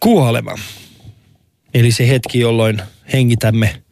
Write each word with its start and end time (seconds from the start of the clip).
Kuolema. 0.00 0.54
Eli 1.74 1.92
se 1.92 2.08
hetki, 2.08 2.40
jolloin 2.40 2.82
hengitämme 3.12 3.82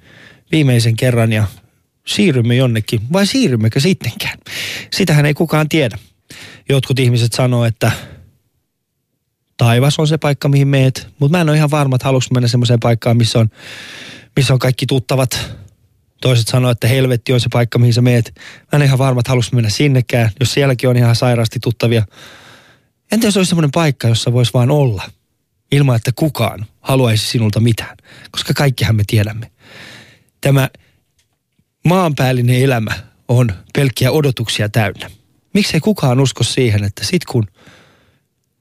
viimeisen 0.52 0.96
kerran 0.96 1.32
ja 1.32 1.46
siirrymme 2.06 2.56
jonnekin. 2.56 3.00
Vai 3.12 3.26
siirrymmekö 3.26 3.80
sittenkään? 3.80 4.38
Sitähän 4.92 5.26
ei 5.26 5.34
kukaan 5.34 5.68
tiedä. 5.68 5.98
Jotkut 6.68 6.98
ihmiset 6.98 7.32
sanoo, 7.32 7.64
että 7.64 7.92
taivas 9.56 9.98
on 9.98 10.08
se 10.08 10.18
paikka, 10.18 10.48
mihin 10.48 10.68
meet. 10.68 11.08
Mutta 11.18 11.36
mä 11.36 11.40
en 11.40 11.48
ole 11.48 11.56
ihan 11.56 11.70
varma, 11.70 11.96
että 11.96 12.08
haluaisin 12.08 12.34
mennä 12.34 12.48
semmoiseen 12.48 12.80
paikkaan, 12.80 13.16
missä 13.16 13.38
on, 13.38 13.48
missä 14.36 14.52
on 14.52 14.58
kaikki 14.58 14.86
tuttavat. 14.86 15.56
Toiset 16.20 16.48
sanoo, 16.48 16.70
että 16.70 16.88
helvetti 16.88 17.32
on 17.32 17.40
se 17.40 17.48
paikka, 17.52 17.78
mihin 17.78 17.94
sä 17.94 18.02
meet. 18.02 18.32
Mä 18.36 18.42
en 18.72 18.76
ole 18.76 18.84
ihan 18.84 18.98
varma, 18.98 19.20
että 19.20 19.30
haluaisin 19.30 19.54
mennä 19.54 19.70
sinnekään, 19.70 20.30
jos 20.40 20.52
sielläkin 20.52 20.88
on 20.88 20.96
ihan 20.96 21.16
sairaasti 21.16 21.58
tuttavia. 21.60 22.02
Entä 23.12 23.26
jos 23.26 23.36
olisi 23.36 23.48
semmoinen 23.48 23.70
paikka, 23.70 24.08
jossa 24.08 24.32
voisi 24.32 24.52
vaan 24.54 24.70
olla, 24.70 25.02
ilman 25.72 25.96
että 25.96 26.10
kukaan 26.16 26.66
haluaisi 26.80 27.26
sinulta 27.26 27.60
mitään, 27.60 27.96
koska 28.30 28.54
kaikkihan 28.54 28.96
me 28.96 29.02
tiedämme. 29.06 29.50
Tämä 30.40 30.70
maanpäällinen 31.84 32.62
elämä 32.62 32.92
on 33.28 33.52
pelkkiä 33.74 34.10
odotuksia 34.10 34.68
täynnä. 34.68 35.10
Miksei 35.54 35.80
kukaan 35.80 36.20
usko 36.20 36.44
siihen, 36.44 36.84
että 36.84 37.04
sit 37.04 37.24
kun, 37.24 37.46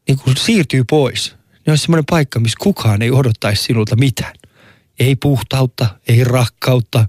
niin 0.07 0.19
kun 0.19 0.37
siirtyy 0.37 0.83
pois, 0.89 1.35
niin 1.51 1.71
olisi 1.71 1.81
semmoinen 1.81 2.05
paikka, 2.09 2.39
missä 2.39 2.57
kukaan 2.61 3.01
ei 3.01 3.11
odottaisi 3.11 3.63
sinulta 3.63 3.95
mitään. 3.95 4.33
Ei 4.99 5.15
puhtautta, 5.15 5.99
ei 6.07 6.23
rakkautta, 6.23 7.07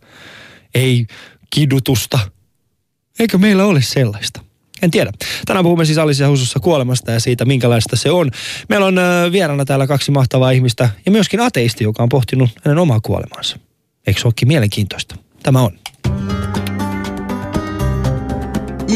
ei 0.75 1.07
kidutusta. 1.51 2.19
Eikö 3.19 3.39
meillä 3.39 3.65
ole 3.65 3.83
sellaista? 3.83 4.46
En 4.83 4.91
tiedä. 4.91 5.13
Tänään 5.47 5.63
puhumme 5.63 5.85
siis 5.85 5.99
Alicia 5.99 6.29
Husussa 6.29 6.61
kuolemasta 6.61 7.13
ja 7.13 7.21
siitä, 7.21 7.45
minkälaista 7.45 7.97
se 7.97 8.11
on. 8.11 8.31
Meillä 8.69 8.87
on 8.87 8.99
äh, 8.99 9.33
vieraana 9.33 9.65
täällä 9.65 9.87
kaksi 9.87 10.11
mahtavaa 10.11 10.51
ihmistä 10.51 10.89
ja 11.07 11.13
myöskin 11.13 11.41
ateisti, 11.41 11.85
joka 11.85 12.03
on 12.03 12.09
pohtinut 12.09 12.51
hänen 12.65 12.79
omaa 12.79 13.01
kuolemansa. 13.01 13.59
Eikö 14.07 14.21
se 14.21 14.27
olekin 14.29 14.49
mielenkiintoista? 14.49 15.17
Tämä 15.43 15.61
on. 15.61 15.79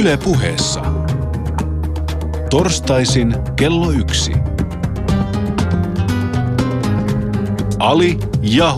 Yle 0.00 0.16
puheessa. 0.16 0.82
Torstaisin 2.50 3.34
kello 3.56 3.90
yksi. 3.90 4.32
Ali 7.78 8.18
ja 8.42 8.72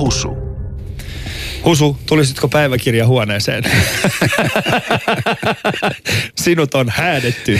Husu. 1.64 1.98
Tulisitko 2.06 2.48
päiväkirjahuoneeseen? 2.48 3.64
Sinut 6.44 6.74
on 6.74 6.86
häädetty. 6.90 7.58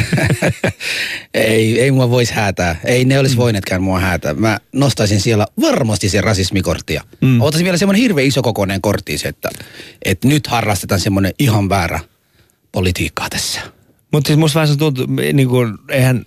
ei, 1.35 1.81
ei 1.81 1.91
mua 1.91 2.11
voisi 2.11 2.35
häätää. 2.35 2.81
Ei 2.85 3.05
ne 3.05 3.19
olisi 3.19 3.37
voineetkään 3.37 3.83
mua 3.83 4.01
häätää. 4.01 4.35
Mä 4.35 4.59
nostaisin 4.73 5.21
siellä 5.21 5.47
varmasti 5.61 6.09
sen 6.09 6.25
rasismikorttia. 6.25 7.03
Mm. 7.21 7.41
Ottaisin 7.41 7.65
vielä 7.65 7.77
semmoinen 7.77 8.03
hirveän 8.03 8.27
iso 8.27 8.43
kokoinen 8.43 8.81
kortti, 8.81 9.17
että, 9.25 9.49
että 10.05 10.29
nyt 10.29 10.47
harrastetaan 10.47 11.01
semmoinen 11.01 11.33
ihan 11.39 11.69
väärä 11.69 12.01
politiikkaa 12.73 13.31
tässä. 13.31 13.61
Mutta 14.13 14.29
siis 14.29 14.39
musta 14.39 14.55
vähän 14.55 14.69
se 14.69 14.77
tuntuu, 14.77 15.07
niin 15.33 15.49
kuin, 15.49 15.79
eihän, 15.89 16.27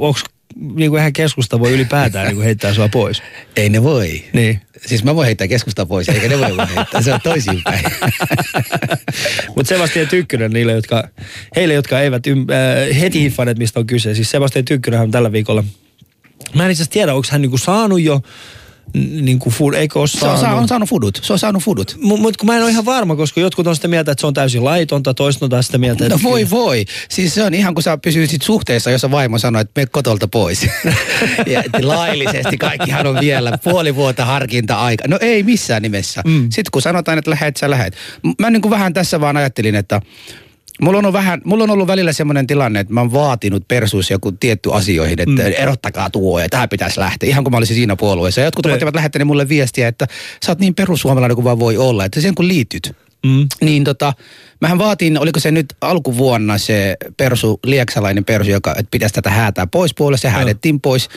onks, 0.00 0.24
niin 0.56 0.90
kuin 0.90 0.98
eihän 0.98 1.12
keskusta 1.12 1.60
voi 1.60 1.72
ylipäätään 1.72 2.26
niin 2.26 2.34
kuin 2.34 2.44
heittää 2.44 2.74
sua 2.74 2.88
pois. 2.88 3.22
Ei 3.56 3.68
ne 3.68 3.82
voi. 3.82 4.24
Niin. 4.32 4.60
Siis 4.86 5.04
mä 5.04 5.16
voin 5.16 5.26
heittää 5.26 5.48
keskusta 5.48 5.86
pois, 5.86 6.08
eikä 6.08 6.28
ne 6.28 6.38
voi 6.38 6.66
heittää. 6.76 7.02
Se 7.02 7.14
on 7.14 7.20
toisinpäin. 7.20 7.84
Mutta 9.56 9.68
Sebastian 9.68 10.08
Tykkönen 10.08 10.50
niille, 10.50 10.72
jotka, 10.72 11.08
heille, 11.56 11.74
jotka 11.74 12.00
eivät 12.00 12.26
ym, 12.26 12.38
äh, 12.38 13.00
heti 13.00 13.20
hiffanneet, 13.20 13.58
mistä 13.58 13.80
on 13.80 13.86
kyse. 13.86 14.14
Siis 14.14 14.30
Sebastian 14.30 14.64
Tykkönen 14.64 15.00
on 15.00 15.10
tällä 15.10 15.32
viikolla. 15.32 15.64
Mä 16.54 16.64
en 16.64 16.70
itse 16.70 16.82
asiassa 16.82 16.92
tiedä, 16.92 17.14
onko 17.14 17.28
hän 17.30 17.42
niinku 17.42 17.58
saanut 17.58 18.00
jo 18.00 18.22
niin 18.94 19.38
kuin 19.38 19.52
food, 19.52 19.74
eikö 19.74 19.98
ole 19.98 20.08
saanut? 20.08 20.40
Se 20.40 20.46
on, 20.46 20.54
on 20.54 20.68
saanut 20.68 20.88
fudut, 20.88 21.20
se 21.22 21.32
on 21.32 21.38
saanut 21.38 21.62
fudut. 21.62 21.96
Mutta 22.00 22.22
mut, 22.22 22.36
kun 22.36 22.46
mä 22.46 22.56
en 22.56 22.62
ole 22.62 22.70
ihan 22.70 22.84
varma, 22.84 23.16
koska 23.16 23.40
jotkut 23.40 23.66
on 23.66 23.76
sitä 23.76 23.88
mieltä, 23.88 24.12
että 24.12 24.20
se 24.20 24.26
on 24.26 24.34
täysin 24.34 24.64
laitonta, 24.64 25.14
toiset 25.14 25.42
on 25.42 25.50
taas 25.50 25.66
sitä 25.66 25.78
mieltä, 25.78 26.04
että... 26.04 26.16
No 26.16 26.22
voi 26.22 26.50
voi. 26.50 26.84
Siis 27.08 27.34
se 27.34 27.44
on 27.44 27.54
ihan 27.54 27.74
kuin 27.74 27.82
sä 27.82 27.98
pysyisit 27.98 28.42
suhteessa, 28.42 28.90
jossa 28.90 29.10
vaimo 29.10 29.38
sanoo, 29.38 29.60
että 29.60 29.80
me 29.80 29.86
kotolta 29.86 30.28
pois. 30.28 30.62
ja 31.46 31.62
laillisesti 31.82 32.58
kaikkihan 32.58 33.06
on 33.06 33.20
vielä 33.20 33.58
puoli 33.64 33.94
vuotta 33.94 34.24
harkinta-aika. 34.24 35.04
No 35.08 35.18
ei 35.20 35.42
missään 35.42 35.82
nimessä. 35.82 36.22
Mm. 36.26 36.42
Sitten 36.42 36.70
kun 36.72 36.82
sanotaan, 36.82 37.18
että 37.18 37.30
lähet, 37.30 37.56
sä 37.56 37.70
lähet. 37.70 37.96
Mä 38.38 38.50
niin 38.50 38.62
kuin 38.62 38.70
vähän 38.70 38.92
tässä 38.92 39.20
vaan 39.20 39.36
ajattelin, 39.36 39.74
että 39.74 40.00
Mulla 40.82 40.98
on, 40.98 41.12
vähän, 41.12 41.40
mulla 41.44 41.64
on 41.64 41.70
ollut 41.70 41.86
välillä 41.86 42.12
semmoinen 42.12 42.46
tilanne, 42.46 42.80
että 42.80 42.94
mä 42.94 43.00
oon 43.00 43.12
vaatinut 43.12 43.68
persuus 43.68 44.10
joku 44.10 44.32
tietty 44.32 44.72
asioihin, 44.72 45.20
että 45.20 45.42
mm. 45.42 45.52
erottakaa 45.56 46.10
tuo 46.10 46.40
ja 46.40 46.48
tähän 46.48 46.68
pitäisi 46.68 47.00
lähteä. 47.00 47.28
Ihan 47.28 47.44
kuin 47.44 47.52
mä 47.52 47.58
olisin 47.58 47.76
siinä 47.76 47.96
puolueessa. 47.96 48.40
Ja 48.40 48.44
jotkut 48.44 48.66
ovat 48.66 48.94
lähettäneet 48.94 49.26
mulle 49.26 49.48
viestiä, 49.48 49.88
että 49.88 50.06
sä 50.46 50.52
oot 50.52 50.58
niin 50.58 50.74
perussuomalainen 50.74 51.34
kuin 51.34 51.44
vaan 51.44 51.58
voi 51.58 51.76
olla, 51.76 52.04
että 52.04 52.20
sen 52.20 52.34
kun 52.34 52.48
liityt. 52.48 52.96
Mm. 53.26 53.48
Niin 53.60 53.84
tota, 53.84 54.12
mähän 54.60 54.78
vaatin, 54.78 55.18
oliko 55.18 55.40
se 55.40 55.50
nyt 55.50 55.66
alkuvuonna 55.80 56.58
se 56.58 56.96
persu, 57.16 57.60
lieksalainen 57.64 58.24
persu, 58.24 58.50
joka 58.50 58.70
että 58.70 58.90
pitäisi 58.90 59.14
tätä 59.14 59.30
häätää 59.30 59.66
pois 59.66 59.94
puolesta, 59.94 60.22
se 60.22 60.28
häädettiin 60.28 60.80
pois 60.80 61.08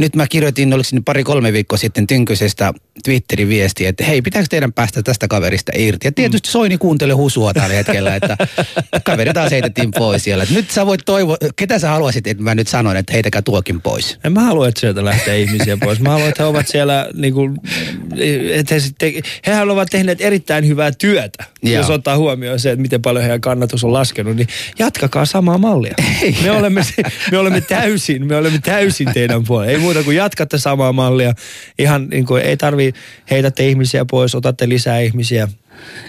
nyt 0.00 0.16
mä 0.16 0.26
kirjoitin, 0.26 0.72
oliko 0.72 0.84
se 0.84 0.96
pari-kolme 1.04 1.52
viikkoa 1.52 1.78
sitten 1.78 2.06
Tynkysestä 2.06 2.72
Twitterin 3.04 3.48
viestiä, 3.48 3.88
että 3.88 4.04
hei, 4.04 4.22
pitääkö 4.22 4.46
teidän 4.50 4.72
päästä 4.72 5.02
tästä 5.02 5.28
kaverista 5.28 5.72
irti? 5.76 6.06
Ja 6.06 6.12
tietysti 6.12 6.48
mm. 6.48 6.50
Soini 6.50 6.78
kuuntelee 6.78 7.14
husua 7.14 7.52
tällä 7.52 7.74
hetkellä, 7.74 8.14
että 8.14 8.36
kaveri 9.04 9.32
taas 9.32 9.50
heitettiin 9.50 9.90
pois 9.90 10.24
siellä. 10.24 10.46
Nyt 10.50 10.70
sä 10.70 10.86
voit 10.86 11.00
toivoa, 11.06 11.36
ketä 11.56 11.78
sä 11.78 11.88
haluaisit, 11.88 12.26
että 12.26 12.42
mä 12.42 12.54
nyt 12.54 12.68
sanon, 12.68 12.96
että 12.96 13.12
heitäkää 13.12 13.42
tuokin 13.42 13.80
pois? 13.80 14.18
En 14.24 14.32
mä 14.32 14.40
halua, 14.40 14.68
että 14.68 14.80
sieltä 14.80 15.04
lähtee 15.04 15.40
ihmisiä 15.40 15.76
pois. 15.76 16.00
Mä 16.00 16.10
haluan, 16.10 16.28
että 16.28 16.42
he 16.42 16.46
ovat 16.46 16.68
siellä, 16.68 17.08
niin 17.14 17.34
kuin, 17.34 17.56
että 18.50 18.74
he 18.74 18.80
sitten, 18.80 19.12
hehän 19.46 19.70
ovat 19.70 19.88
tehneet 19.90 20.20
erittäin 20.20 20.66
hyvää 20.66 20.92
työtä. 20.92 21.44
Joo. 21.62 21.74
Jos 21.74 21.90
ottaa 21.90 22.16
huomioon 22.16 22.60
se, 22.60 22.70
että 22.70 22.82
miten 22.82 23.02
paljon 23.02 23.22
heidän 23.22 23.40
kannatus 23.40 23.84
on 23.84 23.92
laskenut, 23.92 24.36
niin 24.36 24.48
jatkakaa 24.78 25.24
samaa 25.24 25.58
mallia. 25.58 25.94
Ei. 26.22 26.36
Me 26.42 26.50
olemme, 26.50 26.82
me 27.30 27.38
olemme 27.38 27.60
täysin, 27.60 28.26
me 28.26 28.36
olemme 28.36 28.58
täysin 28.64 29.08
teidän 29.14 29.44
puolella. 29.44 29.72
Ei 29.72 29.78
muuta 29.90 30.04
kuin 30.04 30.16
jatkatte 30.16 30.58
samaa 30.58 30.92
mallia. 30.92 31.34
Ihan 31.78 32.08
niin 32.08 32.26
kuin 32.26 32.42
ei 32.42 32.56
tarvi 32.56 32.92
heitätte 33.30 33.68
ihmisiä 33.68 34.04
pois, 34.04 34.34
otatte 34.34 34.68
lisää 34.68 35.00
ihmisiä. 35.00 35.48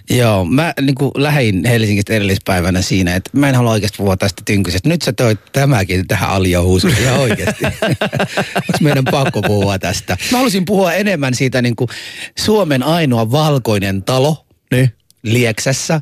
Joo, 0.10 0.46
mä 0.46 0.74
niin 0.82 0.96
kuin 0.96 1.12
lähdin 1.16 1.66
Helsingistä 1.66 2.14
edellispäivänä 2.14 2.82
siinä, 2.82 3.16
että 3.16 3.30
mä 3.34 3.50
en 3.50 3.56
halua 3.56 3.72
oikeasti 3.72 3.98
puhua 3.98 4.18
tästä 4.18 4.42
tynkysestä. 4.46 4.90
Nyt 4.90 5.02
sä 5.02 5.14
toit 5.14 5.40
tämäkin 5.52 6.08
tähän 6.08 6.30
aliohuusuun 6.30 6.94
ihan 7.02 7.20
oikeasti. 7.20 7.66
Onko 8.56 8.78
meidän 8.82 9.06
pakko 9.12 9.42
puhua 9.42 9.80
tästä? 9.80 10.18
Mä 10.32 10.38
haluaisin 10.38 10.66
puhua 10.66 10.94
enemmän 10.94 11.36
siitä 11.36 11.62
niin 11.62 11.76
kuin 11.76 11.88
Suomen 12.40 12.84
ainoa 12.84 13.32
valkoinen 13.32 14.04
talo 14.04 14.46
niin. 14.72 14.92
Lieksässä. 15.24 16.02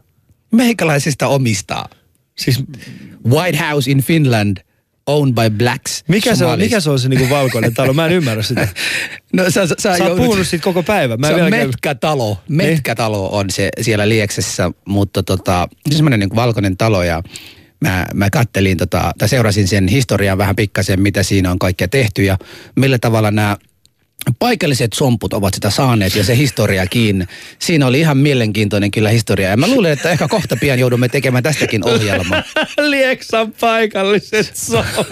Meikäläisistä 0.51 1.28
omistaa. 1.28 1.89
Siis 2.38 2.63
White 3.29 3.57
House 3.57 3.91
in 3.91 4.03
Finland– 4.03 4.57
owned 5.09 5.35
by 5.35 5.57
blacks. 5.57 6.03
Mikä 6.07 6.35
se 6.35 6.45
on, 6.45 6.59
mikä 6.59 6.79
se, 6.79 6.89
on 6.89 6.99
se 6.99 7.09
niinku 7.09 7.29
valkoinen 7.29 7.73
talo? 7.73 7.93
Mä 7.93 8.05
en 8.05 8.11
ymmärrä 8.11 8.43
sitä. 8.43 8.67
no 9.33 9.43
sä, 9.43 9.67
sä, 9.67 9.75
sä, 9.79 9.97
sä 9.97 10.05
oot 10.05 10.17
puhunut 10.17 10.47
siitä 10.47 10.63
koko 10.63 10.83
päivän. 10.83 11.19
Mä 11.19 11.27
se 11.27 11.43
on 11.43 11.49
Metkätalo. 11.49 12.37
Metkätalo 12.47 13.21
niin. 13.21 13.33
on 13.33 13.49
se 13.49 13.69
siellä 13.81 14.09
Lieksessä, 14.09 14.71
mutta 14.85 15.23
tota, 15.23 15.67
semmoinen 15.91 16.19
niinku 16.19 16.35
valkoinen 16.35 16.77
talo 16.77 17.03
ja 17.03 17.23
mä, 17.81 18.05
mä 18.13 18.29
kattelin 18.29 18.77
tota, 18.77 19.11
tai 19.17 19.29
seurasin 19.29 19.67
sen 19.67 19.87
historian 19.87 20.37
vähän 20.37 20.55
pikkasen, 20.55 21.01
mitä 21.01 21.23
siinä 21.23 21.51
on 21.51 21.59
kaikkea 21.59 21.87
tehty 21.87 22.23
ja 22.23 22.37
millä 22.75 22.99
tavalla 22.99 23.31
nämä 23.31 23.57
paikalliset 24.40 24.94
somput 24.94 25.34
ovat 25.34 25.53
sitä 25.53 25.69
saaneet 25.69 26.16
ja 26.16 26.24
se 26.24 26.38
historiakin. 26.38 27.28
Siinä 27.59 27.88
oli 27.88 28.00
ihan 28.00 28.18
mielenkiintoinen 28.18 28.91
kyllä 28.91 29.09
historia. 29.09 29.50
Ja 29.50 29.57
mä 29.57 29.68
luulen, 29.68 29.91
että 29.91 30.12
ehkä 30.12 30.28
kohta 30.28 30.57
pian 30.57 30.80
joudumme 30.80 31.09
tekemään 31.09 31.44
tästäkin 31.44 31.85
ohjelmaa. 31.85 32.44
Lieksan 32.78 33.53
paikalliset 33.59 34.56
somput. 34.56 35.07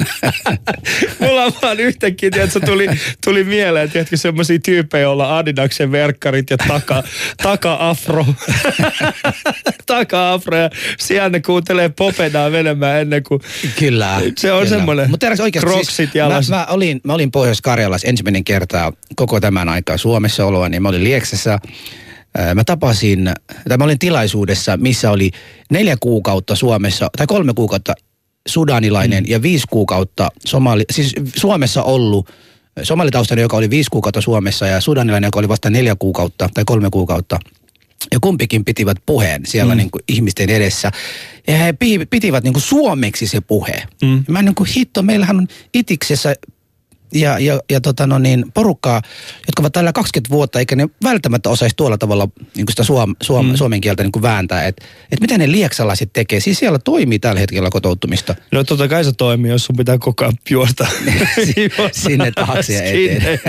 Mulla 1.19 1.43
on 1.43 1.51
vaan 1.61 1.79
yhtäkkiä, 1.79 2.29
että 2.43 2.59
tuli, 2.59 2.87
tuli 3.25 3.43
mieleen, 3.43 3.91
tiedätkö, 3.91 4.17
semmoisia 4.17 4.59
tyyppejä, 4.59 5.01
joilla 5.01 5.37
Adidaksen 5.37 5.91
verkkarit 5.91 6.49
ja 6.49 6.57
taka, 6.57 7.03
taka-afro. 7.43 8.25
taka-afro 9.85 10.57
ja 10.57 10.69
siellä 10.99 11.29
ne 11.29 11.39
kuuntelee 11.39 11.89
popedaa 11.89 12.49
menemään 12.49 13.01
ennen 13.01 13.23
kuin... 13.23 13.41
Kyllä. 13.79 14.21
Se 14.37 14.51
on 14.51 14.59
kyllä. 14.59 14.77
semmoinen 14.77 15.09
Mutta 15.09 15.27
oikeasti 15.27 15.69
kroksit 15.69 15.95
siis, 15.95 16.15
jalas. 16.15 16.49
Mä, 16.49 16.55
mä, 16.55 16.65
olin, 16.65 17.01
mä 17.03 17.13
olin 17.13 17.31
Pohjois-Karjalassa 17.31 18.07
ensimmäinen 18.07 18.43
kerta 18.43 18.93
koko 19.15 19.39
tämän 19.39 19.69
aikaa 19.69 19.97
Suomessa 19.97 20.45
oloa, 20.45 20.69
niin 20.69 20.81
mä 20.81 20.89
olin 20.89 21.03
Lieksessä. 21.03 21.59
Mä 22.55 22.63
tapasin, 22.63 23.33
tai 23.67 23.77
mä 23.77 23.83
olin 23.83 23.99
tilaisuudessa, 23.99 24.77
missä 24.77 25.11
oli 25.11 25.31
neljä 25.71 25.97
kuukautta 25.99 26.55
Suomessa, 26.55 27.09
tai 27.17 27.27
kolme 27.27 27.53
kuukautta 27.53 27.93
sudanilainen 28.47 29.23
mm. 29.23 29.29
ja 29.29 29.41
viisi 29.41 29.67
kuukautta 29.69 30.29
somali, 30.45 30.83
siis 30.91 31.15
Suomessa 31.35 31.83
ollut 31.83 32.29
somalitaustainen, 32.83 33.41
joka 33.41 33.57
oli 33.57 33.69
viisi 33.69 33.89
kuukautta 33.89 34.21
Suomessa 34.21 34.67
ja 34.67 34.81
sudanilainen, 34.81 35.27
joka 35.27 35.39
oli 35.39 35.49
vasta 35.49 35.69
neljä 35.69 35.95
kuukautta 35.99 36.49
tai 36.53 36.63
kolme 36.65 36.89
kuukautta. 36.89 37.39
Ja 38.11 38.19
kumpikin 38.19 38.65
pitivät 38.65 38.97
puheen 39.05 39.45
siellä 39.45 39.73
mm. 39.73 39.77
niin 39.77 39.91
kuin 39.91 40.01
ihmisten 40.07 40.49
edessä. 40.49 40.91
Ja 41.47 41.57
he 41.57 41.73
pitivät 42.09 42.43
niin 42.43 42.53
kuin 42.53 42.63
suomeksi 42.63 43.27
se 43.27 43.41
puhe. 43.41 43.83
Mm. 44.01 44.23
Mä 44.27 44.41
niin 44.41 44.55
kuin 44.55 44.69
hitto, 44.75 45.01
meillähän 45.03 45.37
on 45.37 45.47
itiksessä 45.73 46.35
ja, 47.13 47.39
ja, 47.39 47.59
ja 47.69 47.81
tota 47.81 48.07
no 48.07 48.19
niin, 48.19 48.45
porukkaa, 48.53 49.01
jotka 49.47 49.61
ovat 49.61 49.73
täällä 49.73 49.93
20 49.93 50.29
vuotta, 50.29 50.59
eikä 50.59 50.75
ne 50.75 50.87
välttämättä 51.03 51.49
osaisi 51.49 51.75
tuolla 51.75 51.97
tavalla 51.97 52.27
niin 52.55 52.65
sitä 52.69 52.83
suom, 52.83 53.15
suom, 53.23 53.45
mm. 53.45 53.55
suomen 53.55 53.81
kieltä 53.81 54.03
niin 54.03 54.11
kuin 54.11 54.23
vääntää. 54.23 54.67
Että 54.67 54.85
et 55.11 55.21
mitä 55.21 55.37
ne 55.37 55.51
lieksalaiset 55.51 56.13
tekee? 56.13 56.39
Siis 56.39 56.59
siellä 56.59 56.79
toimii 56.79 57.19
tällä 57.19 57.39
hetkellä 57.39 57.69
kotouttumista. 57.69 58.35
No 58.51 58.63
totta 58.63 58.87
kai 58.87 59.03
se 59.03 59.11
toimii, 59.11 59.51
jos 59.51 59.65
sun 59.65 59.75
pitää 59.75 59.97
koko 59.97 60.23
ajan 60.23 60.33
juosta. 60.49 60.87
Sinne 61.91 62.31
taakse 62.31 62.73
ja 62.73 62.83
eteen. 62.83 63.39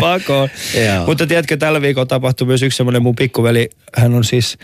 Pakoon. 0.00 0.48
Mutta 1.06 1.26
tiedätkö, 1.26 1.56
tällä 1.56 1.80
viikolla 1.80 2.06
tapahtui 2.06 2.46
myös 2.46 2.62
yksi 2.62 2.76
semmoinen 2.76 3.02
mun 3.02 3.16
pikkuveli. 3.16 3.70
Hän 3.96 4.14
on 4.14 4.24
siis, 4.24 4.58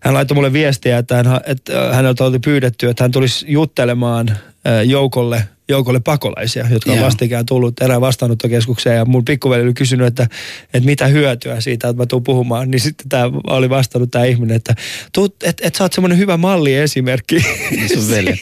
hän 0.00 0.14
laittoi 0.14 0.34
mulle 0.34 0.52
viestiä, 0.52 0.98
että, 0.98 1.16
hän, 1.16 1.40
että 1.46 1.94
häneltä 1.94 2.24
oli 2.24 2.38
pyydetty, 2.38 2.88
että 2.88 3.04
hän 3.04 3.10
tulisi 3.10 3.44
juttelemaan 3.48 4.38
joukolle 4.84 5.48
joukolle 5.68 6.00
pakolaisia, 6.00 6.66
jotka 6.70 6.92
on 6.92 7.00
vastikään 7.00 7.46
tullut 7.46 7.82
erään 7.82 8.00
vastaanottokeskukseen. 8.00 8.96
Ja 8.96 9.04
mun 9.04 9.24
pikkuveli 9.24 9.62
oli 9.62 9.74
kysynyt, 9.74 10.06
että, 10.06 10.22
että 10.74 10.86
mitä 10.86 11.06
hyötyä 11.06 11.60
siitä, 11.60 11.88
että 11.88 12.02
mä 12.02 12.06
tuun 12.06 12.22
puhumaan. 12.22 12.70
Niin 12.70 12.80
sitten 12.80 13.08
tämä 13.08 13.30
oli 13.46 13.70
vastannut 13.70 14.10
tämä 14.10 14.24
ihminen, 14.24 14.56
että 14.56 14.74
että 15.44 15.66
et 15.66 15.74
sä 15.74 15.84
oot 15.84 15.92
semmoinen 15.92 16.18
hyvä 16.18 16.36
malliesimerkki. 16.36 17.44
Niin 17.70 17.88
sun 17.88 18.10
veli. 18.10 18.34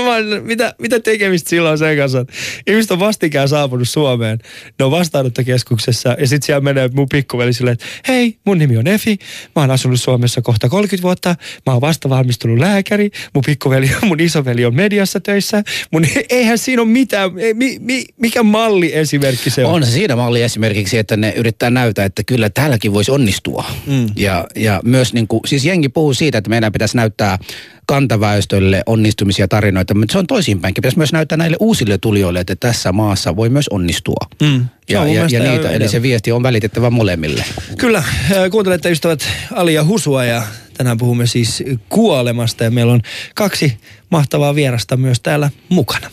mitä, 0.42 0.74
mitä 0.78 1.00
tekemistä 1.00 1.50
silloin 1.50 1.78
sen 1.78 1.96
kanssa? 1.96 2.26
Ihmiset 2.66 2.90
on 2.90 2.98
vastikään 2.98 3.48
saapunut 3.48 3.88
Suomeen. 3.88 4.38
Ne 4.78 4.84
on 4.84 4.90
vastaanottokeskuksessa 4.90 6.16
ja 6.18 6.26
sitten 6.26 6.46
siellä 6.46 6.60
menee 6.60 6.90
mun 6.92 7.08
pikkuveli 7.08 7.52
silleen, 7.52 7.72
että 7.72 7.86
hei, 8.08 8.38
mun 8.46 8.58
nimi 8.58 8.76
on 8.76 8.86
Efi. 8.86 9.18
Mä 9.56 9.62
oon 9.62 9.70
asunut 9.70 10.00
Suomessa 10.00 10.42
kohta 10.42 10.68
30 10.68 11.02
vuotta. 11.02 11.36
Mä 11.66 11.72
oon 11.72 11.80
vasta 11.80 12.08
valmistunut 12.08 12.58
lääkäri. 12.58 13.10
Mun 13.34 13.44
pikkuveli, 13.46 13.90
mun 14.08 14.20
isoveli 14.20 14.64
on 14.64 14.74
mediassa 14.74 15.20
töissä. 15.20 15.62
Mun, 15.90 16.04
eihän 16.30 16.58
siinä 16.70 16.82
ole 16.82 16.90
mitään, 16.90 17.30
mi, 17.54 17.76
mi, 17.80 18.04
mikä 18.16 18.42
malli 18.42 18.94
esimerkki 18.94 19.50
se 19.50 19.64
on? 19.64 19.74
On 19.74 19.84
se 19.84 19.90
siinä 19.90 20.16
malli 20.16 20.42
esimerkiksi, 20.42 20.98
että 20.98 21.16
ne 21.16 21.32
yrittää 21.36 21.70
näyttää, 21.70 22.04
että 22.04 22.22
kyllä 22.24 22.50
täälläkin 22.50 22.94
voisi 22.94 23.10
onnistua. 23.10 23.64
Mm. 23.86 24.06
Ja, 24.16 24.46
ja 24.56 24.80
myös 24.84 25.12
niin 25.12 25.28
kuin, 25.28 25.40
siis 25.46 25.64
jengi 25.64 25.88
puhuu 25.88 26.14
siitä, 26.14 26.38
että 26.38 26.50
meidän 26.50 26.72
pitäisi 26.72 26.96
näyttää 26.96 27.38
kantaväestölle 27.86 28.82
onnistumisia 28.86 29.48
tarinoita, 29.48 29.94
mutta 29.94 30.12
se 30.12 30.18
on 30.18 30.26
toisinpäinkin. 30.26 30.82
Pitäisi 30.82 30.98
myös 30.98 31.12
näyttää 31.12 31.38
näille 31.38 31.56
uusille 31.60 31.98
tulijoille, 31.98 32.40
että 32.40 32.56
tässä 32.56 32.92
maassa 32.92 33.36
voi 33.36 33.48
myös 33.48 33.68
onnistua. 33.68 34.26
Mm. 34.42 34.64
Ja, 34.88 35.06
ja, 35.06 35.26
ja 35.30 35.52
niitä, 35.52 35.70
eli 35.70 35.88
se 35.88 36.02
viesti 36.02 36.32
on 36.32 36.42
välitettävä 36.42 36.90
molemmille. 36.90 37.44
Kyllä, 37.78 38.02
kuuntelette 38.50 38.90
ystävät 38.90 39.28
Ali 39.54 39.74
ja 39.74 39.84
Husua 39.84 40.24
ja 40.24 40.42
tänään 40.76 40.98
puhumme 40.98 41.26
siis 41.26 41.62
kuolemasta 41.88 42.64
ja 42.64 42.70
meillä 42.70 42.92
on 42.92 43.00
kaksi 43.34 43.76
mahtavaa 44.10 44.54
vierasta 44.54 44.96
myös 44.96 45.20
täällä 45.20 45.50
mukana. 45.68 46.10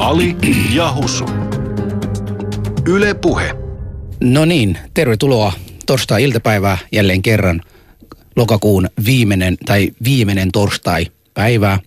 Ali 0.00 0.36
ja 0.74 0.94
Husu. 0.94 1.24
Yle 2.86 3.14
Puhe. 3.14 3.54
No 4.20 4.44
niin, 4.44 4.78
tervetuloa 4.94 5.52
torstai-iltapäivää 5.86 6.78
jälleen 6.92 7.22
kerran 7.22 7.60
lokakuun 8.36 8.88
viimeinen 9.04 9.56
tai 9.66 9.90
viimeinen 10.04 10.52
torstai-päivää. 10.52 11.78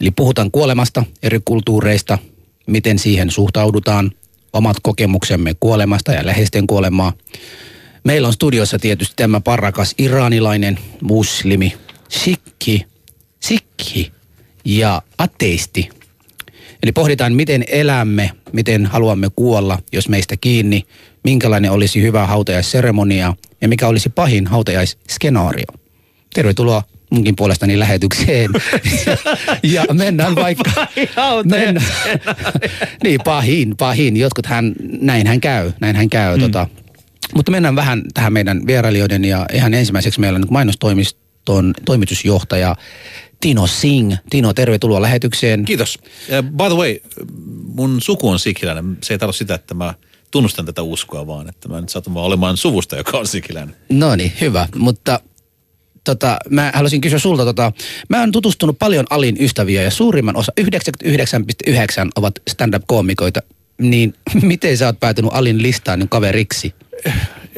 Eli 0.00 0.10
puhutaan 0.10 0.50
kuolemasta, 0.50 1.04
eri 1.22 1.40
kulttuureista, 1.44 2.18
miten 2.66 2.98
siihen 2.98 3.30
suhtaudutaan, 3.30 4.12
omat 4.52 4.76
kokemuksemme 4.82 5.54
kuolemasta 5.60 6.12
ja 6.12 6.26
läheisten 6.26 6.66
kuolemaa. 6.66 7.12
Meillä 8.04 8.28
on 8.28 8.34
studiossa 8.34 8.78
tietysti 8.78 9.12
tämä 9.16 9.40
parrakas 9.40 9.94
iranilainen 9.98 10.78
muslimi, 11.02 11.76
sikki, 12.08 12.86
sikki 13.40 14.12
ja 14.64 15.02
ateisti 15.18 15.97
Eli 16.82 16.92
pohditaan, 16.92 17.32
miten 17.32 17.64
elämme, 17.68 18.30
miten 18.52 18.86
haluamme 18.86 19.28
kuolla, 19.36 19.78
jos 19.92 20.08
meistä 20.08 20.36
kiinni, 20.40 20.82
minkälainen 21.24 21.70
olisi 21.70 22.02
hyvä 22.02 22.26
hautajaisseremonia 22.26 23.34
ja 23.60 23.68
mikä 23.68 23.88
olisi 23.88 24.08
pahin 24.08 24.46
hautajaisskenaario. 24.46 25.66
Tervetuloa 26.34 26.82
munkin 27.10 27.36
puolestani 27.36 27.78
lähetykseen. 27.78 28.50
ja 29.74 29.84
mennään 29.92 30.34
vaikka... 30.34 30.86
Mennään. 31.44 31.86
niin, 33.04 33.20
pahin, 33.24 33.76
pahin. 33.76 34.16
Jotkut 34.16 34.46
hän, 34.46 34.72
näin 35.00 35.26
hän 35.26 35.40
käy, 35.40 35.72
näin 35.80 35.96
hän 35.96 36.10
käy. 36.10 36.36
Mm. 36.36 36.42
Tota. 36.42 36.68
Mutta 37.34 37.50
mennään 37.50 37.76
vähän 37.76 38.02
tähän 38.14 38.32
meidän 38.32 38.66
vierailijoiden 38.66 39.24
ja 39.24 39.46
ihan 39.52 39.74
ensimmäiseksi 39.74 40.20
meillä 40.20 40.36
on 40.36 40.44
mainostoimiston 40.50 41.74
toimitusjohtaja 41.84 42.76
Tino 43.40 43.66
Singh. 43.66 44.16
Tino, 44.30 44.54
tervetuloa 44.54 45.02
lähetykseen. 45.02 45.64
Kiitos. 45.64 45.98
Uh, 45.98 46.50
by 46.50 46.64
the 46.64 46.76
way, 46.76 46.96
mun 47.74 48.00
suku 48.00 48.28
on 48.28 48.38
sikiläinen. 48.38 48.98
Se 49.02 49.14
ei 49.14 49.18
tarkoita 49.18 49.38
sitä, 49.38 49.54
että 49.54 49.74
mä 49.74 49.94
tunnustan 50.30 50.66
tätä 50.66 50.82
uskoa, 50.82 51.26
vaan 51.26 51.48
että 51.48 51.68
mä 51.68 51.80
nyt 51.80 51.90
satun 51.90 52.14
vaan 52.14 52.26
olemaan 52.26 52.56
suvusta, 52.56 52.96
joka 52.96 53.18
on 53.18 53.26
sikiläinen. 53.26 53.76
No 53.88 54.16
niin, 54.16 54.32
hyvä. 54.40 54.68
Mutta 54.76 55.20
tota, 56.04 56.36
mä 56.50 56.72
haluaisin 56.74 57.00
kysyä 57.00 57.18
sulta, 57.18 57.44
tota, 57.44 57.72
mä 58.08 58.20
oon 58.20 58.32
tutustunut 58.32 58.78
paljon 58.78 59.06
Alin 59.10 59.36
ystäviä 59.40 59.82
ja 59.82 59.90
suurimman 59.90 60.36
osa, 60.36 60.52
99,9 60.60 61.76
ovat 62.16 62.34
stand-up-koomikoita. 62.50 63.42
Niin 63.78 64.14
miten 64.42 64.78
sä 64.78 64.86
oot 64.86 65.00
päätynyt 65.00 65.30
Alin 65.34 65.62
listaan 65.62 65.98
niin 65.98 66.08
kaveriksi? 66.08 66.74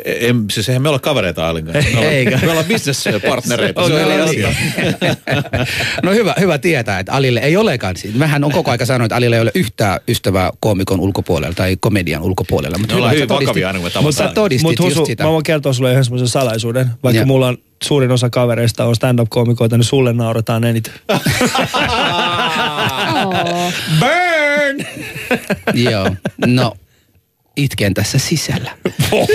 En, 0.04 0.44
siis 0.50 0.68
eihän 0.68 0.82
me 0.82 0.88
olla 0.88 0.98
kavereita 0.98 1.48
Alin 1.48 1.66
kanssa. 1.66 1.90
Me 1.90 1.98
ollaan, 1.98 2.14
Eikä. 2.14 2.38
me 2.42 2.50
ollaan 2.50 2.66
bisnespartnereita. 2.66 3.86
se 3.86 3.94
on 3.94 4.00
eri 4.00 4.20
asia. 4.20 4.48
no 6.02 6.12
hyvä, 6.12 6.34
hyvä 6.40 6.58
tietää, 6.58 6.98
että 6.98 7.12
Alille 7.12 7.40
ei 7.40 7.56
olekaan. 7.56 7.94
Mähän 8.14 8.44
on 8.44 8.52
koko 8.52 8.70
aika 8.70 8.86
sanonut, 8.86 9.04
että 9.04 9.16
Alille 9.16 9.36
ei 9.36 9.42
ole 9.42 9.50
yhtään 9.54 10.00
ystävää 10.08 10.50
koomikon 10.60 11.00
ulkopuolella 11.00 11.54
tai 11.54 11.76
komedian 11.80 12.22
ulkopuolella. 12.22 12.78
Mutta 12.78 12.94
hyvä, 12.94 13.10
hyvin 13.10 13.28
vakavia 13.28 13.66
aina, 13.66 13.80
kun 13.80 13.90
Mutta 14.02 14.18
sä 14.18 14.28
todistit 14.34 14.78
Mut 14.78 14.90
just 14.90 15.06
sitä. 15.06 15.24
Mä 15.24 15.30
voin 15.30 15.42
kertoa 15.42 15.72
sulle 15.72 15.90
yhden 15.90 16.04
semmoisen 16.04 16.28
salaisuuden. 16.28 16.90
Vaikka 17.02 17.20
ja. 17.20 17.26
mulla 17.26 17.46
on 17.46 17.58
suurin 17.82 18.10
osa 18.10 18.30
kavereista 18.30 18.84
on 18.84 18.96
stand-up-koomikoita, 18.96 19.76
niin 19.76 19.84
sulle 19.84 20.12
nauretaan 20.12 20.64
eniten. 20.64 20.94
Burn! 24.00 24.86
Joo, 25.90 26.16
no 26.46 26.74
itken 27.56 27.94
tässä 27.94 28.18
sisällä. 28.18 28.70
Voi. 29.10 29.26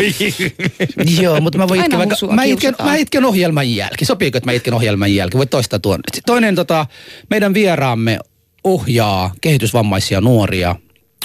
Joo, 1.21 1.41
mutta 1.41 1.57
mä 1.57 1.67
voin 1.67 1.79
itken 1.79 1.99
vaikka, 1.99 2.15
mä 2.31 2.43
itken, 2.43 2.59
kiusataan. 2.59 2.89
mä 2.89 2.95
itken 2.95 3.25
ohjelman 3.25 3.75
jälkeen. 3.75 4.07
Sopiiko, 4.07 4.37
että 4.37 4.47
mä 4.47 4.51
itken 4.51 4.73
ohjelman 4.73 5.15
jälkeen? 5.15 5.39
Voit 5.39 5.49
toistaa 5.49 5.79
tuon. 5.79 5.99
Sitten 6.13 6.33
Toinen 6.33 6.55
tota, 6.55 6.85
meidän 7.29 7.53
vieraamme 7.53 8.19
ohjaa 8.63 9.33
kehitysvammaisia 9.41 10.21
nuoria. 10.21 10.75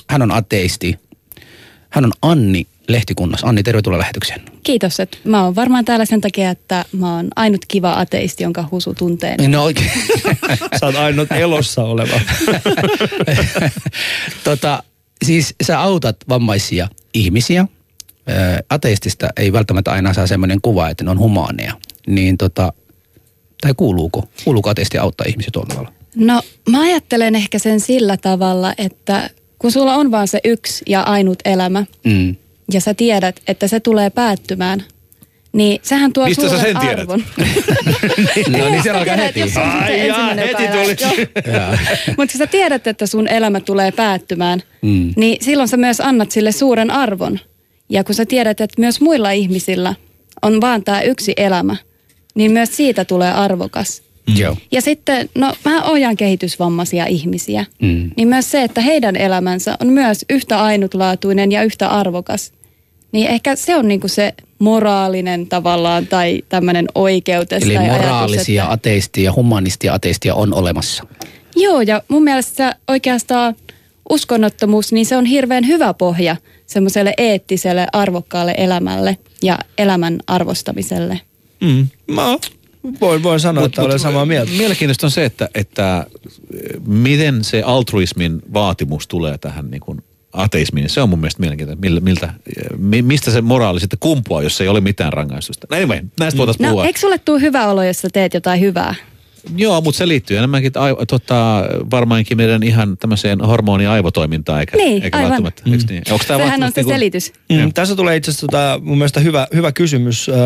Hän 0.08 0.22
on 0.22 0.30
ateisti. 0.32 0.98
Hän 1.90 2.04
on 2.04 2.12
Anni 2.22 2.66
Lehtikunnas. 2.88 3.44
Anni, 3.44 3.62
tervetuloa 3.62 3.98
lähetykseen. 3.98 4.40
Kiitos, 4.62 5.00
että 5.00 5.18
mä 5.24 5.44
oon 5.44 5.54
varmaan 5.54 5.84
täällä 5.84 6.04
sen 6.04 6.20
takia, 6.20 6.50
että 6.50 6.84
mä 6.92 7.16
oon 7.16 7.28
ainut 7.36 7.64
kiva 7.68 7.92
ateisti, 7.92 8.42
jonka 8.42 8.68
Husu 8.70 8.94
tuntee. 8.94 9.48
No 9.48 9.64
oikein. 9.64 9.90
Sä 10.80 10.86
oot 10.86 10.96
ainut 10.96 11.32
elossa 11.32 11.82
oleva. 11.84 12.20
tota, 14.44 14.82
siis 15.24 15.54
sä 15.62 15.80
autat 15.80 16.16
vammaisia 16.28 16.88
ihmisiä. 17.14 17.66
Ateistista 18.70 19.28
ei 19.36 19.52
välttämättä 19.52 19.90
aina 19.92 20.14
saa 20.14 20.26
semmoinen 20.26 20.60
kuva, 20.62 20.88
että 20.88 21.04
ne 21.04 21.10
on 21.10 21.18
humaaneja. 21.18 21.74
Niin 22.06 22.38
tota, 22.38 22.72
tai 23.60 23.72
kuuluuko? 23.76 24.28
Kuuluuko 24.44 24.70
ateisti 24.70 24.98
auttaa 24.98 25.26
ihmisiä 25.28 25.50
tuolla 25.52 25.68
tavalla? 25.68 25.92
No 26.16 26.42
mä 26.70 26.80
ajattelen 26.80 27.36
ehkä 27.36 27.58
sen 27.58 27.80
sillä 27.80 28.16
tavalla, 28.16 28.74
että 28.78 29.30
kun 29.58 29.72
sulla 29.72 29.94
on 29.94 30.10
vaan 30.10 30.28
se 30.28 30.40
yksi 30.44 30.84
ja 30.88 31.02
ainut 31.02 31.38
elämä, 31.44 31.84
Mm. 32.04 32.36
ja 32.72 32.80
sä 32.80 32.94
tiedät, 32.94 33.40
että 33.48 33.68
se 33.68 33.80
tulee 33.80 34.10
päättymään, 34.10 34.84
niin 35.52 35.80
sehän 35.82 36.12
tuo 36.12 36.26
Mistä 36.28 36.42
sä 36.42 36.48
suuren 36.48 36.66
sen 36.66 36.80
tiedät? 36.80 36.98
arvon. 37.00 37.24
No 38.58 38.68
niin, 38.70 38.82
se 38.82 38.90
alkaa 38.90 39.16
heti. 39.16 39.42
Ai 39.42 40.06
jaa, 40.08 40.34
heti 40.34 40.62
tuli. 40.72 40.96
Mutta 42.16 42.38
sä 42.38 42.46
tiedät, 42.46 42.86
että 42.86 43.06
sun 43.06 43.28
elämä 43.28 43.60
tulee 43.60 43.92
päättymään, 43.92 44.62
Mm. 44.82 45.12
niin 45.16 45.44
silloin 45.44 45.68
sä 45.68 45.76
myös 45.76 46.00
annat 46.00 46.30
sille 46.30 46.52
suuren 46.52 46.90
arvon. 46.90 47.38
Ja 47.88 48.04
kun 48.04 48.14
sä 48.14 48.26
tiedät, 48.26 48.60
että 48.60 48.80
myös 48.80 49.00
muilla 49.00 49.30
ihmisillä 49.30 49.94
on 50.42 50.60
vaan 50.60 50.84
tämä 50.84 51.00
yksi 51.02 51.32
elämä, 51.36 51.76
niin 52.34 52.52
myös 52.52 52.76
siitä 52.76 53.04
tulee 53.04 53.32
arvokas. 53.32 54.02
Joo. 54.36 54.56
Ja 54.72 54.80
sitten, 54.82 55.28
no 55.34 55.54
mä 55.64 55.82
ohjaan 55.82 56.16
kehitysvammaisia 56.16 57.06
ihmisiä, 57.06 57.64
Mm. 57.82 58.10
niin 58.16 58.28
myös 58.28 58.50
se, 58.50 58.62
että 58.62 58.80
heidän 58.80 59.16
elämänsä 59.16 59.76
on 59.80 59.86
myös 59.88 60.24
yhtä 60.30 60.62
ainutlaatuinen 60.62 61.52
ja 61.52 61.62
yhtä 61.62 61.88
arvokas. 61.88 62.52
Niin 63.12 63.26
ehkä 63.26 63.56
se 63.56 63.76
on 63.76 63.88
niinku 63.88 64.08
se 64.08 64.34
moraalinen 64.58 65.46
tavallaan 65.46 66.06
tai 66.06 66.42
tämmöinen 66.48 66.86
oikeutes 66.94 67.62
Eli 67.62 67.74
tai 67.74 67.88
moraalisia 67.88 68.62
ajatus, 68.62 68.74
ateistia, 68.74 69.32
humanistia 69.32 69.94
ateistia 69.94 70.34
on 70.34 70.54
olemassa. 70.54 71.04
että, 71.10 71.26
Joo, 71.56 71.80
ja 71.80 72.02
mun 72.08 72.22
mielestä 72.22 72.76
oikeastaan 72.88 73.54
uskonnottomuus, 74.10 74.92
niin 74.92 75.06
se 75.06 75.16
on 75.16 75.24
hirveän 75.24 75.66
hyvä 75.66 75.94
pohja 75.94 76.36
semmoiselle 76.66 77.14
eettiselle, 77.18 77.86
arvokkaalle 77.92 78.54
elämälle 78.56 79.16
ja 79.42 79.58
elämän 79.78 80.18
arvostamiselle. 80.26 81.20
Mm. 81.60 81.88
Mä 82.06 82.38
voin, 83.00 83.22
voin 83.22 83.40
sanoa, 83.40 83.64
että 83.64 83.82
olen 83.82 83.98
samaa 83.98 84.26
mieltä. 84.26 84.52
Mielenkiintoista 84.52 85.06
on 85.06 85.10
se, 85.10 85.24
että, 85.24 85.48
että 85.54 86.06
eh, 86.54 86.80
miten 86.86 87.44
se 87.44 87.62
altruismin 87.62 88.42
vaatimus 88.52 89.08
tulee 89.08 89.38
tähän 89.38 89.70
niin 89.70 89.80
kuin 89.80 90.02
ateismi, 90.32 90.80
niin 90.80 90.90
se 90.90 91.00
on 91.02 91.08
mun 91.08 91.18
mielestä 91.18 91.40
mielenkiintoista, 91.40 91.80
miltä, 91.80 92.00
miltä, 92.00 92.32
mi- 92.78 93.02
mistä 93.02 93.30
se 93.30 93.40
moraali 93.40 93.80
sitten 93.80 93.98
kumpuaa, 93.98 94.42
jos 94.42 94.60
ei 94.60 94.68
ole 94.68 94.80
mitään 94.80 95.12
rangaistusta. 95.12 95.66
No 95.70 95.76
anyway, 95.76 96.00
näistä 96.20 96.38
voitaisiin 96.38 96.64
No 96.64 96.70
puhua. 96.70 96.84
eikö 96.86 96.98
sulle 97.00 97.18
tule 97.18 97.40
hyvä 97.40 97.66
olo, 97.68 97.82
jos 97.82 98.00
sä 98.00 98.08
teet 98.12 98.34
jotain 98.34 98.60
hyvää? 98.60 98.94
Joo, 99.56 99.80
mutta 99.80 99.98
se 99.98 100.08
liittyy 100.08 100.36
enemmänkin 100.38 100.72
ai, 100.74 100.96
tota, 101.08 101.64
varmaankin 101.90 102.36
meidän 102.36 102.62
ihan 102.62 102.96
tämmöiseen 102.98 103.40
hormoni-aivotoimintaan, 103.40 104.60
eikä, 104.60 104.76
Niin, 104.76 105.02
eikä 105.02 105.16
aivan. 105.18 105.30
välttämättä. 105.30 105.62
Mm. 105.66 105.78
Niin? 105.88 106.02
Onko 106.10 106.24
tämä 106.28 106.44
Sehän 106.44 106.62
on 106.62 106.72
se 106.72 106.82
selitys. 106.82 107.32
Mm, 107.52 107.72
tässä 107.72 107.96
tulee 107.96 108.16
itse 108.16 108.30
asiassa 108.30 108.46
tota, 108.46 108.80
mun 108.82 108.98
mielestä 108.98 109.20
hyvä, 109.20 109.46
hyvä 109.54 109.72
kysymys. 109.72 110.28
Äh, 110.28 110.36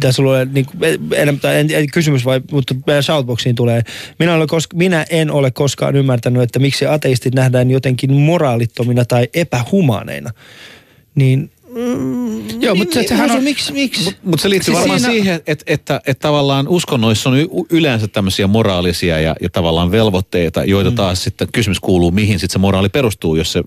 tässä 0.00 0.22
tulee 0.22 0.44
niin, 0.52 0.66
enemmän, 1.14 1.40
tai 1.40 1.56
en, 1.56 1.70
en 1.70 1.86
kysymys, 1.92 2.24
vai, 2.24 2.40
mutta 2.52 2.74
meidän 2.86 3.02
shoutboxiin 3.02 3.56
tulee. 3.56 3.82
Minä, 4.18 4.34
olen 4.34 4.48
koska, 4.48 4.76
minä 4.76 5.06
en 5.10 5.30
ole 5.30 5.50
koskaan 5.50 5.96
ymmärtänyt, 5.96 6.42
että 6.42 6.58
miksi 6.58 6.86
ateistit 6.86 7.34
nähdään 7.34 7.70
jotenkin 7.70 8.12
moraalittomina 8.12 9.04
tai 9.04 9.28
epähumaaneina. 9.34 10.30
Niin 11.14 11.50
Joo, 12.60 12.74
mutta 12.74 12.94
se, 12.94 13.08
sehän 13.08 13.30
on... 13.30 13.44
Miksi, 13.44 13.72
miksi? 13.72 14.04
Mutta 14.04 14.20
mut 14.24 14.40
se 14.40 14.50
liittyy 14.50 14.74
Siis 14.74 14.78
varmaan 14.78 15.00
siinä- 15.00 15.12
siihen, 15.12 15.40
että, 15.46 15.64
että, 15.66 16.00
että 16.06 16.20
tavallaan 16.20 16.68
uskonnoissa 16.68 17.30
on 17.30 17.36
yleensä 17.70 18.08
tämmöisiä 18.08 18.46
moraalisia 18.46 19.20
ja, 19.20 19.36
ja 19.42 19.50
tavallaan 19.50 19.90
velvoitteita, 19.90 20.64
joita 20.64 20.90
mm. 20.90 20.96
taas 20.96 21.24
sitten 21.24 21.48
kysymys 21.52 21.80
kuuluu, 21.80 22.10
mihin 22.10 22.38
sitten 22.38 22.52
se 22.52 22.58
moraali 22.58 22.88
perustuu, 22.88 23.36
jos, 23.36 23.52
se, 23.52 23.62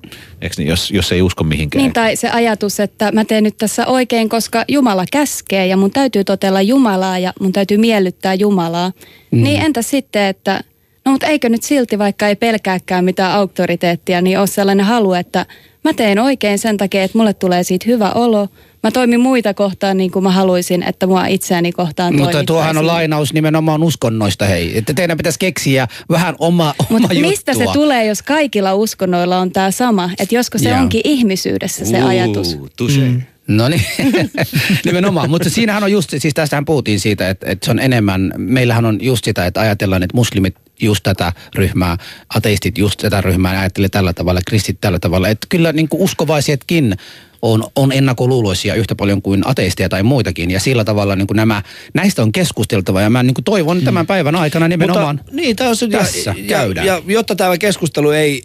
niin, 0.58 0.68
jos, 0.68 0.92
jos 0.92 1.12
ei 1.12 1.22
usko 1.22 1.44
mihinkään. 1.44 1.84
Niin, 1.84 1.94
tai 1.94 2.16
se 2.16 2.30
ajatus, 2.30 2.80
että 2.80 3.12
mä 3.12 3.26
teen 3.26 3.44
nyt 3.44 3.58
tässä 3.58 3.88
oikein, 3.88 4.30
koska 4.30 4.66
Jumala 4.68 5.06
käskee 5.12 5.68
ja 5.68 5.78
mun 5.78 5.92
täytyy 5.92 6.24
totella 6.24 6.62
Jumalaa 6.62 7.20
ja 7.20 7.34
mun 7.40 7.52
täytyy 7.52 7.78
miellyttää 7.78 8.34
Jumalaa. 8.34 8.92
Mm. 9.32 9.44
Niin 9.44 9.62
entä 9.62 9.82
sitten, 9.82 10.24
että 10.24 10.64
no 11.06 11.12
mutta 11.12 11.28
eikö 11.28 11.50
nyt 11.50 11.64
silti, 11.64 12.00
vaikka 12.00 12.28
ei 12.28 12.36
pelkääkään 12.36 13.06
mitään 13.06 13.32
auktoriteettia, 13.32 14.22
niin 14.22 14.40
ole 14.40 14.48
sellainen 14.48 14.86
halu, 14.86 15.14
että 15.14 15.46
mä 15.84 15.94
teen 15.94 16.20
oikein 16.20 16.60
sen 16.60 16.78
takia, 16.78 17.04
että 17.04 17.18
mulle 17.18 17.34
tulee 17.34 17.64
siitä 17.64 17.86
hyvä 17.88 18.12
olo. 18.12 18.48
Mä 18.84 18.92
toimin 18.92 19.20
muita 19.20 19.54
kohtaan 19.54 19.98
niin 19.98 20.12
kuin 20.12 20.24
mä 20.24 20.32
haluaisin, 20.32 20.84
että 20.84 21.08
mua 21.08 21.26
itseäni 21.26 21.72
kohtaan 21.72 22.16
Mutta 22.16 22.44
tuohan 22.44 22.78
on 22.78 22.88
lainaus 22.88 23.34
nimenomaan 23.34 23.84
uskonnoista, 23.84 24.46
hei. 24.46 24.78
Että 24.78 24.94
teidän 24.94 25.18
pitäisi 25.18 25.40
keksiä 25.40 25.88
vähän 26.10 26.36
oma, 26.40 26.76
oma 26.80 27.00
Mutta 27.00 27.14
juttua. 27.14 27.30
mistä 27.30 27.54
se 27.54 27.66
tulee, 27.74 28.06
jos 28.06 28.22
kaikilla 28.22 28.74
uskonnoilla 28.74 29.40
on 29.40 29.52
tämä 29.52 29.72
sama? 29.72 30.10
Että 30.20 30.36
josko 30.36 30.58
se 30.58 30.70
Joo. 30.70 30.80
onkin 30.80 31.02
ihmisyydessä 31.04 31.86
se 31.86 32.02
ajatus? 32.02 32.58
Mm. 32.98 33.22
No 33.48 33.70
niin, 33.70 33.86
nimenomaan. 34.86 35.30
Mutta 35.30 35.50
siinähän 35.50 35.84
on 35.84 35.92
just, 35.92 36.10
siis 36.18 36.34
tästähän 36.34 36.66
puhuttiin 36.66 37.00
siitä, 37.00 37.30
että, 37.30 37.52
että 37.52 37.66
se 37.66 37.72
on 37.72 37.80
enemmän, 37.80 38.34
meillähän 38.38 38.86
on 38.86 38.98
just 39.02 39.26
sitä, 39.26 39.46
että 39.46 39.62
ajatellaan, 39.62 40.04
että 40.04 40.18
muslimit 40.18 40.56
just 40.84 41.04
tätä 41.04 41.34
ryhmää, 41.56 41.98
ateistit 42.36 42.78
just 42.78 43.00
tätä 43.00 43.22
ryhmää, 43.22 43.54
ja 43.54 43.60
ajattelee 43.60 43.90
tällä 43.90 44.14
tavalla, 44.14 44.42
kristit 44.48 44.78
tällä 44.82 45.00
tavalla. 45.00 45.30
Että 45.30 45.48
kyllä 45.50 45.72
niin 45.72 45.90
kuin 45.90 46.02
uskovaisetkin 46.02 46.96
on, 47.44 47.64
on 47.76 47.92
ennakkoluuloisia 47.92 48.76
yhtä 48.76 48.96
paljon 48.96 49.22
kuin 49.22 49.42
ateisteja 49.46 49.90
tai 49.90 50.04
muitakin. 50.04 50.52
Ja 50.52 50.60
sillä 50.60 50.84
tavalla 50.84 51.16
niin 51.16 51.28
kuin 51.28 51.36
nämä, 51.36 51.62
näistä 51.94 52.22
on 52.22 52.32
keskusteltava 52.32 53.02
ja 53.02 53.10
mä 53.10 53.24
niin 53.24 53.34
kuin 53.34 53.46
toivon 53.46 53.82
tämän 53.82 54.08
päivän 54.08 54.36
aikana 54.36 54.68
nimenomaan 54.68 55.16
Mutta, 55.16 55.32
niin, 55.36 55.56
tämä 55.56 55.70
on 55.70 55.76
se, 55.76 55.88
tässä 55.88 56.36
ja, 56.38 56.48
käydään. 56.48 56.88
Ja, 56.88 56.94
ja 56.94 57.14
jotta 57.14 57.36
tämä 57.36 57.58
keskustelu 57.58 58.12
ei, 58.12 58.44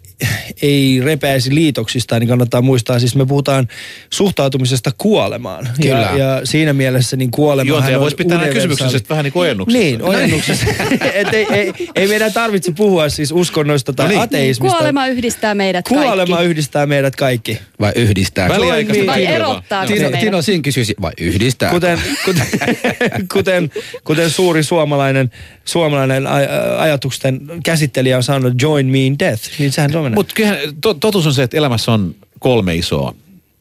ei 0.62 1.00
repeäisi 1.04 1.54
liitoksista, 1.54 2.18
niin 2.18 2.28
kannattaa 2.28 2.62
muistaa, 2.62 2.98
siis 2.98 3.16
me 3.16 3.26
puhutaan 3.26 3.68
suhtautumisesta 4.10 4.90
kuolemaan. 4.98 5.68
Kyllä. 5.82 6.00
Ja, 6.00 6.18
ja 6.18 6.40
siinä 6.44 6.72
mielessä 6.72 7.16
niin 7.16 7.30
Juontaja 7.64 7.96
on 7.96 8.02
voisi 8.02 8.16
pitää 8.16 8.38
nämä 8.38 8.52
kysymykset 8.52 9.10
vähän 9.10 9.24
niin 9.24 9.32
kuin 9.32 9.40
ojennuksissa. 9.40 9.82
Niin, 9.82 10.02
ojennuksessa. 10.02 10.66
Et 11.14 11.34
ei, 11.34 11.46
ei, 11.50 11.72
ei 11.94 12.08
meidän 12.08 12.32
tarvitse 12.32 12.72
puhua 12.72 13.08
siis 13.08 13.32
uskonnoista 13.32 13.92
tai 13.92 14.06
No 14.06 14.10
niin. 14.10 14.20
ateismista. 14.20 14.76
Kuolema 14.76 15.06
yhdistää 15.06 15.54
meidät 15.54 15.88
Kuolema 15.88 16.36
kaikki. 16.36 16.50
yhdistää 16.50 16.86
meidät 16.86 17.16
kaikki. 17.16 17.58
vai 17.80 17.92
yhdistää. 17.96 18.48
Väliaikaisesti 18.88 19.06
Vai 19.06 19.34
erottaa 19.34 19.86
Tino? 19.86 20.10
Tino 20.20 20.42
siinä 20.42 20.62
kysyisi, 20.62 20.94
vai 21.00 21.12
yhdistää? 21.20 21.70
Kuten, 21.70 22.00
kuten, 22.24 22.46
kuten, 23.34 23.70
kuten 24.04 24.30
suuri 24.30 24.62
suomalainen, 24.62 25.30
suomalainen 25.64 26.24
aj- 26.24 26.78
ajatusten 26.78 27.40
käsittelijä 27.64 28.16
on 28.16 28.22
sanonut, 28.22 28.62
join 28.62 28.86
me 28.86 28.98
in 28.98 29.18
death. 29.18 29.42
Niin 29.58 29.72
sehän 29.72 29.92
se 29.92 29.98
on 29.98 30.14
Mutta 30.14 30.34
kyllähän 30.34 30.58
to, 30.80 30.94
totuus 30.94 31.26
on 31.26 31.34
se, 31.34 31.42
että 31.42 31.56
elämässä 31.56 31.92
on 31.92 32.14
kolme 32.38 32.74
isoa 32.74 33.14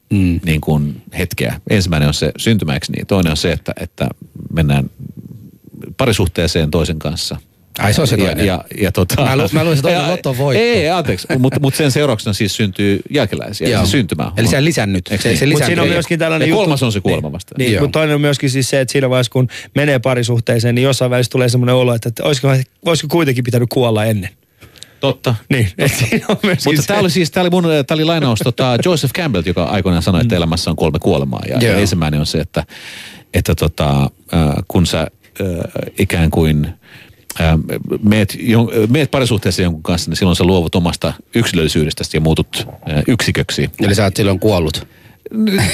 mm. 0.10 0.40
niin 0.46 0.62
kuin 0.62 1.02
hetkeä. 1.18 1.62
Ensimmäinen 1.70 2.08
on 2.08 2.14
se 2.14 2.32
syntymäksi, 2.38 2.92
niin 2.92 3.08
toinen 3.08 3.32
on 3.32 3.38
se, 3.38 3.52
että, 3.52 3.74
että 3.80 4.10
mennään 4.54 4.90
parisuhteeseen 5.98 6.72
toisen 6.72 7.00
kanssa. 7.00 7.38
Ai 7.80 7.94
se 7.94 8.02
on 8.02 8.08
se 8.08 8.16
ja, 8.16 8.26
toinen. 8.26 8.46
ja, 8.46 8.64
ja 8.82 8.92
tota, 8.92 9.22
Mä 9.26 9.38
lu- 9.38 9.44
mä 9.52 9.60
luulen, 9.60 9.74
että 9.78 9.82
toinen 9.82 10.02
Ja- 10.02 10.12
lotto 10.12 10.38
voitto. 10.38 10.62
Ei, 10.64 10.70
ei, 10.72 10.90
anteeksi, 10.90 11.28
mutta 11.40 11.60
mut 11.60 11.76
sen 11.76 11.92
seurauksena 11.92 12.34
siis 12.34 12.56
syntyy 12.56 13.00
jälkeläisiä. 13.10 13.70
Joo. 13.70 13.86
Se 13.86 13.92
syntymä. 13.92 14.32
Eli 14.38 14.48
se 14.48 14.58
on 14.58 14.66
lisännyt. 14.66 15.08
Eikö 15.08 15.24
Se, 15.24 15.30
niin? 15.30 15.38
se 15.40 15.46
Mutta 15.46 15.54
lisännyt. 15.56 15.68
siinä 15.68 15.82
on 15.82 15.88
myöskin 15.90 16.20
tällainen 16.20 16.46
Ja 16.46 16.50
juttu. 16.50 16.62
kolmas 16.64 16.84
on 16.84 16.92
se 16.92 17.02
kuolema 17.02 17.32
vasta. 17.32 17.56
Niin, 17.58 17.74
Joo. 17.74 17.82
mutta 17.82 18.00
toinen 18.00 18.16
on 18.16 18.22
myöskin 18.22 18.50
siis 18.50 18.70
se, 18.70 18.82
että 18.82 18.92
siinä 18.92 19.10
vaiheessa 19.10 19.32
kun 19.32 19.48
menee 19.76 20.00
parisuhteeseen, 20.00 20.76
niin 20.76 20.84
jossain 20.84 21.12
välissä 21.12 21.30
tulee 21.32 21.50
semmoinen 21.50 21.76
olo, 21.76 21.94
että, 21.94 22.10
että 22.10 22.24
olisiko, 22.24 22.48
olisiko 22.86 23.08
kuitenkin 23.12 23.44
pitänyt 23.44 23.70
kuolla 23.70 24.06
ennen. 24.06 24.30
Totta. 25.00 25.36
Niin, 25.50 25.68
on 26.30 26.38
myöskin 26.44 26.74
Mutta 26.76 26.88
tämä 26.88 27.00
oli 27.00 27.10
siis, 27.10 27.32
tämä 27.32 27.42
oli, 27.42 27.50
mun, 27.50 27.64
tää 27.64 27.96
oli 27.96 28.04
lainaus 28.06 28.40
tota 28.44 28.78
Joseph 28.86 29.14
Campbell, 29.14 29.44
joka 29.46 29.64
aikoinaan 29.64 30.04
sanoi, 30.04 30.22
että 30.22 30.36
elämässä 30.36 30.70
on 30.70 30.76
kolme 30.76 31.00
kuolemaa. 31.00 31.42
Ja, 31.50 31.58
ja 31.58 31.70
Joo. 31.70 31.80
ensimmäinen 31.80 32.20
on 32.20 32.26
se, 32.26 32.40
että, 32.40 32.64
että 33.34 33.56
tota, 33.56 34.02
äh, 34.02 34.10
kun 34.68 34.86
sä 34.86 35.00
äh, 35.02 35.08
ikään 36.00 36.30
kuin 36.32 36.66
äh, 36.66 36.74
meet, 38.03 38.38
jon, 38.39 38.70
meet 38.89 39.12
parisuhteeseen 39.12 39.63
jonkun 39.63 39.84
kanssa, 39.84 40.12
niin 40.12 40.17
silloin 40.17 40.36
sä 40.36 40.44
luovut 40.44 40.75
omasta 40.75 41.13
yksilöllisyydestäsi 41.36 42.17
ja 42.17 42.22
muutut 42.22 42.67
äh, 42.67 43.03
yksiköksi. 43.08 43.70
Eli 43.79 43.96
sä 43.96 44.03
oot 44.03 44.15
silloin 44.15 44.39
kuollut. 44.39 44.88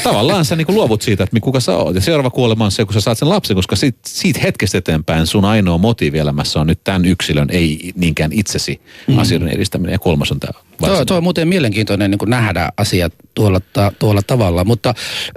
Tavallaan 0.04 0.46
sä 0.46 0.56
niinku 0.56 0.74
luovut 0.74 1.02
siitä, 1.02 1.24
että 1.24 1.40
kuka 1.40 1.60
sä 1.60 1.78
oot. 1.78 1.96
Ja 1.96 2.02
seuraava 2.02 2.30
kuolema 2.30 2.66
on 2.66 2.72
se, 2.72 2.86
kun 2.86 2.94
sä 2.94 3.02
saat 3.02 3.18
sen 3.18 3.30
lapsen, 3.30 3.56
koska 3.56 3.76
siitä, 3.76 4.00
siitä 4.08 4.40
hetkestä 4.44 4.78
eteenpäin 4.78 5.28
sun 5.28 5.46
ainoa 5.46 5.78
motiivi 5.78 6.18
elämässä 6.18 6.60
on 6.62 6.68
nyt 6.68 6.84
tämän 6.84 7.06
yksilön, 7.06 7.48
ei 7.52 7.92
niinkään 7.96 8.34
itsesi 8.34 8.82
mm. 9.08 9.18
asioiden 9.18 9.48
edistäminen. 9.48 9.94
Ja 9.94 10.00
kolmas 10.00 10.32
on 10.32 10.40
tämä 10.40 10.54
Tuo, 10.78 11.06
tuo 11.06 11.18
on 11.18 11.24
muuten 11.24 11.48
mielenkiintoinen 11.48 12.12
niin 12.12 12.20
nähdä 12.26 12.70
asiat 12.78 13.14
tuolla, 13.34 13.60
ta, 13.60 13.92
tuolla 14.00 14.22
tavalla, 14.28 14.64
mutta 14.64 14.94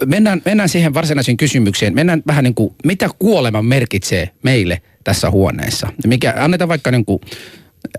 mennään, 0.07 0.43
mennään 0.45 0.69
siihen 0.69 0.95
varsinaisiin 0.95 1.37
kysymykseen. 1.37 1.95
Mennään 1.95 2.23
vähän 2.27 2.45
niin 2.45 2.55
kuin, 2.55 2.75
mitä 2.85 3.11
kuolema 3.19 3.63
merkitsee 3.63 4.31
meille 4.43 4.83
tässä 5.05 5.31
huoneessa? 5.31 5.89
Mikä, 6.07 6.35
annetaan 6.37 6.69
vaikka 6.69 6.91
niin 6.91 7.05
kuin 7.05 7.21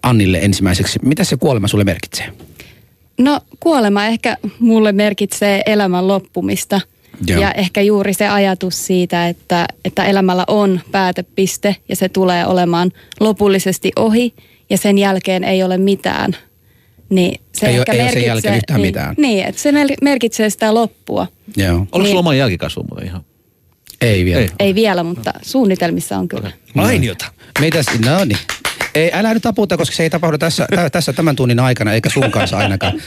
Annille 0.04 0.38
ensimmäiseksi. 0.38 1.00
Mitä 1.02 1.24
se 1.24 1.38
kuolema 1.38 1.68
sulle 1.68 1.84
merkitsee? 1.84 2.34
No 3.20 3.40
kuolema 3.60 4.06
ehkä 4.06 4.38
mulle 4.60 4.92
merkitsee 4.92 5.62
elämän 5.66 6.08
loppumista. 6.08 6.82
Joo. 7.28 7.42
Ja 7.42 7.52
ehkä 7.52 7.82
juuri 7.82 8.14
se 8.14 8.28
ajatus 8.28 8.86
siitä, 8.88 9.28
että, 9.28 9.66
että 9.86 10.06
elämällä 10.06 10.44
on 10.48 10.80
päätepiste 10.92 11.76
ja 11.90 11.96
se 11.96 12.10
tulee 12.10 12.46
olemaan 12.46 12.92
lopullisesti 13.20 13.92
ohi 13.96 14.34
ja 14.70 14.78
sen 14.78 14.98
jälkeen 14.98 15.44
ei 15.44 15.64
ole 15.64 15.78
mitään. 15.78 16.36
Niin 17.10 17.42
se 17.56 17.66
Ei 17.68 17.72
ole- 17.74 17.80
ehkä 17.80 17.92
ei 17.92 18.00
ole 18.02 18.10
sen 18.10 18.14
merkitsee, 18.16 18.28
jälkeen 18.28 18.56
yhtään 18.56 18.82
niin, 18.82 18.88
mitään. 18.88 19.16
Niin, 19.18 19.46
että 19.46 19.62
se 19.62 19.72
mer- 19.72 19.96
merkitsee 20.02 20.50
sitä 20.50 20.74
loppua. 20.74 21.28
Joo. 21.58 21.76
Oliko 21.78 21.98
Niin. 21.98 22.08
sulla 22.08 22.20
oma 22.20 22.34
jälkikasvu 22.34 22.84
muuten 22.84 23.08
ihan? 23.08 23.22
Ei 24.02 24.26
vielä. 24.26 24.42
Ei. 24.42 24.50
Ei 24.60 24.76
vielä, 24.76 25.04
mutta 25.04 25.34
suunnitelmissa 25.42 26.18
on 26.18 26.28
kyllä. 26.28 26.52
Mainiota. 26.74 27.26
Mitäs, 27.60 27.86
no 28.06 28.26
niin. 28.26 28.38
Ei, 28.98 29.12
älä 29.13 29.34
nyt 29.34 29.44
taputa, 29.44 29.77
koska 29.77 29.96
se 29.96 30.04
ei 30.04 30.10
tapahdu 30.10 30.38
tässä, 30.38 30.68
tä, 30.75 30.89
tässä 30.89 31.13
tämän 31.13 31.36
tunnin 31.36 31.60
aikana, 31.60 31.94
eikä 31.94 32.10
sun 32.10 32.32
kanssa 32.32 32.58
ainakaan. 32.58 33.01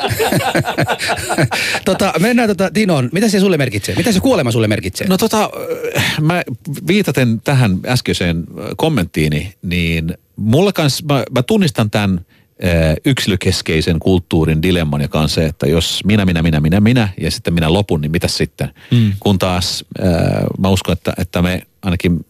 tota, 1.85 2.13
mennään 2.19 2.49
tota, 2.49 2.71
Tinon, 2.71 3.09
mitä 3.13 3.29
se 3.29 3.41
sulle 3.41 3.57
merkitsee? 3.57 3.95
Mitä 3.95 4.13
se 4.13 4.21
kuolema 4.21 4.51
sulle 4.51 4.69
merkitsee? 4.69 5.07
No 5.07 5.19
tota, 5.19 5.51
äh, 5.97 6.21
mä 6.21 6.43
viitaten 6.87 7.41
tähän 7.41 7.79
äskeiseen 7.87 8.37
äh, 8.37 8.65
kommenttiini, 8.77 9.55
niin 9.63 10.15
mulle 10.37 10.73
kans, 10.73 11.05
mä, 11.05 11.25
mä 11.31 11.43
tunnistan 11.43 11.91
tämän 11.91 12.21
äh, 12.65 12.95
yksilökeskeisen 13.05 13.99
kulttuurin 13.99 14.63
dilemman, 14.63 15.01
joka 15.01 15.21
on 15.21 15.29
se, 15.29 15.47
että 15.47 15.67
jos 15.67 16.05
minä, 16.05 16.25
minä, 16.25 16.43
minä, 16.43 16.61
minä, 16.61 16.81
minä 16.81 17.09
ja 17.21 17.31
sitten 17.31 17.55
minä 17.55 17.73
lopun, 17.73 18.01
niin 18.01 18.13
mitä 18.13 18.29
sitten? 18.29 18.71
Mm. 18.91 19.13
Kun 19.21 19.39
taas 19.39 19.85
äh, 20.05 20.13
mä 20.59 20.69
uskon, 20.69 20.93
että, 20.93 21.13
että 21.19 21.43
me 21.43 21.63
ainakin 21.83 22.27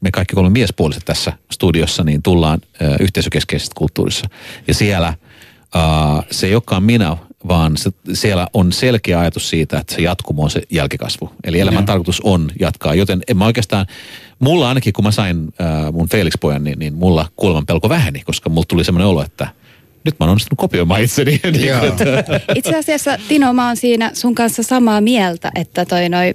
me 0.00 0.10
kaikki 0.10 0.34
kolme 0.34 0.50
miespuoliset 0.50 1.04
tässä 1.04 1.32
studiossa, 1.52 2.04
niin 2.04 2.22
tullaan 2.22 2.60
äh, 2.82 2.96
yhteisökeskeisestä 3.00 3.74
kulttuurissa. 3.76 4.28
Ja 4.68 4.74
siellä 4.74 5.08
äh, 5.08 5.14
se 6.30 6.46
ei 6.46 6.54
olekaan 6.54 6.82
minä, 6.82 7.16
vaan 7.48 7.76
se, 7.76 7.90
siellä 8.12 8.46
on 8.54 8.72
selkeä 8.72 9.20
ajatus 9.20 9.50
siitä, 9.50 9.78
että 9.78 9.94
se 9.94 10.02
jatkumo 10.02 10.42
on 10.42 10.50
se 10.50 10.62
jälkikasvu. 10.70 11.30
Eli 11.44 11.60
elämän 11.60 11.86
tarkoitus 11.86 12.20
on 12.20 12.50
jatkaa, 12.60 12.94
joten 12.94 13.22
en 13.28 13.36
mä 13.36 13.46
oikeastaan, 13.46 13.86
mulla 14.38 14.68
ainakin 14.68 14.92
kun 14.92 15.04
mä 15.04 15.10
sain 15.10 15.54
äh, 15.60 15.92
mun 15.92 16.08
Felix-pojan, 16.08 16.64
niin, 16.64 16.78
niin 16.78 16.94
mulla 16.94 17.28
kuoleman 17.36 17.66
pelko 17.66 17.88
väheni, 17.88 18.20
koska 18.20 18.50
mulla 18.50 18.66
tuli 18.68 18.84
semmoinen 18.84 19.08
olo, 19.08 19.22
että 19.22 19.48
nyt 20.04 20.14
mä 20.20 20.24
oon 20.24 20.30
onnistunut 20.30 20.58
kopioimaan 20.58 21.02
itseni. 21.02 21.40
Niin 21.52 21.66
Joo. 21.66 21.80
Itse 22.54 22.78
asiassa 22.78 23.18
Tino, 23.28 23.52
mä 23.52 23.66
oon 23.66 23.76
siinä 23.76 24.10
sun 24.14 24.34
kanssa 24.34 24.62
samaa 24.62 25.00
mieltä, 25.00 25.50
että 25.54 25.84
toi 25.84 26.08
noi, 26.08 26.34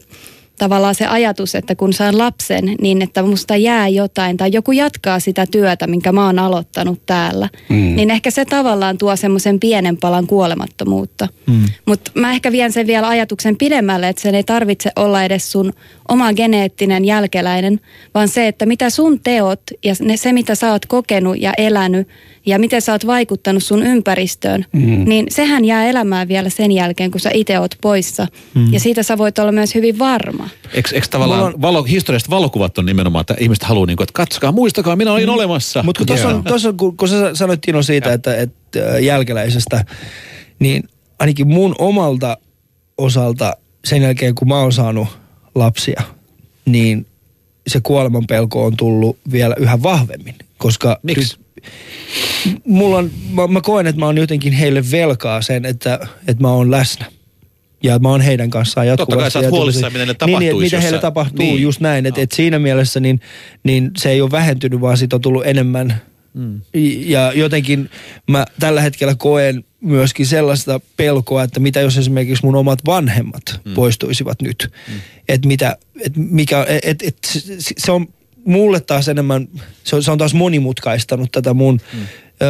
tavallaan 0.63 0.95
se 0.95 1.05
ajatus, 1.05 1.55
että 1.55 1.75
kun 1.75 1.93
saan 1.93 2.17
lapsen, 2.17 2.75
niin 2.81 3.01
että 3.01 3.23
musta 3.23 3.55
jää 3.55 3.87
jotain 3.87 4.37
tai 4.37 4.49
joku 4.53 4.71
jatkaa 4.71 5.19
sitä 5.19 5.45
työtä, 5.51 5.87
minkä 5.87 6.11
mä 6.11 6.25
oon 6.25 6.39
aloittanut 6.39 7.05
täällä. 7.05 7.49
Mm. 7.69 7.95
Niin 7.95 8.11
ehkä 8.11 8.31
se 8.31 8.45
tavallaan 8.45 8.97
tuo 8.97 9.15
semmoisen 9.15 9.59
pienen 9.59 9.97
palan 9.97 10.27
kuolemattomuutta. 10.27 11.27
Mm. 11.47 11.65
Mutta 11.85 12.11
mä 12.15 12.31
ehkä 12.31 12.51
vien 12.51 12.71
sen 12.71 12.87
vielä 12.87 13.07
ajatuksen 13.07 13.57
pidemmälle, 13.57 14.09
että 14.09 14.21
sen 14.21 14.35
ei 14.35 14.43
tarvitse 14.43 14.91
olla 14.95 15.23
edes 15.23 15.51
sun 15.51 15.73
oma 16.09 16.33
geneettinen 16.33 17.05
jälkeläinen, 17.05 17.79
vaan 18.13 18.27
se, 18.27 18.47
että 18.47 18.65
mitä 18.65 18.89
sun 18.89 19.19
teot 19.19 19.61
ja 19.83 19.95
se, 20.15 20.33
mitä 20.33 20.55
sä 20.55 20.71
oot 20.71 20.85
kokenut 20.85 21.41
ja 21.41 21.53
elänyt 21.57 22.07
ja 22.45 22.59
miten 22.59 22.81
sä 22.81 22.91
oot 22.91 23.07
vaikuttanut 23.07 23.63
sun 23.63 23.83
ympäristöön, 23.83 24.65
mm. 24.71 25.05
niin 25.05 25.25
sehän 25.29 25.65
jää 25.65 25.85
elämään 25.85 26.27
vielä 26.27 26.49
sen 26.49 26.71
jälkeen, 26.71 27.11
kun 27.11 27.19
sä 27.19 27.29
itse 27.33 27.59
oot 27.59 27.75
poissa. 27.81 28.27
Mm. 28.53 28.73
Ja 28.73 28.79
siitä 28.79 29.03
sä 29.03 29.17
voit 29.17 29.39
olla 29.39 29.51
myös 29.51 29.75
hyvin 29.75 29.99
varma. 29.99 30.49
Eikö, 30.73 30.95
eikö 30.95 31.07
tavallaan 31.09 31.43
on... 31.43 31.61
valo, 31.61 31.83
historiasta 31.83 32.29
valokuvat 32.29 32.77
on 32.77 32.85
nimenomaan, 32.85 33.21
että 33.21 33.35
ihmiset 33.39 33.63
haluaa, 33.63 33.85
niin 33.85 33.97
kuin, 33.97 34.05
että 34.05 34.13
katsokaa, 34.13 34.51
muistakaa, 34.51 34.95
minä 34.95 35.13
olin 35.13 35.27
mm. 35.27 35.33
olemassa. 35.33 35.83
Mutta 35.83 35.99
kun 35.99 36.07
tuossa 36.07 36.29
on, 36.29 36.43
tossa, 36.43 36.73
kun, 36.73 36.97
kun 36.97 37.07
sä 37.07 37.35
sanoit 37.35 37.61
Tino 37.61 37.81
siitä, 37.81 38.13
että, 38.13 38.37
että 38.37 38.79
jälkeläisestä, 38.99 39.85
niin 40.59 40.83
ainakin 41.19 41.47
mun 41.47 41.75
omalta 41.79 42.37
osalta 42.97 43.53
sen 43.85 44.01
jälkeen, 44.01 44.35
kun 44.35 44.47
mä 44.47 44.59
oon 44.59 44.73
saanut 44.73 45.07
lapsia, 45.55 46.01
niin 46.65 47.05
se 47.67 47.79
kuoleman 47.83 48.27
pelko 48.27 48.65
on 48.65 48.77
tullut 48.77 49.17
vielä 49.31 49.55
yhä 49.59 49.83
vahvemmin. 49.83 50.35
Koska 50.57 50.99
Miksi? 51.03 51.37
Mulla 52.65 52.97
on, 52.97 53.11
mä, 53.31 53.47
mä 53.47 53.61
koen, 53.61 53.87
että 53.87 53.99
mä 53.99 54.05
oon 54.05 54.17
jotenkin 54.17 54.53
heille 54.53 54.83
velkaa 54.91 55.41
sen, 55.41 55.65
että, 55.65 55.99
että 56.27 56.41
mä 56.41 56.51
oon 56.51 56.71
läsnä. 56.71 57.05
Ja 57.83 57.99
mä 57.99 58.09
oon 58.09 58.21
heidän 58.21 58.49
kanssaan 58.49 58.87
jatkuvasti. 58.87 59.11
Totta 59.11 59.23
kai 59.23 59.31
sä 59.31 59.39
oot 59.39 59.59
huolissaan, 59.59 59.93
miten 59.93 60.07
ne 60.07 60.13
tapahtuu. 60.13 60.39
Niin, 60.39 60.57
mitä 60.57 60.81
heille 60.81 60.99
tapahtuu, 60.99 61.45
niin. 61.45 61.61
just 61.61 61.79
näin. 61.79 62.05
Että 62.05 62.19
no. 62.19 62.23
et 62.23 62.31
siinä 62.31 62.59
mielessä 62.59 62.99
niin, 62.99 63.19
niin 63.63 63.91
se 63.97 64.09
ei 64.09 64.21
ole 64.21 64.31
vähentynyt, 64.31 64.81
vaan 64.81 64.97
siitä 64.97 65.15
on 65.15 65.21
tullut 65.21 65.45
enemmän. 65.45 66.01
Mm. 66.33 66.61
Ja 67.05 67.31
jotenkin 67.35 67.89
mä 68.27 68.45
tällä 68.59 68.81
hetkellä 68.81 69.15
koen 69.15 69.63
myöskin 69.81 70.25
sellaista 70.25 70.79
pelkoa, 70.97 71.43
että 71.43 71.59
mitä 71.59 71.81
jos 71.81 71.97
esimerkiksi 71.97 72.45
mun 72.45 72.55
omat 72.55 72.79
vanhemmat 72.85 73.61
mm. 73.65 73.73
poistuisivat 73.73 74.41
nyt. 74.41 74.71
Mm. 74.87 74.93
Että 75.29 75.47
mitä, 75.47 75.77
et 76.05 76.13
mikä, 76.17 76.65
et, 76.83 77.01
et, 77.01 77.17
se 77.77 77.91
on 77.91 78.07
mulle 78.45 78.79
taas 78.79 79.07
enemmän, 79.07 79.47
se 79.83 79.95
on, 79.95 80.03
se 80.03 80.11
on 80.11 80.17
taas 80.17 80.33
monimutkaistanut 80.33 81.31
tätä 81.31 81.53
mun 81.53 81.79
mm. 81.93 81.99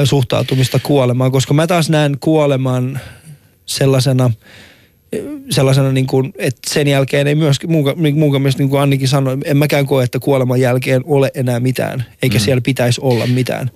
suhtautumista 0.03 0.79
kuolemaan, 0.79 1.31
koska 1.31 1.53
mä 1.53 1.67
taas 1.67 1.89
näen 1.89 2.17
kuoleman 2.19 2.99
sellaisena, 3.65 4.31
sellaisena 5.49 5.91
niin 5.91 6.07
kuin, 6.07 6.33
että 6.37 6.73
sen 6.73 6.87
jälkeen 6.87 7.27
ei 7.27 7.35
myöskin, 7.35 7.71
mun, 7.71 7.93
mielestä 8.41 8.61
niin 8.63 8.69
kuin 8.69 8.81
Annikin 8.81 9.07
sanoi, 9.07 9.37
en 9.45 9.57
mäkään 9.57 9.85
koe, 9.85 10.03
että 10.03 10.19
kuoleman 10.19 10.61
jälkeen 10.61 11.01
ole 11.05 11.31
enää 11.33 11.59
mitään, 11.59 12.05
eikä 12.21 12.37
mm. 12.37 12.41
siellä 12.41 12.61
pitäisi 12.61 13.01
olla 13.01 13.27
mitään. 13.27 13.71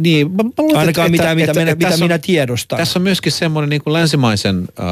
Niin, 0.00 0.30
mä, 0.30 0.42
mä 0.42 0.50
luulen, 0.58 0.76
Ainakaan 0.76 1.06
että, 1.06 1.10
mitään, 1.10 1.38
että, 1.38 1.52
mitä, 1.52 1.62
että, 1.62 1.76
mitä 1.76 1.88
että 1.88 2.04
minä 2.04 2.14
on, 2.14 2.20
tiedostan. 2.20 2.78
Tässä 2.78 2.98
on 2.98 3.02
myöskin 3.02 3.32
semmoinen 3.32 3.70
niin 3.70 3.82
kuin 3.82 3.92
länsimaisen 3.92 4.68
äh, 4.80 4.86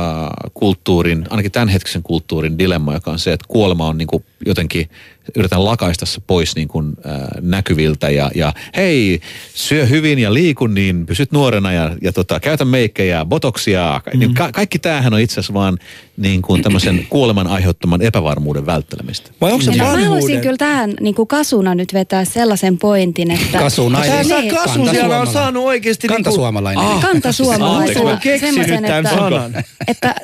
kulttuurin, 0.54 1.26
ainakin 1.30 1.52
tämänhetkisen 1.52 2.02
kulttuurin 2.02 2.58
dilemma, 2.58 2.94
joka 2.94 3.10
on 3.10 3.18
se, 3.18 3.32
että 3.32 3.44
kuolema 3.48 3.86
on 3.88 3.98
niin 3.98 4.08
kuin 4.08 4.24
jotenkin, 4.46 4.88
yritän 5.36 5.64
lakaista 5.64 6.06
se 6.06 6.20
pois 6.26 6.56
niin 6.56 6.68
kuin, 6.68 6.92
äh, 7.06 7.28
näkyviltä 7.40 8.10
ja, 8.10 8.30
ja 8.34 8.52
hei, 8.76 9.20
syö 9.54 9.86
hyvin 9.86 10.18
ja 10.18 10.34
liikun, 10.34 10.74
niin 10.74 11.06
pysyt 11.06 11.32
nuorena 11.32 11.72
ja, 11.72 11.96
ja 12.02 12.12
tota, 12.12 12.40
käytä 12.40 12.64
meikkejä, 12.64 13.24
botoksia. 13.24 14.00
Mm. 14.12 14.18
Niin 14.18 14.34
ka- 14.34 14.52
kaikki 14.52 14.78
tämähän 14.78 15.14
on 15.14 15.20
itse 15.20 15.34
asiassa 15.34 15.54
vaan 15.54 15.78
niin 16.16 16.42
kuin 16.42 16.62
tämmöisen 16.62 17.06
kuoleman 17.10 17.46
aiheuttaman 17.46 18.02
epävarmuuden 18.02 18.66
välttelemistä. 18.66 19.30
Vai 19.40 19.52
onko 19.52 19.64
se 19.64 19.70
no, 19.70 19.84
Mä 19.84 19.90
haluaisin 19.90 20.40
kyllä 20.40 20.56
tähän 20.56 20.94
niin 21.00 21.14
kuin 21.14 21.28
kasuna 21.28 21.74
nyt 21.74 21.94
vetää 21.94 22.24
sellaisen 22.24 22.78
pointin, 22.78 23.30
että... 23.30 23.58
Kasuna. 23.58 24.00
Niin. 24.00 24.54
kasu 24.54 24.86
siellä 24.90 25.20
on 25.20 25.26
saanut 25.26 25.64
oikeasti... 25.64 26.08
Kantasuomalainen. 26.08 26.84
Niin 26.84 26.92
kuin, 26.92 27.04
ah, 27.04 27.12
Kantasuomalainen. 27.12 27.96
Anteeksi, 27.98 28.40
keksinyt 28.40 28.82
tämän 28.82 29.04
sanan. 29.04 29.64
Että 29.88 30.14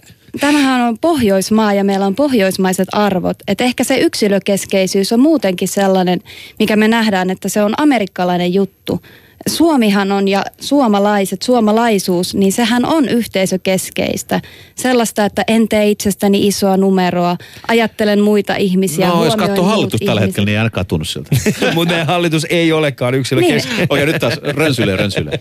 tämähän 0.40 0.80
on 0.80 0.98
Pohjoismaa 0.98 1.74
ja 1.74 1.84
meillä 1.84 2.06
on 2.06 2.14
pohjoismaiset 2.14 2.88
arvot. 2.92 3.36
Että 3.48 3.64
ehkä 3.64 3.84
se 3.84 3.98
yksilökeskeisyys 3.98 5.12
on 5.12 5.20
muutenkin 5.20 5.68
sellainen, 5.68 6.20
mikä 6.58 6.76
me 6.76 6.88
nähdään, 6.88 7.30
että 7.30 7.48
se 7.48 7.62
on 7.62 7.74
amerikkalainen 7.76 8.54
juttu. 8.54 9.00
Suomihan 9.48 10.12
on 10.12 10.28
ja 10.28 10.44
suomalaiset, 10.60 11.42
suomalaisuus, 11.42 12.34
niin 12.34 12.52
sehän 12.52 12.84
on 12.84 13.08
yhteisökeskeistä. 13.08 14.40
Sellaista, 14.74 15.24
että 15.24 15.44
en 15.48 15.68
tee 15.68 15.90
itsestäni 15.90 16.46
isoa 16.46 16.76
numeroa, 16.76 17.36
ajattelen 17.68 18.20
muita 18.20 18.56
ihmisiä. 18.56 19.08
No, 19.08 19.24
jos 19.24 19.36
katsoo 19.36 19.64
hallitus 19.64 20.00
tällä 20.06 20.20
hetkellä, 20.20 20.46
niin 20.46 20.52
ei 20.52 20.58
ainakaan 20.58 20.86
tunnu 20.86 21.04
siltä. 21.04 21.30
Mutta 21.74 21.92
meidän 21.92 22.06
hallitus 22.06 22.46
ei 22.50 22.72
olekaan 22.72 23.14
yksilökeskeistä. 23.14 23.76
niin. 23.76 23.86
Okei, 23.90 24.06
nyt 24.06 24.18
taas 24.20 24.34
rönsylee, 24.42 24.96
rönsylee. 24.96 25.40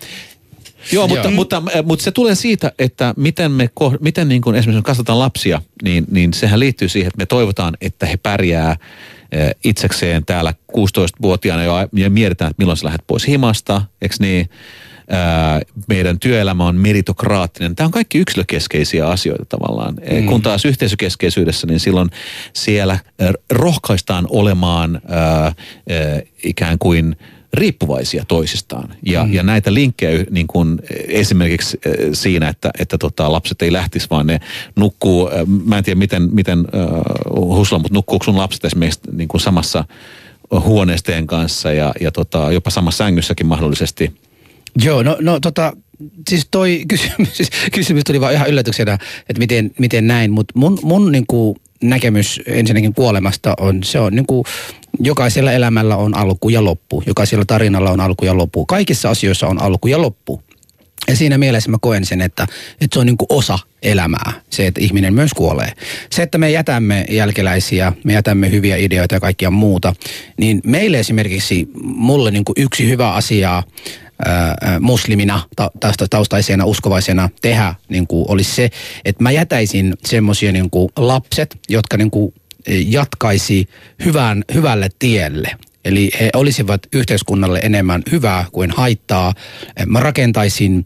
Joo, 0.91 1.07
mutta. 1.07 1.31
Mutta, 1.31 1.61
mutta, 1.61 1.83
mutta 1.83 2.03
se 2.03 2.11
tulee 2.11 2.35
siitä, 2.35 2.71
että 2.79 3.13
miten 3.17 3.51
me, 3.51 3.69
miten 4.01 4.27
niin 4.27 4.41
kuin 4.41 4.55
esimerkiksi 4.55 4.83
kasvataan 4.83 5.19
lapsia, 5.19 5.61
niin, 5.83 6.05
niin 6.11 6.33
sehän 6.33 6.59
liittyy 6.59 6.89
siihen, 6.89 7.07
että 7.07 7.17
me 7.17 7.25
toivotaan, 7.25 7.77
että 7.81 8.05
he 8.05 8.17
pärjää 8.17 8.75
eh, 9.31 9.55
itsekseen 9.63 10.25
täällä 10.25 10.53
16-vuotiaana 10.71 11.63
jo, 11.63 11.73
ja 11.93 12.09
mietitään, 12.09 12.51
että 12.51 12.61
milloin 12.61 12.77
sä 12.77 12.85
lähdet 12.85 13.03
pois 13.07 13.27
himasta, 13.27 13.81
eikö 14.01 14.15
niin? 14.19 14.49
meidän 15.87 16.19
työelämä 16.19 16.65
on 16.65 16.75
meritokraattinen. 16.75 17.75
Tämä 17.75 17.85
on 17.85 17.91
kaikki 17.91 18.17
yksilökeskeisiä 18.17 19.07
asioita 19.07 19.45
tavallaan. 19.45 19.95
Mm. 20.11 20.25
Kun 20.25 20.41
taas 20.41 20.65
yhteisökeskeisyydessä, 20.65 21.67
niin 21.67 21.79
silloin 21.79 22.09
siellä 22.53 22.99
rohkaistaan 23.51 24.27
olemaan 24.29 25.01
ää, 25.07 25.53
ikään 26.43 26.79
kuin– 26.79 27.15
riippuvaisia 27.53 28.25
toisistaan. 28.27 28.93
Ja, 29.05 29.25
mm. 29.25 29.33
ja 29.33 29.43
näitä 29.43 29.73
linkkejä 29.73 30.25
niin 30.29 30.47
kuin 30.47 30.79
esimerkiksi 31.07 31.79
äh, 31.87 31.93
siinä, 32.13 32.49
että, 32.49 32.71
että 32.79 32.97
tota, 32.97 33.31
lapset 33.31 33.61
ei 33.61 33.73
lähtisi, 33.73 34.07
vaan 34.09 34.27
ne 34.27 34.39
nukkuu, 34.75 35.27
äh, 35.27 35.33
mä 35.65 35.77
en 35.77 35.83
tiedä 35.83 35.99
miten, 35.99 36.29
miten 36.31 36.59
uh, 36.59 37.57
Husla, 37.57 37.79
mutta 37.79 37.93
nukkuuko 37.93 38.23
sun 38.23 38.37
lapset 38.37 38.65
esimerkiksi 38.65 38.99
niin 39.11 39.27
kuin 39.27 39.41
samassa 39.41 39.85
huoneesteen 40.51 41.27
kanssa 41.27 41.73
ja, 41.73 41.93
ja 42.01 42.11
tota, 42.11 42.51
jopa 42.51 42.69
samassa 42.69 43.03
sängyssäkin 43.03 43.47
mahdollisesti? 43.47 44.13
Joo, 44.83 45.03
no, 45.03 45.17
no 45.21 45.39
tota, 45.39 45.73
siis 46.29 46.47
toi 46.51 46.83
kysymys, 46.87 47.37
siis 47.37 47.49
kysymys 47.71 48.03
tuli 48.03 48.21
vaan 48.21 48.33
ihan 48.33 48.49
yllätyksenä, 48.49 48.93
että 49.29 49.39
miten, 49.39 49.71
miten 49.79 50.07
näin, 50.07 50.31
mutta 50.31 50.53
mun, 50.59 50.79
mun 50.81 51.11
niin 51.11 51.27
kuin 51.27 51.55
näkemys 51.83 52.41
ensinnäkin 52.45 52.93
kuolemasta 52.93 53.55
on, 53.59 53.83
se 53.83 53.99
on 53.99 54.15
niin 54.15 54.25
kuin, 54.25 54.43
jokaisella 54.99 55.51
elämällä 55.51 55.95
on 55.95 56.17
alku 56.17 56.49
ja 56.49 56.63
loppu. 56.63 57.03
Jokaisella 57.05 57.45
tarinalla 57.45 57.91
on 57.91 57.99
alku 57.99 58.25
ja 58.25 58.37
loppu. 58.37 58.65
Kaikissa 58.65 59.09
asioissa 59.09 59.47
on 59.47 59.61
alku 59.61 59.87
ja 59.87 60.01
loppu. 60.01 60.43
Ja 61.07 61.15
siinä 61.15 61.37
mielessä 61.37 61.71
mä 61.71 61.77
koen 61.81 62.05
sen, 62.05 62.21
että, 62.21 62.43
että 62.81 62.93
se 62.93 62.99
on 62.99 63.05
niin 63.05 63.17
kuin 63.17 63.27
osa 63.29 63.59
elämää, 63.83 64.31
se, 64.49 64.67
että 64.67 64.81
ihminen 64.81 65.13
myös 65.13 65.33
kuolee. 65.33 65.73
Se, 66.11 66.23
että 66.23 66.37
me 66.37 66.51
jätämme 66.51 67.05
jälkeläisiä, 67.09 67.93
me 68.03 68.13
jätämme 68.13 68.51
hyviä 68.51 68.77
ideoita 68.77 69.15
ja 69.15 69.19
kaikkia 69.19 69.51
muuta, 69.51 69.95
niin 70.37 70.61
meille 70.65 70.99
esimerkiksi, 70.99 71.67
mulle 71.83 72.31
niin 72.31 72.45
kuin 72.45 72.53
yksi 72.57 72.89
hyvä 72.89 73.13
asia 73.13 73.63
muslimina, 74.79 75.41
ta, 75.55 75.71
taustaisena, 76.09 76.65
uskovaisena 76.65 77.29
tehdä 77.41 77.75
niin 77.89 78.07
kuin 78.07 78.25
olisi 78.27 78.55
se, 78.55 78.69
että 79.05 79.23
mä 79.23 79.31
jätäisin 79.31 79.93
semmoisia 80.05 80.51
niin 80.51 80.69
lapset, 80.97 81.59
jotka 81.69 81.97
niin 81.97 82.11
kuin 82.11 82.33
jatkaisi 82.67 83.67
hyvän, 84.05 84.43
hyvälle 84.53 84.89
tielle. 84.99 85.51
Eli 85.85 86.11
he 86.19 86.29
olisivat 86.35 86.81
yhteiskunnalle 86.93 87.59
enemmän 87.59 88.03
hyvää 88.11 88.45
kuin 88.51 88.71
haittaa. 88.71 89.33
Mä 89.85 89.99
rakentaisin 89.99 90.85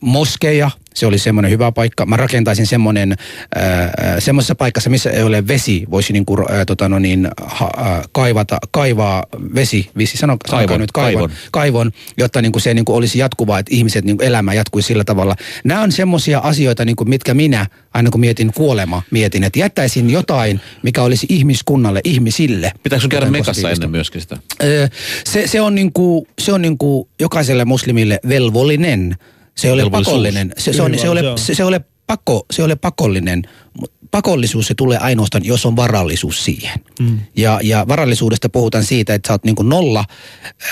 moskeja, 0.00 0.70
se 0.94 1.06
oli 1.06 1.18
semmoinen 1.18 1.50
hyvä 1.50 1.72
paikka. 1.72 2.06
Mä 2.06 2.16
rakentaisin 2.16 2.66
semmoinen, 2.66 3.12
äh, 3.12 3.92
semmoisessa 4.18 4.54
paikassa, 4.54 4.90
missä 4.90 5.10
ei 5.10 5.22
ole 5.22 5.48
vesi, 5.48 5.84
voisi 5.90 6.12
niin 6.12 6.26
kuin, 6.26 6.40
äh, 6.40 6.66
tota 6.66 6.88
no 6.88 6.98
niin, 6.98 7.28
ha, 7.46 7.70
äh, 7.78 8.02
kaivata, 8.12 8.58
kaivaa 8.70 9.24
vesi, 9.54 9.90
visi, 9.98 10.16
sano, 10.16 10.36
kaivon, 10.50 10.80
nyt 10.80 10.92
kaivon, 10.92 11.12
kaivon, 11.12 11.30
kaivon 11.50 11.92
jotta 12.16 12.42
niin 12.42 12.52
kuin 12.52 12.62
se 12.62 12.74
niin 12.74 12.84
kuin 12.84 12.96
olisi 12.96 13.18
jatkuvaa, 13.18 13.58
että 13.58 13.74
ihmiset 13.74 14.04
niin 14.04 14.16
kuin 14.16 14.26
elämä 14.26 14.54
jatkuisi 14.54 14.86
sillä 14.86 15.04
tavalla. 15.04 15.36
Nämä 15.64 15.80
on 15.80 15.92
semmoisia 15.92 16.38
asioita, 16.38 16.84
niin 16.84 16.96
kuin, 16.96 17.08
mitkä 17.08 17.34
minä, 17.34 17.66
aina 17.94 18.10
kun 18.10 18.20
mietin 18.20 18.52
kuolema, 18.54 19.02
mietin, 19.10 19.44
että 19.44 19.58
jättäisin 19.58 20.10
jotain, 20.10 20.60
mikä 20.82 21.02
olisi 21.02 21.26
ihmiskunnalle, 21.28 22.00
ihmisille. 22.04 22.72
Pitääkö 22.82 23.00
sun 23.00 23.10
käydä 23.10 23.30
mekassa 23.30 23.70
ennen 23.70 23.90
myöskin 23.90 24.20
sitä? 24.20 24.38
Se, 25.24 25.46
se 25.46 25.60
on, 25.60 25.74
niin 25.74 25.92
kuin, 25.92 26.26
se 26.38 26.52
on 26.52 26.62
niin 26.62 26.78
kuin 26.78 27.08
jokaiselle 27.20 27.64
muslimille 27.64 28.20
velvollinen 28.28 29.16
se 29.54 29.72
ole 29.72 29.90
pakollinen. 29.90 30.52
Se, 30.58 30.72
se, 30.72 30.82
on, 30.82 30.98
se, 30.98 31.08
ole, 31.08 31.22
se, 31.36 31.54
se, 31.54 31.64
ole 31.64 31.80
pakko, 32.06 32.46
se 32.50 32.62
ole 32.62 32.76
pakollinen. 32.76 33.42
Pakollisuus 34.10 34.66
se 34.66 34.74
tulee 34.74 34.98
ainoastaan, 34.98 35.44
jos 35.44 35.66
on 35.66 35.76
varallisuus 35.76 36.44
siihen. 36.44 36.80
Mm. 37.00 37.18
Ja, 37.36 37.60
ja 37.62 37.84
varallisuudesta 37.88 38.48
puhutaan 38.48 38.84
siitä, 38.84 39.14
että 39.14 39.28
sä 39.28 39.34
oot 39.34 39.44
niin 39.44 39.56
nolla 39.62 40.04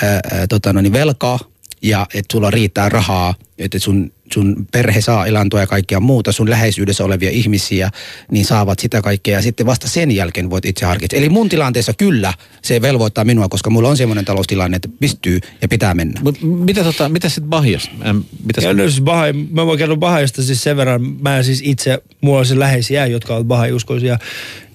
ää, 0.03 0.21
tota, 0.49 0.73
no 0.73 0.81
niin 0.81 0.93
velkaa 0.93 1.39
ja 1.83 2.07
että 2.13 2.31
sulla 2.31 2.51
riittää 2.51 2.89
rahaa, 2.89 3.35
että 3.57 3.79
sun, 3.79 4.11
sun 4.33 4.67
perhe 4.71 5.01
saa 5.01 5.25
elantoa 5.25 5.59
ja 5.59 5.67
kaikkea 5.67 5.99
muuta, 5.99 6.31
sun 6.31 6.49
läheisyydessä 6.49 7.03
olevia 7.03 7.29
ihmisiä, 7.29 7.89
niin 8.31 8.45
saavat 8.45 8.79
sitä 8.79 9.01
kaikkea 9.01 9.37
ja 9.37 9.41
sitten 9.41 9.65
vasta 9.65 9.87
sen 9.89 10.11
jälkeen 10.11 10.49
voit 10.49 10.65
itse 10.65 10.85
harkita. 10.85 11.15
Eli 11.15 11.29
mun 11.29 11.49
tilanteessa 11.49 11.93
kyllä 11.93 12.33
se 12.61 12.81
velvoittaa 12.81 13.25
minua, 13.25 13.49
koska 13.49 13.69
mulla 13.69 13.89
on 13.89 13.97
semmoinen 13.97 14.25
taloustilanne, 14.25 14.75
että 14.75 14.89
pystyy 14.99 15.39
ja 15.61 15.67
pitää 15.67 15.93
mennä. 15.93 16.21
Mut 16.23 16.37
mitä, 16.41 16.83
tota, 16.83 17.09
mitä 17.09 17.29
sitten 17.29 17.49
Bahjas? 17.49 17.89
Ähm, 18.05 18.17
mitä 18.45 18.61
Ja 18.61 18.73
no, 18.73 18.83
siis 18.83 19.01
Bahai, 19.01 19.33
mä 19.33 19.65
voin 19.65 19.77
kertoa 19.77 19.97
Bahajasta 19.97 20.43
siis 20.43 20.63
sen 20.63 20.77
verran, 20.77 21.01
mä 21.21 21.43
siis 21.43 21.61
itse, 21.63 22.03
mulla 22.21 22.39
on 22.39 22.45
siis 22.45 22.59
läheisiä, 22.59 23.05
jotka 23.05 23.35
ovat 23.35 23.47
Bahai-uskoisia, 23.47 24.19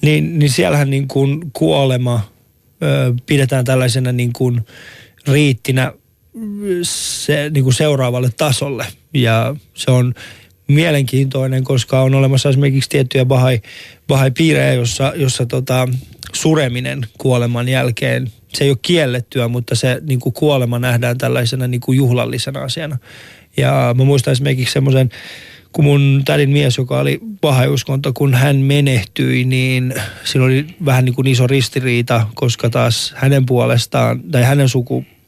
niin, 0.02 0.38
niin 0.38 0.50
siellähän 0.50 0.90
niin 0.90 1.08
kuin 1.08 1.50
kuolema 1.52 2.20
ö, 2.82 3.14
pidetään 3.26 3.64
tällaisena 3.64 4.12
niin 4.12 4.32
kuin 4.32 4.60
riittinä 5.26 5.92
se, 6.82 7.50
niin 7.50 7.64
kuin 7.64 7.74
seuraavalle 7.74 8.30
tasolle. 8.36 8.86
Ja 9.14 9.56
se 9.74 9.90
on 9.90 10.14
mielenkiintoinen, 10.68 11.64
koska 11.64 12.02
on 12.02 12.14
olemassa 12.14 12.48
esimerkiksi 12.48 12.90
tiettyjä 12.90 13.24
Bahai, 13.24 13.60
Bahai-piirejä, 14.08 14.72
jossa, 14.72 15.12
jossa 15.16 15.46
tota, 15.46 15.88
sureminen 16.32 17.06
kuoleman 17.18 17.68
jälkeen, 17.68 18.32
se 18.54 18.64
ei 18.64 18.70
ole 18.70 18.78
kiellettyä, 18.82 19.48
mutta 19.48 19.74
se 19.74 20.00
niin 20.02 20.20
kuin 20.20 20.32
kuolema 20.32 20.78
nähdään 20.78 21.18
tällaisena 21.18 21.66
niin 21.66 21.80
kuin 21.80 21.96
juhlallisena 21.96 22.60
asiana. 22.60 22.98
Ja 23.56 23.94
mä 23.98 24.04
muistan 24.04 24.32
esimerkiksi 24.32 24.72
semmoisen, 24.72 25.10
kun 25.72 25.84
mun 25.84 26.22
tädin 26.24 26.50
mies, 26.50 26.78
joka 26.78 27.00
oli 27.00 27.20
pahauskonto, 27.40 28.12
kun 28.12 28.34
hän 28.34 28.56
menehtyi, 28.56 29.44
niin 29.44 29.94
siinä 30.24 30.44
oli 30.44 30.66
vähän 30.84 31.04
niin 31.04 31.14
kuin 31.14 31.26
iso 31.26 31.46
ristiriita, 31.46 32.26
koska 32.34 32.70
taas 32.70 33.14
hänen 33.16 33.46
puolestaan, 33.46 34.20
tai 34.30 34.42
hänen 34.42 34.68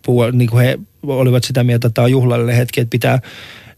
sukupuolella, 0.06 0.38
niin 0.38 0.50
kuin 0.50 0.64
he 0.64 0.78
olivat 1.02 1.44
sitä 1.44 1.64
mieltä, 1.64 1.86
että 1.86 1.94
tämä 1.94 2.04
on 2.04 2.10
juhlallinen 2.10 2.56
hetki, 2.56 2.80
että 2.80 2.90
pitää 2.90 3.20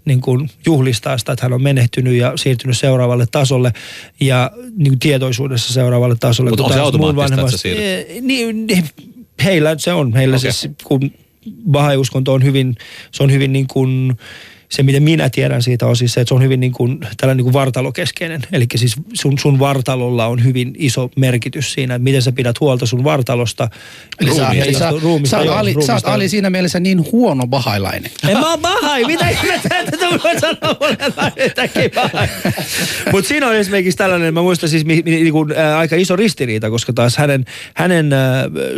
niin 0.05 0.21
kuin 0.21 0.51
juhlistaa 0.67 1.19
sitä, 1.19 1.33
että 1.33 1.45
hän 1.45 1.53
on 1.53 1.63
menehtynyt 1.63 2.15
ja 2.15 2.33
siirtynyt 2.37 2.79
seuraavalle 2.79 3.27
tasolle 3.31 3.73
ja 4.21 4.51
niin 4.77 4.91
kuin 4.93 4.99
tietoisuudessa 4.99 5.73
seuraavalle 5.73 6.17
tasolle. 6.21 6.51
Mutta 6.51 6.65
on 6.65 6.73
se 6.73 6.81
automaattista, 6.81 7.41
että 7.41 7.51
sä 7.51 7.59
siirryt? 7.59 7.85
Eh, 7.85 8.23
Niin, 8.23 8.67
niin, 8.67 8.85
heillä 9.45 9.75
se 9.79 9.93
on. 9.93 10.13
Heillä 10.15 10.37
okay. 10.37 10.53
siis, 10.53 10.75
kun 10.85 11.11
Bahai-uskonto 11.71 12.33
on 12.33 12.43
hyvin, 12.43 12.77
se 13.13 13.23
on 13.23 13.33
hyvin 13.33 13.53
niin 13.53 13.67
kuin, 13.67 14.17
se 14.73 14.83
mitä 14.83 15.01
minä 15.01 15.31
tiedän 15.31 15.63
siitä 15.63 15.87
on 15.87 15.97
siis 15.97 16.13
se, 16.13 16.21
että 16.21 16.29
se 16.29 16.35
on 16.35 16.43
hyvin 16.43 16.61
niin 16.61 16.73
kuin, 16.73 16.99
tällainen 17.01 17.37
niin 17.37 17.45
kuin 17.45 17.53
vartalokeskeinen. 17.53 18.43
Eli 18.53 18.67
siis 18.77 18.97
sun, 19.15 19.39
sun 19.39 19.59
vartalolla 19.59 20.27
on 20.27 20.45
hyvin 20.45 20.73
iso 20.79 21.11
merkitys 21.17 21.73
siinä, 21.73 21.95
että 21.95 22.05
miten 22.05 22.23
sä 22.23 22.33
pidät 22.33 22.61
huolta 22.61 22.87
sun 22.87 23.05
vartalosta. 23.05 23.69
Eli 24.21 24.35
sä, 24.35 24.49
eli 24.51 24.75
sä, 24.75 24.93
ruumiista, 25.03 25.39
sä, 25.39 25.45
joo, 25.45 25.55
Ali, 25.55 25.75
sä 25.87 25.95
oot. 25.95 26.03
Ali 26.07 26.29
siinä 26.29 26.51
mielessä 26.51 26.81
niin 26.81 27.13
huono 27.13 27.47
bahailainen. 27.47 28.11
En 28.29 28.39
mä 28.39 28.51
oon 28.51 28.61
bahai, 28.61 29.05
mitä 29.05 29.29
ihmettä, 29.29 29.79
että 29.79 29.97
tu 29.97 30.07
voi 30.25 30.41
sanoa 30.41 30.77
mulle. 30.81 31.33
Mutta 33.13 33.29
siinä 33.29 33.47
on 33.47 33.57
esimerkiksi 33.57 33.99
tällainen, 33.99 34.35
mä 34.35 34.43
muistan 34.43 34.69
siis 34.69 34.85
mi, 34.85 35.03
mi, 35.05 35.11
niinku, 35.11 35.47
ä, 35.59 35.79
aika 35.79 35.97
iso 35.97 36.17
ristiriita, 36.17 36.71
koska 36.71 36.93
taas 36.93 37.17
hänen, 37.17 37.45
hänen 37.75 38.13
ä, 38.13 38.17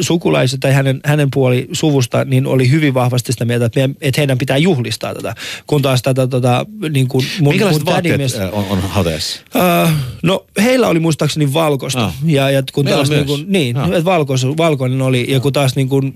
sukulaiset 0.00 0.60
tai 0.60 0.72
hänen, 0.72 1.00
hänen 1.04 1.28
puoli 1.30 1.68
suvusta 1.72 2.24
niin 2.24 2.46
oli 2.46 2.70
hyvin 2.70 2.94
vahvasti 2.94 3.32
sitä 3.32 3.44
mieltä, 3.44 3.66
että, 3.66 3.80
meidän, 3.80 3.96
että 4.00 4.20
heidän 4.20 4.38
pitää 4.38 4.56
juhlistaa 4.56 5.14
tätä. 5.14 5.34
Kun 5.66 5.83
taas 5.84 6.02
tätä 6.02 6.26
tota, 6.26 6.66
niin 6.90 7.08
kuin 7.08 7.26
mun, 7.40 7.52
Minkälaiset 7.52 7.84
mun 7.84 7.92
vaatteet 7.92 8.20
äh, 8.20 8.48
on, 8.52 8.64
on 8.70 8.80
hautajassa? 8.80 9.40
Uh, 9.54 9.90
no 10.22 10.46
heillä 10.62 10.88
oli 10.88 11.00
muistaakseni 11.00 11.52
valkoista. 11.52 12.04
Ah. 12.04 12.14
Ja, 12.24 12.50
ja 12.50 12.62
kun 12.72 12.84
Meillä 12.84 12.96
taas 12.96 13.10
niin 13.10 13.26
kuin, 13.26 13.44
niin, 13.48 13.76
Ah. 13.76 13.88
että 13.88 14.04
valkois, 14.04 14.46
valkoinen 14.46 15.02
oli. 15.02 15.26
Ja 15.28 15.40
kun 15.40 15.52
taas 15.52 15.76
niin 15.76 15.88
kuin 15.88 16.14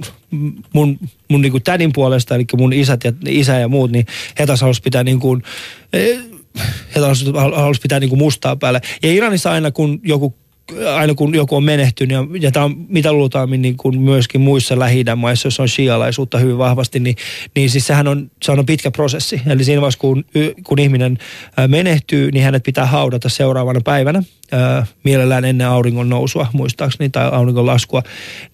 mun, 0.72 0.98
mun 1.28 1.40
niin 1.40 1.52
kuin 1.52 1.62
tädin 1.62 1.90
puolesta, 1.94 2.34
eli 2.34 2.44
mun 2.56 2.72
isät 2.72 3.04
ja, 3.04 3.12
isä 3.28 3.58
ja 3.58 3.68
muut, 3.68 3.90
niin 3.90 4.06
he 4.38 4.46
taas 4.46 4.60
halusi 4.60 4.82
pitää 4.82 5.04
niin 5.04 5.20
kuin, 5.20 5.42
eh, 5.92 6.18
he 6.94 7.00
taas 7.00 7.24
halusi 7.56 7.80
pitää 7.80 8.00
niin 8.00 8.10
kuin 8.10 8.18
mustaa 8.18 8.56
päälle. 8.56 8.80
Ja 9.02 9.12
Iranissa 9.12 9.50
aina 9.50 9.70
kun 9.70 10.00
joku 10.04 10.34
aina 10.94 11.14
kun 11.14 11.34
joku 11.34 11.56
on 11.56 11.64
menehtynyt, 11.64 12.14
ja, 12.14 12.26
ja 12.40 12.52
tämä 12.52 12.64
on 12.64 12.86
mitä 12.88 13.12
luultaammin 13.12 13.62
niin 13.62 13.76
kuin 13.76 14.00
myöskin 14.00 14.40
muissa 14.40 14.78
lähi 14.78 15.04
maissa, 15.16 15.46
joissa 15.46 15.62
on 15.62 15.68
shialaisuutta 15.68 16.38
hyvin 16.38 16.58
vahvasti, 16.58 17.00
niin, 17.00 17.16
niin 17.56 17.70
siis 17.70 17.86
sehän 17.86 18.08
on, 18.08 18.30
se 18.42 18.52
on 18.52 18.66
pitkä 18.66 18.90
prosessi. 18.90 19.42
Eli 19.46 19.64
siinä 19.64 19.80
vaiheessa, 19.80 19.98
kun, 19.98 20.24
kun 20.64 20.78
ihminen 20.78 21.18
menehtyy, 21.68 22.30
niin 22.30 22.44
hänet 22.44 22.62
pitää 22.62 22.86
haudata 22.86 23.28
seuraavana 23.28 23.80
päivänä, 23.84 24.22
ää, 24.52 24.86
mielellään 25.04 25.44
ennen 25.44 25.68
auringon 25.68 26.08
nousua 26.08 26.46
muistaakseni, 26.52 27.10
tai 27.10 27.28
auringon 27.32 27.66
laskua. 27.66 28.02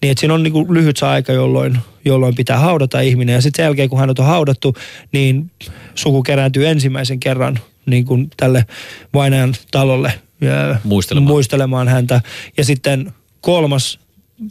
Niin 0.01 0.11
että 0.11 0.19
siinä 0.19 0.33
on 0.33 0.43
niin 0.43 0.53
kuin 0.53 0.73
lyhyt 0.73 1.03
aika, 1.03 1.33
jolloin, 1.33 1.77
jolloin 2.05 2.35
pitää 2.35 2.59
haudata 2.59 2.99
ihminen. 2.99 3.33
Ja 3.33 3.41
sitten 3.41 3.57
sen 3.57 3.63
jälkeen, 3.63 3.89
kun 3.89 3.99
hänet 3.99 4.19
on 4.19 4.25
haudattu, 4.25 4.75
niin 5.11 5.51
suku 5.95 6.23
kerääntyy 6.23 6.67
ensimmäisen 6.67 7.19
kerran 7.19 7.59
niin 7.85 8.05
kuin 8.05 8.29
tälle 8.37 8.65
vainajan 9.13 9.53
talolle 9.71 10.13
Muistelemaan. 10.83 11.27
muistelemaan 11.27 11.87
häntä. 11.87 12.21
Ja 12.57 12.65
sitten 12.65 13.13
kolmas 13.41 13.99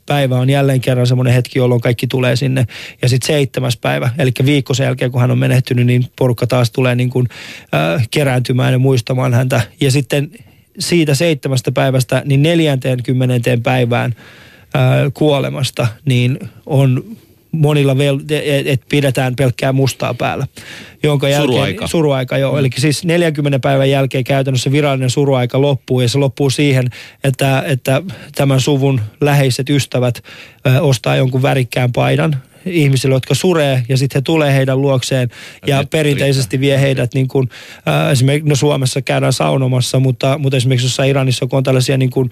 päivä 0.06 0.38
on 0.38 0.50
jälleen 0.50 0.80
kerran 0.80 1.06
semmoinen 1.06 1.34
hetki, 1.34 1.58
jolloin 1.58 1.80
kaikki 1.80 2.06
tulee 2.06 2.36
sinne. 2.36 2.66
Ja 3.02 3.08
sitten 3.08 3.26
seitsemäs 3.26 3.76
päivä, 3.76 4.10
eli 4.18 4.30
viikko 4.44 4.74
sen 4.74 4.84
jälkeen, 4.84 5.10
kun 5.10 5.20
hän 5.20 5.30
on 5.30 5.38
menehtynyt, 5.38 5.86
niin 5.86 6.06
porukka 6.18 6.46
taas 6.46 6.70
tulee 6.70 6.94
niin 6.94 7.10
kuin, 7.10 7.28
äh, 7.74 8.08
kerääntymään 8.10 8.72
ja 8.72 8.78
muistamaan 8.78 9.34
häntä. 9.34 9.60
Ja 9.80 9.90
sitten 9.90 10.30
siitä 10.78 11.14
seitsemästä 11.14 11.72
päivästä, 11.72 12.22
niin 12.24 12.42
40. 12.42 13.58
päivään 13.62 14.14
äh, 14.76 15.12
kuolemasta, 15.14 15.86
niin 16.04 16.38
on 16.66 17.04
monilla, 17.54 17.98
vel, 17.98 18.18
että 18.18 18.70
et 18.70 18.82
pidetään 18.88 19.36
pelkkää 19.36 19.72
mustaa 19.72 20.14
päällä. 20.14 20.46
Jonka 21.02 21.28
jälkeen, 21.28 21.48
Suruaika. 21.48 21.86
Suruaika, 21.86 22.38
joo. 22.38 22.52
Mm. 22.52 22.58
Eli 22.58 22.68
siis 22.76 23.04
40 23.04 23.58
päivän 23.58 23.90
jälkeen 23.90 24.24
käytännössä 24.24 24.72
virallinen 24.72 25.10
suruaika 25.10 25.60
loppuu 25.60 26.00
ja 26.00 26.08
se 26.08 26.18
loppuu 26.18 26.50
siihen, 26.50 26.86
että, 27.24 27.64
että 27.66 28.02
tämän 28.34 28.60
suvun 28.60 29.00
läheiset 29.20 29.70
ystävät 29.70 30.22
ö, 30.66 30.80
ostaa 30.80 31.16
jonkun 31.16 31.42
värikkään 31.42 31.92
paidan 31.92 32.36
ihmisille, 32.66 33.14
jotka 33.14 33.34
suree 33.34 33.82
ja 33.88 33.96
sitten 33.96 34.18
he 34.18 34.22
tulee 34.22 34.54
heidän 34.54 34.82
luokseen 34.82 35.28
ja 35.66 35.78
nyt 35.78 35.90
perinteisesti 35.90 36.60
vie 36.60 36.80
heidät 36.80 37.14
niin 37.14 37.28
kuin, 37.28 37.48
äh, 37.88 38.10
esimerkiksi 38.10 38.48
no 38.48 38.56
Suomessa 38.56 39.02
käydään 39.02 39.32
saunomassa, 39.32 39.98
mutta, 39.98 40.38
mutta 40.38 40.56
esimerkiksi 40.56 40.86
jossain 40.86 41.10
Iranissa, 41.10 41.46
kun 41.46 41.56
on 41.56 41.62
tällaisia 41.62 41.96
niin 41.96 42.10
kuin, 42.10 42.30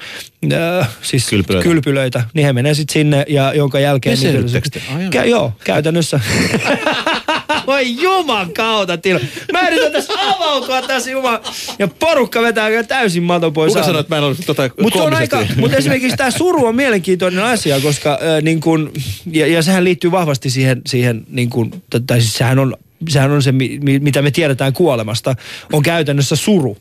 äh, 0.52 0.88
siis 1.02 1.28
Kylpylöitä. 1.28 1.68
kylpylöitä, 1.68 2.24
niin 2.34 2.46
he 2.46 2.52
menee 2.52 2.74
sitten 2.74 2.92
sinne 2.92 3.24
ja 3.28 3.54
jonka 3.54 3.80
jälkeen... 3.80 4.18
Peseydyttekö 4.18 4.68
te? 4.70 4.82
Kä, 5.10 5.24
joo, 5.24 5.52
käytännössä. 5.64 6.20
Voi 7.66 7.96
juman 8.02 8.52
kautta, 8.52 8.98
Tilo. 8.98 9.20
Mä 9.52 9.68
yritän 9.68 9.92
tässä 9.92 10.12
avautua 10.20 10.82
tässä 10.82 11.10
juman. 11.10 11.40
Ja 11.78 11.88
porukka 11.88 12.42
vetää 12.42 12.68
kyllä 12.68 12.84
täysin 12.84 13.22
maton 13.22 13.52
pois. 13.52 13.72
Kuka 13.72 13.84
sanoi, 13.84 14.00
että 14.00 14.14
mä 14.14 14.18
en 14.18 14.24
ollut 14.24 14.38
tota 14.46 14.70
Mutta 14.80 15.02
aika, 15.16 15.46
mutta 15.56 15.76
esimerkiksi 15.76 16.16
tämä 16.16 16.30
suru 16.30 16.66
on 16.66 16.76
mielenkiintoinen 16.76 17.44
asia, 17.44 17.80
koska 17.80 18.12
äh, 18.12 18.42
niin 18.42 18.60
kun, 18.60 18.92
ja, 19.32 19.46
ja 19.46 19.62
sehän 19.62 19.84
liittyy 19.84 20.10
vahvasti 20.22 20.50
siihen, 20.50 20.82
siihen 20.86 21.24
niin 21.30 21.50
kun, 21.50 21.70
t- 21.70 22.06
tai 22.06 22.20
siis 22.20 22.34
sehän 22.34 22.58
on, 22.58 22.76
sehän 23.08 23.30
on 23.30 23.42
se, 23.42 23.52
mi, 23.52 23.78
mi- 23.82 23.98
mitä 23.98 24.22
me 24.22 24.30
tiedetään 24.30 24.72
kuolemasta, 24.72 25.36
on 25.72 25.82
käytännössä 25.82 26.36
suru. 26.36 26.76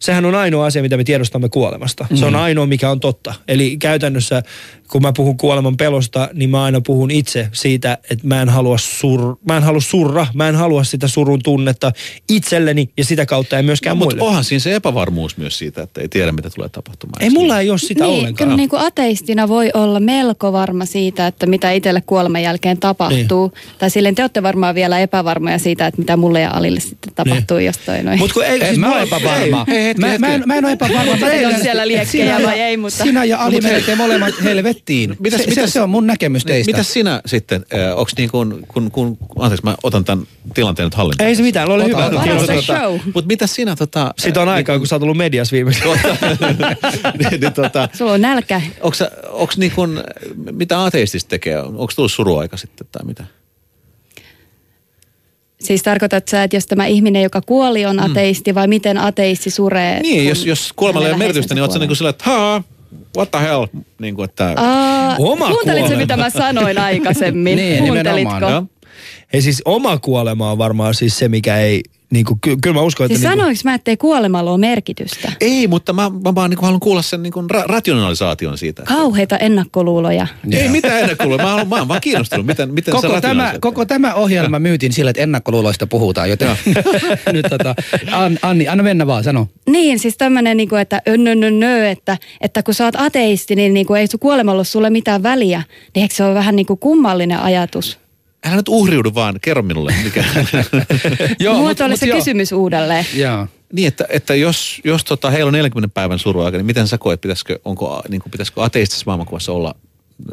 Sehän 0.00 0.24
on 0.24 0.34
ainoa 0.34 0.66
asia, 0.66 0.82
mitä 0.82 0.96
me 0.96 1.04
tiedostamme 1.04 1.48
kuolemasta. 1.48 2.06
Se 2.14 2.26
on 2.26 2.34
ainoa, 2.36 2.66
mikä 2.66 2.90
on 2.90 3.00
totta. 3.00 3.34
Eli 3.48 3.76
käytännössä, 3.76 4.42
kun 4.90 5.02
mä 5.02 5.12
puhun 5.16 5.36
kuoleman 5.36 5.76
pelosta, 5.76 6.28
niin 6.32 6.50
mä 6.50 6.64
aina 6.64 6.80
puhun 6.80 7.10
itse 7.10 7.48
siitä, 7.52 7.98
että 8.10 8.26
mä 8.26 8.42
en 8.42 8.48
halua, 8.48 8.78
sur, 8.78 9.36
mä 9.48 9.56
en 9.56 9.62
halua 9.62 9.80
surra, 9.80 10.26
mä 10.34 10.48
en 10.48 10.54
halua 10.56 10.84
sitä 10.84 11.08
surun 11.08 11.40
tunnetta 11.42 11.92
itselleni 12.28 12.90
ja 12.96 13.04
sitä 13.04 13.26
kautta 13.26 13.56
ei 13.56 13.62
myöskään 13.62 13.96
Mutta 13.96 14.14
muille. 14.16 14.28
onhan 14.28 14.44
siinä 14.44 14.60
se 14.60 14.74
epävarmuus 14.74 15.36
myös 15.36 15.58
siitä, 15.58 15.82
että 15.82 16.00
ei 16.00 16.08
tiedä, 16.08 16.32
mitä 16.32 16.50
tulee 16.50 16.68
tapahtumaan. 16.68 17.22
Ei 17.22 17.30
mulla 17.30 17.60
ei 17.60 17.70
ole 17.70 17.78
sitä 17.78 18.04
niin, 18.04 18.14
ollenkaan. 18.18 18.46
Kyllä 18.46 18.56
niin 18.56 18.68
kuin 18.68 18.82
ateistina 18.82 19.48
voi 19.48 19.70
olla 19.74 20.00
melko 20.00 20.52
varma 20.52 20.84
siitä, 20.86 21.26
että 21.26 21.46
mitä 21.46 21.72
itselle 21.72 22.00
kuoleman 22.06 22.42
jälkeen 22.42 22.78
tapahtuu. 22.78 23.48
Niin. 23.54 23.78
Tai 23.78 23.90
silleen 23.90 24.14
te 24.14 24.22
olette 24.22 24.42
varmaan 24.42 24.74
vielä 24.74 24.98
epävarmoja 25.00 25.58
siitä, 25.58 25.86
että 25.86 26.00
mitä 26.00 26.16
mulle 26.16 26.40
ja 26.40 26.50
Alille 26.50 26.80
sitten 26.80 27.12
tapahtuu, 27.14 27.56
niin. 27.56 27.66
jos 27.66 27.78
toi 27.78 28.02
noin. 28.02 28.18
Mut 28.18 28.32
kun 28.32 28.44
ei, 28.44 28.60
En 28.64 28.80
mä 28.80 28.86
mulla- 28.86 29.00
ole 29.00 29.06
epävarma. 29.08 29.64
Hei, 29.68 29.89
hetki, 29.90 30.00
mä, 30.00 30.06
hetki. 30.08 30.20
mä, 30.20 30.34
en, 30.34 30.42
mä 30.46 30.54
en 30.54 30.64
ole 30.64 30.72
epävarma. 30.72 31.16
Mä 31.16 31.26
Teillä 31.26 31.54
on 31.56 31.62
siellä 31.62 31.88
liekkejä 31.88 32.24
sinä 32.26 32.38
ja- 32.40 32.46
vai 32.46 32.60
ei, 32.60 32.76
mutta- 32.76 33.04
Sinä 33.04 33.24
ja 33.24 33.38
Ali 33.44 33.60
menette 33.60 33.94
molemmat 33.94 34.34
helvettiin. 34.44 35.16
Mitäs- 35.22 35.42
se, 35.44 35.50
mitäs- 35.50 35.72
se, 35.72 35.80
on 35.80 35.90
mun 35.90 36.06
näkemys 36.06 36.44
teistä. 36.44 36.72
Mitä 36.72 36.82
sinä 36.82 37.20
sitten, 37.26 37.64
äh, 37.74 37.90
onko 37.98 38.10
niin 38.16 38.30
kuin, 38.30 38.64
kun, 38.68 38.90
kun, 38.90 39.18
anteeksi 39.38 39.64
mä 39.64 39.74
otan 39.82 40.04
tämän 40.04 40.26
tilanteen 40.54 40.86
nyt 40.86 40.94
hallintaan. 40.94 41.28
Ei 41.28 41.36
se 41.36 41.42
mitään, 41.42 41.68
ole 41.68 41.84
Ota, 41.84 42.10
hyvä. 42.10 42.10
Tota, 42.46 42.62
show. 42.62 42.98
Mutta 43.14 43.28
mitä 43.28 43.46
sinä 43.46 43.76
tota... 43.76 44.14
Siitä 44.18 44.42
on 44.42 44.48
aikaa, 44.48 44.78
kun 44.78 44.86
sä 44.86 44.94
oot 44.94 45.02
ollut 45.02 45.16
mediassa 45.16 45.54
viimeksi. 45.54 45.80
niin, 47.18 47.40
niin, 47.40 47.52
tota, 47.52 47.88
Sulla 47.92 48.12
on 48.12 48.20
nälkä. 48.20 48.60
onko 49.30 49.52
niin 49.56 49.72
kuin, 49.72 50.00
mitä 50.52 50.84
ateistista 50.84 51.28
tekee? 51.28 51.58
Onko 51.58 51.92
tullut 51.96 52.12
suruaika 52.12 52.56
sitten 52.56 52.86
tai 52.92 53.04
mitä? 53.06 53.24
Siis 55.60 55.82
tarkoitat 55.82 56.28
sä, 56.28 56.42
että 56.42 56.56
jos 56.56 56.66
tämä 56.66 56.86
ihminen, 56.86 57.22
joka 57.22 57.40
kuoli, 57.46 57.86
on 57.86 58.00
ateisti 58.00 58.54
vai 58.54 58.68
miten 58.68 58.98
ateisti 58.98 59.50
suree? 59.50 60.00
Niin, 60.00 60.20
kun 60.20 60.28
jos, 60.28 60.46
jos 60.46 60.72
kuolemalla 60.76 61.08
ei 61.08 61.12
ole 61.12 61.18
merkitystä, 61.18 61.54
niin 61.54 61.62
ootko 61.62 61.78
läheisensä 61.78 61.80
niin 61.80 61.88
kuin 61.88 61.96
sillä, 61.96 62.10
että 62.10 62.24
haa, 62.24 62.62
what 63.16 63.30
the 63.30 63.40
hell? 63.40 63.66
Niin 64.00 64.14
kuin, 64.14 64.24
että... 64.24 64.52
Aa, 64.56 65.16
Oma 65.18 65.46
Kuuntelitko, 65.46 65.88
kuolema. 65.88 66.00
mitä 66.00 66.16
mä 66.16 66.30
sanoin 66.30 66.78
aikaisemmin? 66.78 67.56
Niin, 67.60 67.84
Kuuntelitko? 67.84 68.64
ei 69.32 69.42
siis 69.42 69.62
oma 69.64 69.98
kuolema 69.98 70.50
on 70.50 70.58
varmaan 70.58 70.94
siis 70.94 71.18
se, 71.18 71.28
mikä 71.28 71.58
ei, 71.58 71.82
niin 72.10 72.24
kuin, 72.24 72.40
ky- 72.40 72.56
kyllä 72.62 72.74
mä 72.74 72.82
uskon, 72.82 73.04
että... 73.04 73.14
Siis 73.14 73.22
niin 73.22 73.30
kuin, 73.30 73.40
sanoinko 73.40 73.60
mä, 73.64 73.74
ettei 73.74 73.96
kuolemalla 73.96 74.50
ole 74.50 74.58
merkitystä? 74.58 75.32
Ei, 75.40 75.68
mutta 75.68 75.92
mä, 75.92 76.10
mä 76.24 76.34
vaan 76.34 76.50
niin 76.50 76.58
haluan 76.62 76.80
kuulla 76.80 77.02
sen 77.02 77.22
niin 77.22 77.32
kuin 77.32 77.46
ra- 77.50 77.64
rationalisaation 77.66 78.58
siitä. 78.58 78.82
Kauheita 78.82 79.36
ennakkoluuloja. 79.36 80.26
Ei 80.52 80.68
mitään 80.68 81.00
ennakkoluuloja. 81.00 81.46
Mä, 81.46 81.54
oon- 81.54 81.68
mä 81.68 81.76
oon 81.76 81.88
vaan 81.88 82.00
kiinnostunut, 82.00 82.46
miten, 82.46 82.74
miten 82.74 82.94
sä 83.00 83.08
Koko 83.08 83.20
tämä, 83.20 83.54
koko 83.60 83.84
tämä 83.84 84.14
ohjelma 84.14 84.58
myytiin 84.58 84.92
sillä, 84.92 85.10
että 85.10 85.22
ennakkoluuloista 85.22 85.86
puhutaan, 85.86 86.30
joten 86.30 86.48
nyt 87.32 87.46
tota, 87.50 87.74
An, 88.12 88.38
Anni, 88.42 88.68
anna 88.68 88.84
mennä 88.84 89.06
vaan, 89.06 89.24
sano. 89.24 89.48
Niin, 89.66 89.98
siis 89.98 90.16
tämmöinen, 90.16 90.56
niin 90.56 90.68
kuin, 90.68 90.80
että 90.80 91.02
önnö, 91.08 91.34
nö, 91.34 91.50
nö, 91.50 91.88
että, 91.90 92.18
että 92.40 92.62
kun 92.62 92.74
sä 92.74 92.84
oot 92.84 92.96
ateisti, 92.98 93.56
niin, 93.56 93.74
niin 93.74 93.86
kuin, 93.86 94.00
ei 94.00 94.06
sun 94.06 94.20
kuolemalla 94.20 94.58
ole 94.58 94.64
sulle 94.64 94.90
mitään 94.90 95.22
väliä. 95.22 95.62
Niin 95.94 96.02
eikö 96.02 96.14
se 96.14 96.24
ole 96.24 96.34
vähän 96.34 96.56
niin 96.56 96.66
kuin 96.66 96.78
kummallinen 96.78 97.38
ajatus? 97.38 97.99
Älä 98.46 98.56
nyt 98.56 98.68
uhriudu 98.68 99.14
vaan, 99.14 99.38
kerro 99.42 99.62
minulle. 99.62 99.94
Mikä. 100.04 100.24
Joo, 101.40 101.58
Muotoile 101.58 101.96
se 101.96 102.06
joo. 102.06 102.18
kysymys 102.18 102.52
uudelleen. 102.52 103.06
Joo. 103.14 103.46
niin, 103.72 103.88
että, 103.88 104.06
että 104.08 104.34
jos, 104.34 104.80
jos 104.84 105.04
tota, 105.04 105.30
heillä 105.30 105.48
on 105.48 105.52
40 105.52 105.94
päivän 105.94 106.18
suruaika, 106.18 106.58
niin 106.58 106.66
miten 106.66 106.88
sä 106.88 106.98
koet, 106.98 107.20
pitäisikö, 107.20 107.58
onko, 107.64 108.02
niin 108.08 108.20
kuin, 108.20 108.30
pitäisikö 108.30 108.62
ateistisessa 108.62 109.04
maailmankuvassa 109.06 109.52
olla 109.52 109.74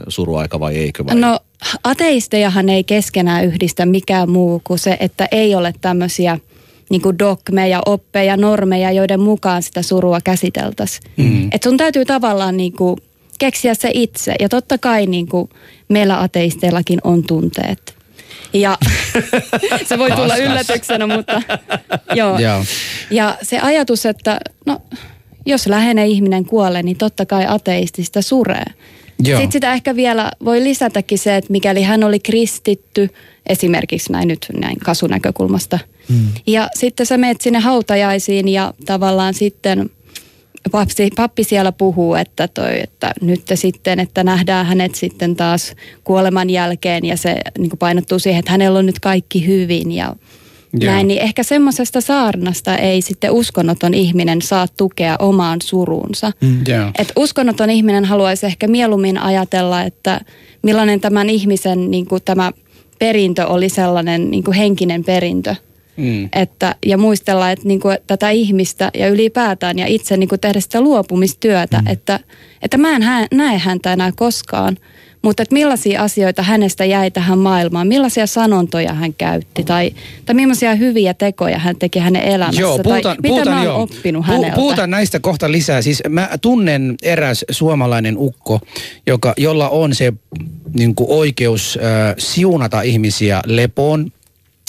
suruaika 0.08 0.60
vai 0.60 0.76
eikö? 0.76 1.06
Vai? 1.06 1.16
No 1.16 1.40
ateistejahan 1.84 2.70
ei 2.70 2.84
keskenään 2.84 3.46
yhdistä 3.46 3.86
mikään 3.86 4.30
muu 4.30 4.62
kuin 4.64 4.80
se, 4.80 4.98
että 5.00 5.28
ei 5.32 5.56
ole 5.56 5.74
tämmöisiä 5.82 6.40
niin 6.90 7.02
kuin 7.02 7.20
dogmeja, 7.20 7.82
oppeja, 7.86 8.38
normeja, 8.38 8.92
joiden 8.92 9.20
mukaan 9.20 9.64
sitä 9.64 9.82
surua 9.82 10.22
käsiteltäisiin. 10.24 11.12
Mm. 11.18 11.50
Et 11.52 11.64
sun 11.64 11.78
täytyy 11.78 12.06
tavallaan 12.06 12.58
niin 12.58 12.74
kuin 12.74 12.98
keksiä 13.40 13.74
se 13.74 13.92
itse. 13.94 14.36
Ja 14.40 14.50
totta 14.50 14.78
kai 14.78 15.06
niin 15.06 15.28
kuin 15.28 15.50
meillä 15.90 16.22
ateisteillakin 16.22 17.00
on 17.04 17.24
tunteet. 17.24 17.97
Ja 18.54 18.78
se 19.90 19.98
voi 19.98 20.12
tulla 20.12 20.38
yllätyksenä, 20.38 21.08
mutta 21.08 21.42
joo. 22.16 22.40
Joo. 22.40 22.64
Ja 23.12 23.38
se 23.42 23.60
ajatus, 23.60 24.06
että 24.06 24.40
no, 24.66 24.82
jos 25.46 25.68
läheinen 25.68 26.08
ihminen 26.08 26.46
kuolee, 26.46 26.84
niin 26.84 26.98
totta 26.98 27.26
kai 27.26 27.46
ateisti 27.48 28.04
sitä 28.04 28.22
suree. 28.22 28.66
Joo. 29.24 29.40
Sitten 29.40 29.52
sitä 29.52 29.74
ehkä 29.74 29.96
vielä 29.96 30.32
voi 30.46 30.64
lisätäkin 30.64 31.18
se, 31.18 31.36
että 31.36 31.52
mikäli 31.52 31.82
hän 31.82 32.04
oli 32.04 32.20
kristitty, 32.20 33.10
esimerkiksi 33.46 34.12
näin 34.12 34.28
nyt 34.28 34.46
näin 34.60 34.80
kasunäkökulmasta. 34.80 35.80
Mm. 36.10 36.28
Ja 36.48 36.70
sitten 36.76 37.06
sä 37.06 37.18
meet 37.18 37.42
sinne 37.42 37.60
hautajaisiin 37.60 38.50
ja 38.50 38.74
tavallaan 38.86 39.34
sitten 39.34 39.90
pappi, 40.70 41.10
pappi 41.16 41.44
siellä 41.44 41.72
puhuu, 41.72 42.16
että, 42.16 42.48
toi, 42.48 42.82
että 42.84 43.12
nyt 43.22 43.42
sitten, 43.54 44.00
että 44.00 44.24
nähdään 44.24 44.66
hänet 44.66 44.96
sitten 44.96 45.36
taas 45.36 45.76
kuoleman 46.04 46.50
jälkeen 46.50 47.06
ja 47.06 47.18
se 47.18 47.42
niin 47.58 47.70
kuin 47.70 47.80
painottuu 47.80 48.20
siihen, 48.20 48.40
että 48.40 48.52
hänellä 48.52 48.80
on 48.80 48.86
nyt 48.86 49.00
kaikki 49.00 49.48
hyvin 49.48 49.92
ja 49.92 50.16
Joo. 50.80 50.92
näin, 50.92 51.08
niin 51.08 51.22
ehkä 51.22 51.44
semmoisesta 51.44 52.02
saarnasta 52.02 52.78
ei 52.78 53.02
sitten 53.02 53.32
uskonnoton 53.32 53.94
ihminen 53.94 54.42
saa 54.42 54.68
tukea 54.78 55.16
omaan 55.20 55.62
suruunsa. 55.62 56.32
Mm. 56.42 56.60
Joo. 56.68 56.92
Et 57.00 57.12
uskonnoton 57.16 57.70
ihminen 57.70 58.06
haluaisi 58.06 58.46
ehkä 58.46 58.68
mieluummin 58.68 59.18
ajatella, 59.18 59.82
että 59.82 60.22
millainen 60.64 61.00
tämän 61.00 61.30
ihmisen 61.30 61.92
niin 61.92 62.06
kuin 62.06 62.22
tämä 62.26 62.52
perintö 63.00 63.48
oli 63.48 63.70
sellainen 63.70 64.32
niin 64.32 64.44
kuin 64.44 64.58
henkinen 64.58 65.04
perintö. 65.04 65.56
Mm. 65.98 66.30
Että, 66.34 66.76
ja 66.86 66.98
muistella, 66.98 67.52
että 67.52 67.68
niin 67.68 67.80
kuin, 67.80 67.98
tätä 68.08 68.30
ihmistä 68.30 68.92
ja 68.94 69.08
ylipäätään 69.08 69.80
ja 69.80 69.88
itse 69.88 70.18
niin 70.18 70.30
kuin 70.30 70.40
tehdä 70.40 70.60
sitä 70.60 70.82
luopumistyötä, 70.82 71.82
mm. 71.82 71.88
että, 71.88 72.20
että 72.62 72.78
mä 72.78 72.96
en 72.96 73.02
hä- 73.02 73.28
näe 73.34 73.58
häntä 73.58 73.94
enää 73.94 74.12
koskaan. 74.16 74.78
Mutta 75.22 75.44
että 75.44 75.54
millaisia 75.54 76.02
asioita 76.02 76.44
hänestä 76.44 76.86
jäi 76.86 77.12
tähän 77.12 77.40
maailmaan, 77.40 77.88
millaisia 77.88 78.28
sanontoja 78.28 78.94
hän 78.94 79.14
käytti 79.14 79.64
tai, 79.64 79.92
tai 80.26 80.36
millaisia 80.36 80.76
hyviä 80.76 81.14
tekoja 81.14 81.60
hän 81.60 81.76
teki 81.76 82.00
hänen 82.00 82.22
elämässä. 82.22 82.62
Joo, 82.62 82.80
puhutaan, 82.80 83.02
tai 83.04 83.16
mitä 83.16 83.28
puhutaan, 83.28 83.56
mä 83.56 83.62
oon 83.62 83.66
joo. 83.66 83.82
oppinut 83.82 84.26
häneltä. 84.26 84.56
Puhutaan 84.56 84.90
näistä 84.90 85.20
kohta 85.20 85.52
lisää. 85.52 85.82
Siis 85.82 86.04
mä 86.10 86.30
tunnen 86.42 86.96
eräs 87.04 87.46
suomalainen 87.52 88.16
ukko, 88.18 88.60
joka, 89.08 89.34
jolla 89.38 89.70
on 89.70 89.96
se 89.96 90.14
niin 90.74 90.96
kuin 90.96 91.08
oikeus 91.10 91.80
äh, 91.84 92.16
siunata 92.18 92.82
ihmisiä 92.82 93.42
lepoon. 93.46 94.12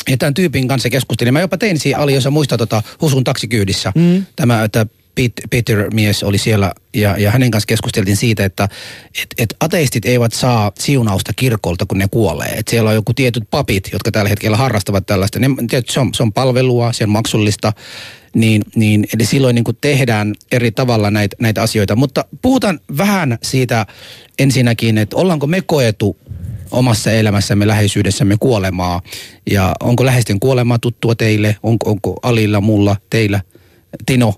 Ja 0.09 0.17
tämän 0.17 0.35
tyypin 0.35 0.69
kanssa 0.69 0.91
keskustelin. 0.91 1.33
Mä 1.33 1.41
jopa 1.41 1.59
tein 1.59 1.79
siinä, 1.79 1.99
Ali, 1.99 2.15
jos 2.15 2.25
sä 2.25 2.31
muistat 2.31 2.59
tota, 2.59 2.83
Husun 3.01 3.25
taksikyydissä. 3.25 3.93
Mm. 3.95 4.27
Tämä, 4.37 4.65
että 4.65 4.87
Pete, 5.15 5.43
Peter 5.51 5.91
mies 5.95 6.23
oli 6.23 6.39
siellä 6.39 6.73
ja, 6.95 7.19
ja 7.19 7.31
hänen 7.31 7.51
kanssa 7.51 7.67
keskusteltiin 7.67 8.17
siitä, 8.17 8.45
että 8.45 8.69
et, 9.23 9.29
et 9.39 9.57
ateistit 9.61 10.05
eivät 10.05 10.33
saa 10.33 10.73
siunausta 10.79 11.33
kirkolta, 11.37 11.87
kun 11.87 11.99
ne 11.99 12.09
kuolee. 12.11 12.49
Et 12.49 12.69
siellä 12.69 12.91
on 12.91 12.95
joku 12.95 13.15
tietyt 13.15 13.45
papit, 13.51 13.89
jotka 13.93 14.11
tällä 14.11 14.29
hetkellä 14.29 14.57
harrastavat 14.57 15.07
tällaista. 15.07 15.39
Ne, 15.39 15.49
tietysti 15.71 15.93
se, 15.93 16.01
on, 16.01 16.15
se 16.15 16.23
on 16.23 16.33
palvelua, 16.33 16.93
se 16.93 17.05
on 17.05 17.11
maksullista. 17.11 17.73
Niin, 18.35 18.63
niin, 18.77 19.07
eli 19.15 19.25
silloin 19.25 19.55
niin 19.55 19.65
kuin 19.65 19.79
tehdään 19.81 20.35
eri 20.53 20.71
tavalla 20.71 21.11
näitä, 21.11 21.37
näitä 21.41 21.63
asioita. 21.63 21.97
Mutta 21.97 22.25
puhutaan 22.43 22.81
vähän 22.97 23.39
siitä 23.43 23.87
ensinnäkin, 24.39 24.99
että 24.99 25.17
ollaanko 25.17 25.47
me 25.47 25.61
koetu 25.61 26.17
omassa 26.71 27.13
elämässämme, 27.13 27.67
läheisyydessämme 27.67 28.37
kuolemaa. 28.41 29.03
Ja 29.51 29.75
onko 29.81 30.05
läheisten 30.05 30.41
kuolemaa 30.41 30.79
tuttua 30.79 31.15
teille? 31.15 31.57
Onko, 31.63 31.91
onko 31.91 32.17
Alilla, 32.23 32.61
mulla, 32.61 32.97
teillä? 33.11 33.41
Tino? 34.07 34.35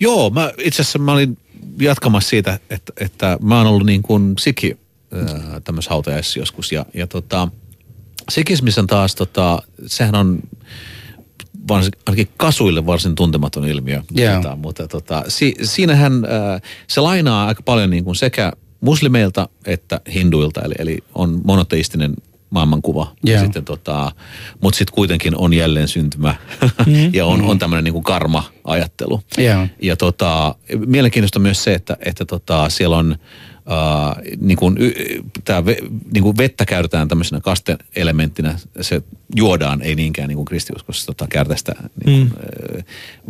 Joo, 0.00 0.30
mä, 0.30 0.52
itse 0.58 0.82
asiassa 0.82 0.98
mä 0.98 1.12
olin 1.12 1.38
jatkamassa 1.80 2.28
siitä, 2.28 2.58
että, 2.70 2.92
että 3.00 3.38
mä 3.42 3.58
oon 3.58 3.66
ollut 3.66 3.86
niin 3.86 4.02
kuin 4.02 4.34
siki 4.38 4.78
äh, 5.14 5.62
tämmöisessä 5.64 5.90
hautajaisissa 5.90 6.38
joskus. 6.38 6.72
Ja, 6.72 6.86
ja 6.94 7.06
tota, 7.06 7.48
sikismissä 8.30 8.84
taas, 8.86 9.14
tota, 9.14 9.62
sehän 9.86 10.14
on 10.14 10.40
varsin, 11.68 11.92
ainakin 12.06 12.28
kasuille 12.36 12.86
varsin 12.86 13.14
tuntematon 13.14 13.68
ilmiö. 13.68 14.02
Joo. 14.10 14.36
Tota, 14.36 14.56
mutta 14.56 14.88
tota, 14.88 15.24
si, 15.28 15.54
siinähän 15.62 16.12
äh, 16.12 16.62
se 16.88 17.00
lainaa 17.00 17.46
aika 17.46 17.62
paljon 17.62 17.90
niin 17.90 18.04
kuin 18.04 18.16
sekä 18.16 18.52
muslimeilta 18.84 19.48
että 19.66 20.00
hinduilta, 20.14 20.62
eli, 20.62 20.74
eli 20.78 20.98
on 21.14 21.40
monoteistinen 21.44 22.14
maailmankuva. 22.50 23.12
Joo. 23.22 23.34
Ja 23.34 23.40
sitten 23.40 23.64
tota, 23.64 24.12
mutta 24.60 24.78
sitten 24.78 24.94
kuitenkin 24.94 25.36
on 25.36 25.52
jälleen 25.52 25.88
syntymä 25.88 26.34
mm. 26.86 27.10
ja 27.12 27.26
on, 27.26 27.42
on 27.42 27.58
tämmöinen 27.58 27.84
niin 27.84 27.92
kuin 27.92 28.04
karma-ajattelu. 28.04 29.20
Joo. 29.38 29.66
Ja 29.82 29.96
tota, 29.96 30.54
mielenkiintoista 30.86 31.38
myös 31.38 31.64
se, 31.64 31.74
että, 31.74 31.96
että 32.00 32.24
tota, 32.24 32.68
siellä 32.68 32.96
on 32.96 33.16
Uh, 33.66 34.36
niin 34.40 34.56
kuin, 34.56 34.76
tää 35.44 35.66
ve, 35.66 35.76
niin 36.12 36.22
kuin 36.22 36.36
vettä 36.36 36.66
käytetään 36.66 37.08
tämmöisenä 37.08 37.40
kasteelementtinä, 37.40 38.58
se 38.80 39.02
juodaan, 39.36 39.82
ei 39.82 39.94
niinkään 39.94 40.28
niin 40.28 40.36
kuin 40.36 40.44
kristiuskossa 40.44 41.06
tota, 41.06 41.26
käytetään 41.28 41.58
sitä 41.58 41.74
niin 42.06 42.30
kuin, 42.30 42.42
mm. 42.74 42.82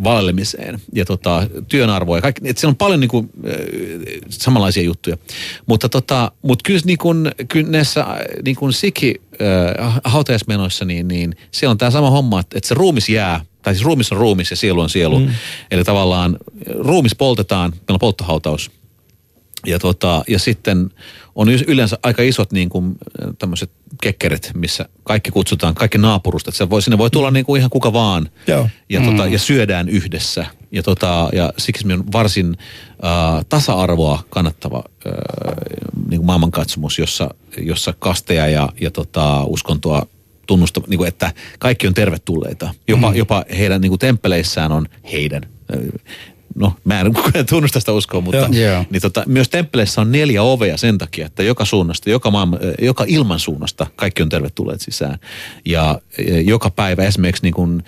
vallemiseen. 0.04 0.80
Ja 0.92 1.04
tota, 1.04 1.46
työn 1.68 1.90
arvoa 1.90 2.16
ja 2.16 2.22
kaikki, 2.22 2.48
että 2.48 2.60
siellä 2.60 2.72
on 2.72 2.76
paljon 2.76 3.00
niin 3.00 3.08
kuin, 3.08 3.30
äh, 3.46 3.52
samanlaisia 4.28 4.82
juttuja. 4.82 5.16
Mutta 5.66 5.88
tota, 5.88 6.32
mut 6.42 6.62
kyllä, 6.62 6.80
niin 6.84 6.98
kuin, 6.98 7.30
kyllä 7.48 7.70
näissä 7.70 8.06
niin 8.44 8.56
kuin 8.56 8.72
siki 8.72 9.14
äh, 9.84 10.00
hautajaismenoissa, 10.04 10.84
niin, 10.84 11.08
niin 11.08 11.36
siellä 11.50 11.70
on 11.70 11.78
tämä 11.78 11.90
sama 11.90 12.10
homma, 12.10 12.40
että, 12.40 12.58
että 12.58 12.68
se 12.68 12.74
ruumis 12.74 13.08
jää 13.08 13.40
tai 13.62 13.74
siis 13.74 13.84
ruumis 13.84 14.12
on 14.12 14.18
ruumis 14.18 14.50
ja 14.50 14.56
sielu 14.56 14.80
on 14.80 14.90
sielu. 14.90 15.18
Mm. 15.18 15.28
Eli 15.70 15.84
tavallaan 15.84 16.36
ruumis 16.78 17.14
poltetaan, 17.14 17.70
meillä 17.70 17.84
on 17.88 17.98
polttohautaus. 17.98 18.70
Ja, 19.64 19.78
tota, 19.78 20.24
ja 20.28 20.38
sitten 20.38 20.90
on 21.34 21.48
yleensä 21.66 21.98
aika 22.02 22.22
isot 22.22 22.52
niin 22.52 22.68
kuin 22.68 22.96
tämmöiset 23.38 23.70
kekkerit, 24.02 24.50
missä 24.54 24.88
kaikki 25.04 25.30
kutsutaan, 25.30 25.74
kaikki 25.74 25.98
naapurustat. 25.98 26.54
Se 26.54 26.70
voi, 26.70 26.82
sinne 26.82 26.98
voi 26.98 27.10
tulla 27.10 27.30
niin 27.30 27.44
kuin 27.44 27.58
ihan 27.58 27.70
kuka 27.70 27.92
vaan. 27.92 28.28
Joo. 28.46 28.68
Ja, 28.88 29.00
tota, 29.00 29.26
ja 29.26 29.38
syödään 29.38 29.88
yhdessä. 29.88 30.46
Ja, 30.72 30.82
tota, 30.82 31.28
ja 31.32 31.52
siksi 31.58 31.92
on 31.92 32.04
varsin 32.12 32.56
äh, 33.04 33.44
tasa-arvoa 33.48 34.22
kannattava 34.30 34.84
äh, 35.06 35.12
niin 36.08 36.18
kuin 36.18 36.26
maailmankatsomus, 36.26 36.98
jossa, 36.98 37.34
jossa 37.58 37.94
kasteja 37.98 38.46
ja, 38.46 38.68
ja 38.80 38.90
tota, 38.90 39.44
uskontoa 39.44 40.06
tunnusta, 40.46 40.80
niin 40.86 40.98
kuin, 40.98 41.08
että 41.08 41.32
kaikki 41.58 41.86
on 41.86 41.94
tervetulleita. 41.94 42.74
Jopa, 42.88 43.10
mm. 43.10 43.16
jopa 43.16 43.44
heidän 43.58 43.80
niin 43.80 43.90
kuin 43.90 43.98
temppeleissään 43.98 44.72
on 44.72 44.86
heidän. 45.12 45.42
No, 46.54 46.72
mä 46.84 47.00
en 47.34 47.46
tunnusta 47.50 47.80
sitä 47.80 47.92
uskoa, 47.92 48.20
mutta. 48.20 48.48
Joo. 48.52 48.84
niin 48.90 49.02
tota, 49.02 49.22
myös 49.26 49.48
temppeleissä 49.48 50.00
on 50.00 50.12
neljä 50.12 50.42
ovea 50.42 50.76
sen 50.76 50.98
takia, 50.98 51.26
että 51.26 51.42
joka 51.42 51.64
suunnasta, 51.64 52.10
joka, 52.10 52.30
maailma, 52.30 52.58
joka 52.80 53.04
ilman 53.08 53.38
suunnasta 53.38 53.86
kaikki 53.96 54.22
on 54.22 54.28
tervetulleet 54.28 54.80
sisään. 54.80 55.18
Ja 55.64 56.00
e, 56.18 56.40
joka 56.40 56.70
päivä 56.70 57.04
esimerkiksi 57.04 57.42
niin 57.42 57.54
kuin 57.54 57.82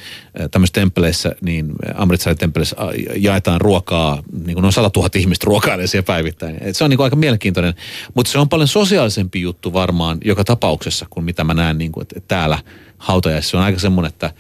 tämmöisissä 0.51 0.81
temppeleissä, 0.81 1.33
niin 1.41 1.73
Amritsarin 1.95 2.39
temppeleissä 2.39 2.77
jaetaan 3.17 3.61
ruokaa, 3.61 4.23
niin 4.33 4.55
kuin 4.55 4.63
noin 4.63 4.73
100 4.73 4.91
000 4.97 5.11
ihmistä 5.15 5.45
ruokailee 5.45 5.87
siellä 5.87 6.07
päivittäin. 6.07 6.57
Et 6.61 6.77
se 6.77 6.85
on 6.85 6.91
niin 6.91 6.97
kuin 6.97 7.05
aika 7.05 7.17
mielenkiintoinen, 7.17 7.75
mutta 8.15 8.33
se 8.33 8.39
on 8.39 8.49
paljon 8.49 8.69
sosiaalisempi 8.69 9.41
juttu 9.41 9.73
varmaan 9.73 10.19
joka 10.25 10.45
tapauksessa 10.45 11.07
kuin 11.11 11.25
mitä 11.25 11.45
mä 11.45 11.55
näen, 11.55 11.79
niin 11.79 11.93
kuin, 11.93 12.03
että 12.03 12.21
täällä 12.29 12.59
hautajaisissa 12.99 13.59
on 13.59 13.65
aika 13.65 13.79
semmoinen, 13.79 14.09
että 14.09 14.31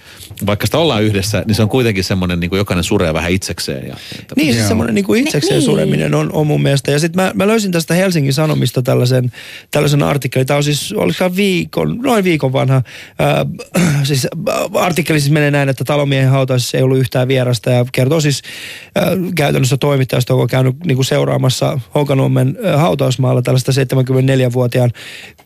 vaikka 0.47 0.66
sitä 0.66 0.79
ollaan 0.79 1.03
yhdessä, 1.03 1.45
niin 1.47 1.55
se 1.55 1.62
on 1.62 1.69
kuitenkin 1.69 2.05
semmoinen, 2.05 2.40
niin 2.40 2.51
kuin 2.51 2.59
jokainen 2.59 2.85
suree 2.85 3.14
vähän 3.14 3.33
itsekseen. 3.33 3.88
Ja, 3.88 3.97
Niin, 4.37 4.55
siis 4.55 4.69
semmoinen 4.69 4.95
niin 4.95 5.05
kuin 5.05 5.21
itsekseen 5.21 5.59
Niin. 5.59 5.64
sureminen 5.64 6.14
on, 6.14 6.33
on 6.33 6.47
mun 6.47 6.62
mielestä. 6.62 6.90
Ja 6.90 6.99
sitten 6.99 7.25
mä, 7.25 7.33
mä 7.35 7.47
löysin 7.47 7.73
tästä 7.73 7.95
Helsingin 7.95 8.33
Sanomista 8.33 8.83
tällaisen, 8.83 9.33
tällaisen 9.71 10.03
artikkelin. 10.03 10.47
Tämä 10.47 10.57
on 10.57 10.64
siis, 10.64 10.92
oliko 10.92 11.37
viikon, 11.37 11.99
noin 12.03 12.25
viikon 12.25 12.53
vanha. 12.53 12.77
Äh, 13.77 14.03
siis 14.09 14.27
äh, 14.49 14.55
artikkeli 14.75 15.21
siis 15.21 15.33
menee 15.33 15.51
näin, 15.51 15.69
että 15.69 15.85
talonmiehen 15.85 16.31
hautaisessa 16.31 16.77
ei 16.77 16.83
ollut 16.83 16.99
yhtään 16.99 17.29
vierasta 17.29 17.71
ja 17.71 17.87
kertoo 17.92 18.21
siis 18.21 18.42
äh, 18.99 19.05
käytännössä 19.35 19.77
toimittajasta, 19.77 20.33
joka 20.33 20.42
on 20.42 20.49
käynyt 20.49 20.77
niin 20.85 20.97
kuin 20.97 21.07
seuraamassa 21.07 21.81
Honkanuomen 21.95 22.59
äh, 22.66 22.81
hautausmaalla 22.81 23.42
tällaista 23.42 23.73
74-vuotiaan 23.73 24.90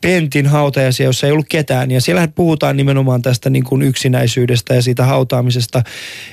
Pentin 0.01 0.46
hautajaisia, 0.46 1.07
jossa 1.07 1.27
ei 1.27 1.33
ollut 1.33 1.46
ketään. 1.49 1.90
Ja 1.90 2.01
siellähän 2.01 2.33
puhutaan 2.33 2.77
nimenomaan 2.77 2.99
tästä 3.22 3.50
niin 3.50 3.64
kuin 3.64 3.82
yksinäisyydestä 3.82 4.74
ja 4.74 4.82
siitä 4.82 5.04
hautaamisesta. 5.04 5.82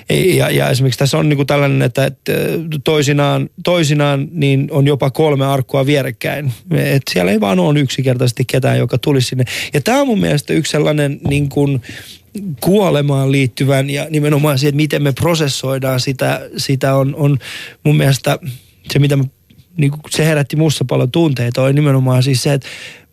Ja, 0.09 0.49
ja 0.49 0.69
esimerkiksi 0.69 0.99
tässä 0.99 1.17
on 1.17 1.29
niin 1.29 1.37
kuin 1.37 1.47
tällainen, 1.47 1.81
että, 1.81 2.05
että 2.05 2.33
toisinaan, 2.83 3.49
toisinaan 3.63 4.27
niin 4.31 4.67
on 4.71 4.87
jopa 4.87 5.11
kolme 5.11 5.45
arkkua 5.45 5.85
vierekkäin. 5.85 6.53
Et 6.71 7.01
siellä 7.11 7.31
ei 7.31 7.41
vaan 7.41 7.59
ole 7.59 7.79
yksinkertaisesti 7.79 8.45
ketään, 8.45 8.77
joka 8.77 8.97
tulisi 8.97 9.27
sinne. 9.27 9.43
Ja 9.73 9.81
tämä 9.81 10.01
on 10.01 10.07
mun 10.07 10.19
mielestä 10.19 10.53
yksi 10.53 10.71
sellainen 10.71 11.19
niin 11.29 11.49
kuin 11.49 11.81
kuolemaan 12.61 13.31
liittyvän 13.31 13.89
ja 13.89 14.07
nimenomaan 14.09 14.59
siihen, 14.59 14.69
että 14.69 14.77
miten 14.77 15.03
me 15.03 15.11
prosessoidaan 15.11 15.99
sitä, 15.99 16.41
sitä 16.57 16.95
on, 16.95 17.15
on 17.15 17.37
mun 17.83 17.97
mielestä 17.97 18.39
se, 18.93 18.99
mitä 18.99 19.15
mä, 19.15 19.23
niin 19.77 19.91
kuin 19.91 20.01
se 20.09 20.25
herätti 20.25 20.55
musta 20.55 20.85
paljon 20.85 21.11
tunteita, 21.11 21.63
on 21.63 21.75
nimenomaan 21.75 22.23
siis 22.23 22.43
se, 22.43 22.53
että 22.53 22.67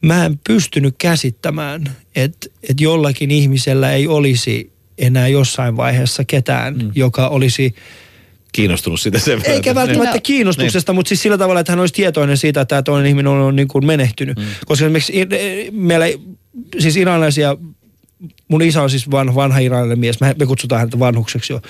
mä 0.06 0.24
en 0.24 0.40
pystynyt 0.46 0.94
käsittämään, 0.98 1.96
että, 2.16 2.46
että 2.70 2.82
jollakin 2.84 3.30
ihmisellä 3.30 3.92
ei 3.92 4.08
olisi 4.08 4.72
enää 4.98 5.28
jossain 5.28 5.76
vaiheessa 5.76 6.24
ketään, 6.24 6.74
mm. 6.76 6.90
joka 6.94 7.28
olisi 7.28 7.74
Kiinnostunut 8.52 9.00
siitä 9.00 9.18
sen 9.18 9.38
verran. 9.38 9.54
eikä 9.54 9.74
välttämättä 9.74 10.12
Niin. 10.14 10.22
kiinnostuksesta, 10.22 10.92
mutta 10.92 11.08
siis 11.08 11.22
sillä 11.22 11.38
tavalla, 11.38 11.60
että 11.60 11.72
hän 11.72 11.80
olisi 11.80 11.94
tietoinen 11.94 12.36
siitä, 12.36 12.60
että 12.60 12.68
tämä 12.68 12.82
toinen 12.82 13.08
ihminen 13.08 13.26
on, 13.32 13.56
niin 13.56 13.68
kuin 13.68 13.86
menehtynyt. 13.86 14.36
Mm. 14.38 14.44
Koska 14.66 14.84
esimerkiksi 14.84 15.20
i- 15.20 15.70
meillä, 15.70 16.06
ei- 16.06 16.20
siis 16.78 16.96
iranilaisia, 16.96 17.56
mun 18.48 18.62
isä 18.62 18.82
on 18.82 18.90
siis 18.90 19.10
vanha, 19.10 19.34
vanha 19.34 19.58
iranilainen 19.58 19.98
mies, 19.98 20.20
me, 20.20 20.34
me 20.38 20.46
kutsutaan 20.46 20.80
häntä 20.80 20.98
vanhukseksi 20.98 21.52
jo. 21.52 21.60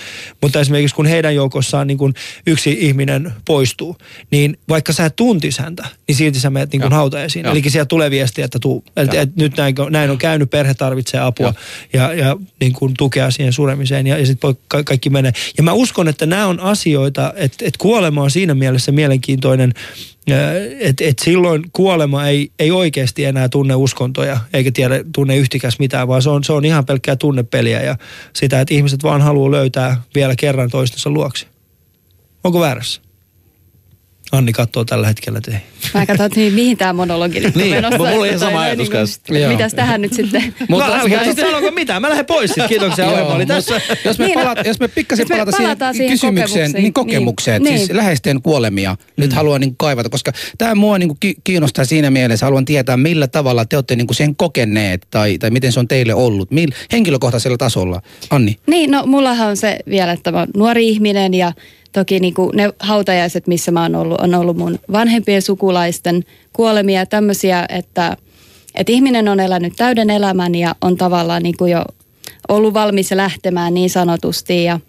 Mutta 0.43 0.61
esimerkiksi 0.61 0.95
kun 0.95 1.07
heidän 1.07 1.35
joukossaan 1.35 1.87
niin 1.87 1.99
kuin 1.99 2.15
yksi 2.47 2.77
ihminen 2.81 3.33
poistuu, 3.45 3.97
niin 4.31 4.59
vaikka 4.69 4.93
sä 4.93 5.07
et 5.07 5.17
tuntis 5.17 5.59
häntä, 5.59 5.87
niin 6.09 6.17
silti 6.17 6.41
sä 6.41 6.51
menet 6.51 6.73
niin 6.73 6.81
Joo. 6.81 6.91
hautajaisiin. 6.91 7.47
Eli 7.47 7.63
sieltä 7.71 7.89
tulee 7.89 8.11
viesti, 8.11 8.43
että 8.43 8.59
tuu, 8.59 8.85
et, 8.97 9.13
Joo. 9.13 9.23
et 9.23 9.37
nyt 9.37 9.57
näin, 9.57 9.75
näin 9.91 10.11
on 10.11 10.19
käynyt, 10.19 10.51
perhe 10.51 10.75
tarvitsee 10.75 11.21
apua 11.21 11.55
ja, 11.93 12.15
ja 12.15 12.37
niin 12.61 12.73
kuin 12.73 12.95
tukea 12.99 13.31
siihen 13.31 13.53
suremiseen 13.53 14.07
ja, 14.07 14.19
ja 14.19 14.27
sitten 14.27 14.57
ka- 14.69 14.85
kaikki 14.85 15.11
menee. 15.11 15.33
Ja 15.57 15.63
mä 15.63 15.73
uskon, 15.73 16.09
että 16.09 16.27
nämä 16.27 16.47
on 16.47 16.61
asioita, 16.61 17.33
että, 17.37 17.65
että 17.65 17.79
kuolema 17.79 18.23
on 18.23 18.31
siinä 18.31 18.55
mielessä 18.55 18.93
mielenkiintoinen, 18.93 19.75
että 20.81 21.05
et 21.05 21.19
silloin 21.19 21.65
kuolema 21.73 22.29
ei, 22.29 22.51
ei 22.59 22.71
oikeasti 22.71 23.25
enää 23.25 23.49
tunne 23.49 23.75
uskontoja 23.75 24.41
eikä 24.53 24.71
tiedä, 24.73 25.05
tunne 25.15 25.37
yhtikäs 25.37 25.79
mitään, 25.79 26.09
vaan 26.09 26.23
se 26.23 26.31
on, 26.31 26.45
se 26.45 26.53
on 26.53 26.65
ihan 26.65 26.87
pelkkää 26.87 27.17
tunnepeliä 27.17 27.83
ja 27.83 27.97
sitä, 28.33 28.61
että 28.61 28.75
ihmiset 28.75 29.03
vaan 29.03 29.23
haluaa 29.23 29.51
löytää 29.51 30.03
vielä 30.15 30.35
kerran 30.37 30.71
toistensa 30.71 31.11
luokse. 31.11 31.47
Onko 32.45 32.61
väärässä? 32.61 33.04
Anni 34.35 34.53
katsoo 34.53 34.85
tällä 34.85 35.07
hetkellä 35.07 35.41
teihin. 35.41 35.63
Mä 35.95 36.07
katson, 36.07 36.27
että 36.27 36.41
niin, 36.41 36.53
mihin 36.53 36.77
tämä 36.77 36.93
monologi 36.93 37.41
nyt 37.41 37.57
on 37.57 37.63
Niin, 37.63 37.75
menossa. 37.75 37.99
mulla 37.99 38.11
oli 38.11 38.39
sama 38.39 38.61
ajatus. 38.61 38.89
Joo. 39.31 39.51
Mitäs 39.53 39.75
tähän 39.75 40.01
nyt 40.01 40.13
sitten? 40.13 40.55
Mutta- 40.69 40.87
no, 40.87 40.95
älkää 40.95 41.25
sitten 41.25 41.47
sanoko 41.51 41.71
mitään. 41.71 42.03
Mä 42.03 42.09
lähden 42.09 42.27
pois 42.27 42.49
sitten. 42.51 42.69
Kiitoksia 42.69 43.05
Joo, 43.05 43.13
ohjelma 43.13 43.35
oli 43.35 43.47
tässä. 43.47 43.81
Jos 44.05 44.19
me, 44.19 44.27
Niin, 44.27 44.39
palata, 44.39 44.63
jos 44.67 44.81
me 44.81 44.89
pikkasen 44.89 45.27
palata 45.29 45.53
siihen, 45.53 45.77
siihen 45.93 46.11
kysymykseen, 46.11 46.49
kokemukseen, 46.49 46.83
niin 46.83 46.93
kokemukseen, 46.93 47.63
niin. 47.63 47.79
siis 47.79 47.89
Niin. 47.89 47.97
läheisten 47.97 48.43
kuolemia, 48.43 48.97
nyt 49.17 49.33
haluan 49.33 49.61
niin 49.61 49.75
kaivata, 49.77 50.09
koska 50.09 50.33
tämä 50.59 50.75
mua 50.75 50.99
niin 50.99 51.11
ki- 51.21 51.35
kiinnostaa 51.45 51.85
siinä 51.85 52.11
mielessä, 52.11 52.47
haluan 52.47 52.65
tietää 52.65 52.97
millä 52.97 53.27
tavalla 53.27 53.65
te 53.65 53.77
olette 53.77 53.97
niin 53.97 54.15
sen 54.15 54.37
kokeneet 54.37 55.07
tai, 55.11 55.39
tai 55.39 55.51
miten 55.51 55.73
se 55.73 55.81
on 55.81 55.89
teille 55.89 56.15
ollut, 56.15 56.51
Mil, 56.51 56.71
henkilökohtaisella 56.93 57.57
tasolla. 57.57 58.03
Anni. 58.31 58.57
Niin, 58.67 58.91
no 58.91 59.07
mullahan 59.07 59.49
on 59.49 59.57
se 59.57 59.79
vielä, 59.89 60.13
että 60.13 60.33
mä 60.33 60.39
oon 60.39 60.49
nuori 60.57 60.89
ihminen 60.89 61.35
ja 61.35 61.53
toki 61.95 62.21
niin 62.21 62.35
kuin 62.35 62.51
ne 62.57 62.71
hautajaiset, 62.81 63.47
missä 63.47 63.71
mä 63.73 63.83
oon 63.83 63.95
ollut, 63.95 64.21
on 64.21 64.35
ollut 64.35 64.57
mun 64.57 64.79
vanhempien 64.93 65.43
sukulaisten 65.43 66.25
kuolemia 66.53 67.01
ja 67.01 67.07
tämmöisiä, 67.07 67.67
että, 67.69 68.17
että 68.75 68.93
ihminen 68.93 69.29
on 69.29 69.41
elänyt 69.41 69.73
täyden 69.77 70.11
elämän 70.11 70.55
ja 70.55 70.75
on 70.81 70.97
tavallaan 70.97 71.43
niin 71.43 71.57
kuin 71.57 71.73
jo 71.73 71.85
ollut 72.49 72.75
valmis 72.75 73.13
lähtemään 73.13 73.75
niin 73.75 73.91
sanotusti 73.91 74.65
ja 74.65 74.81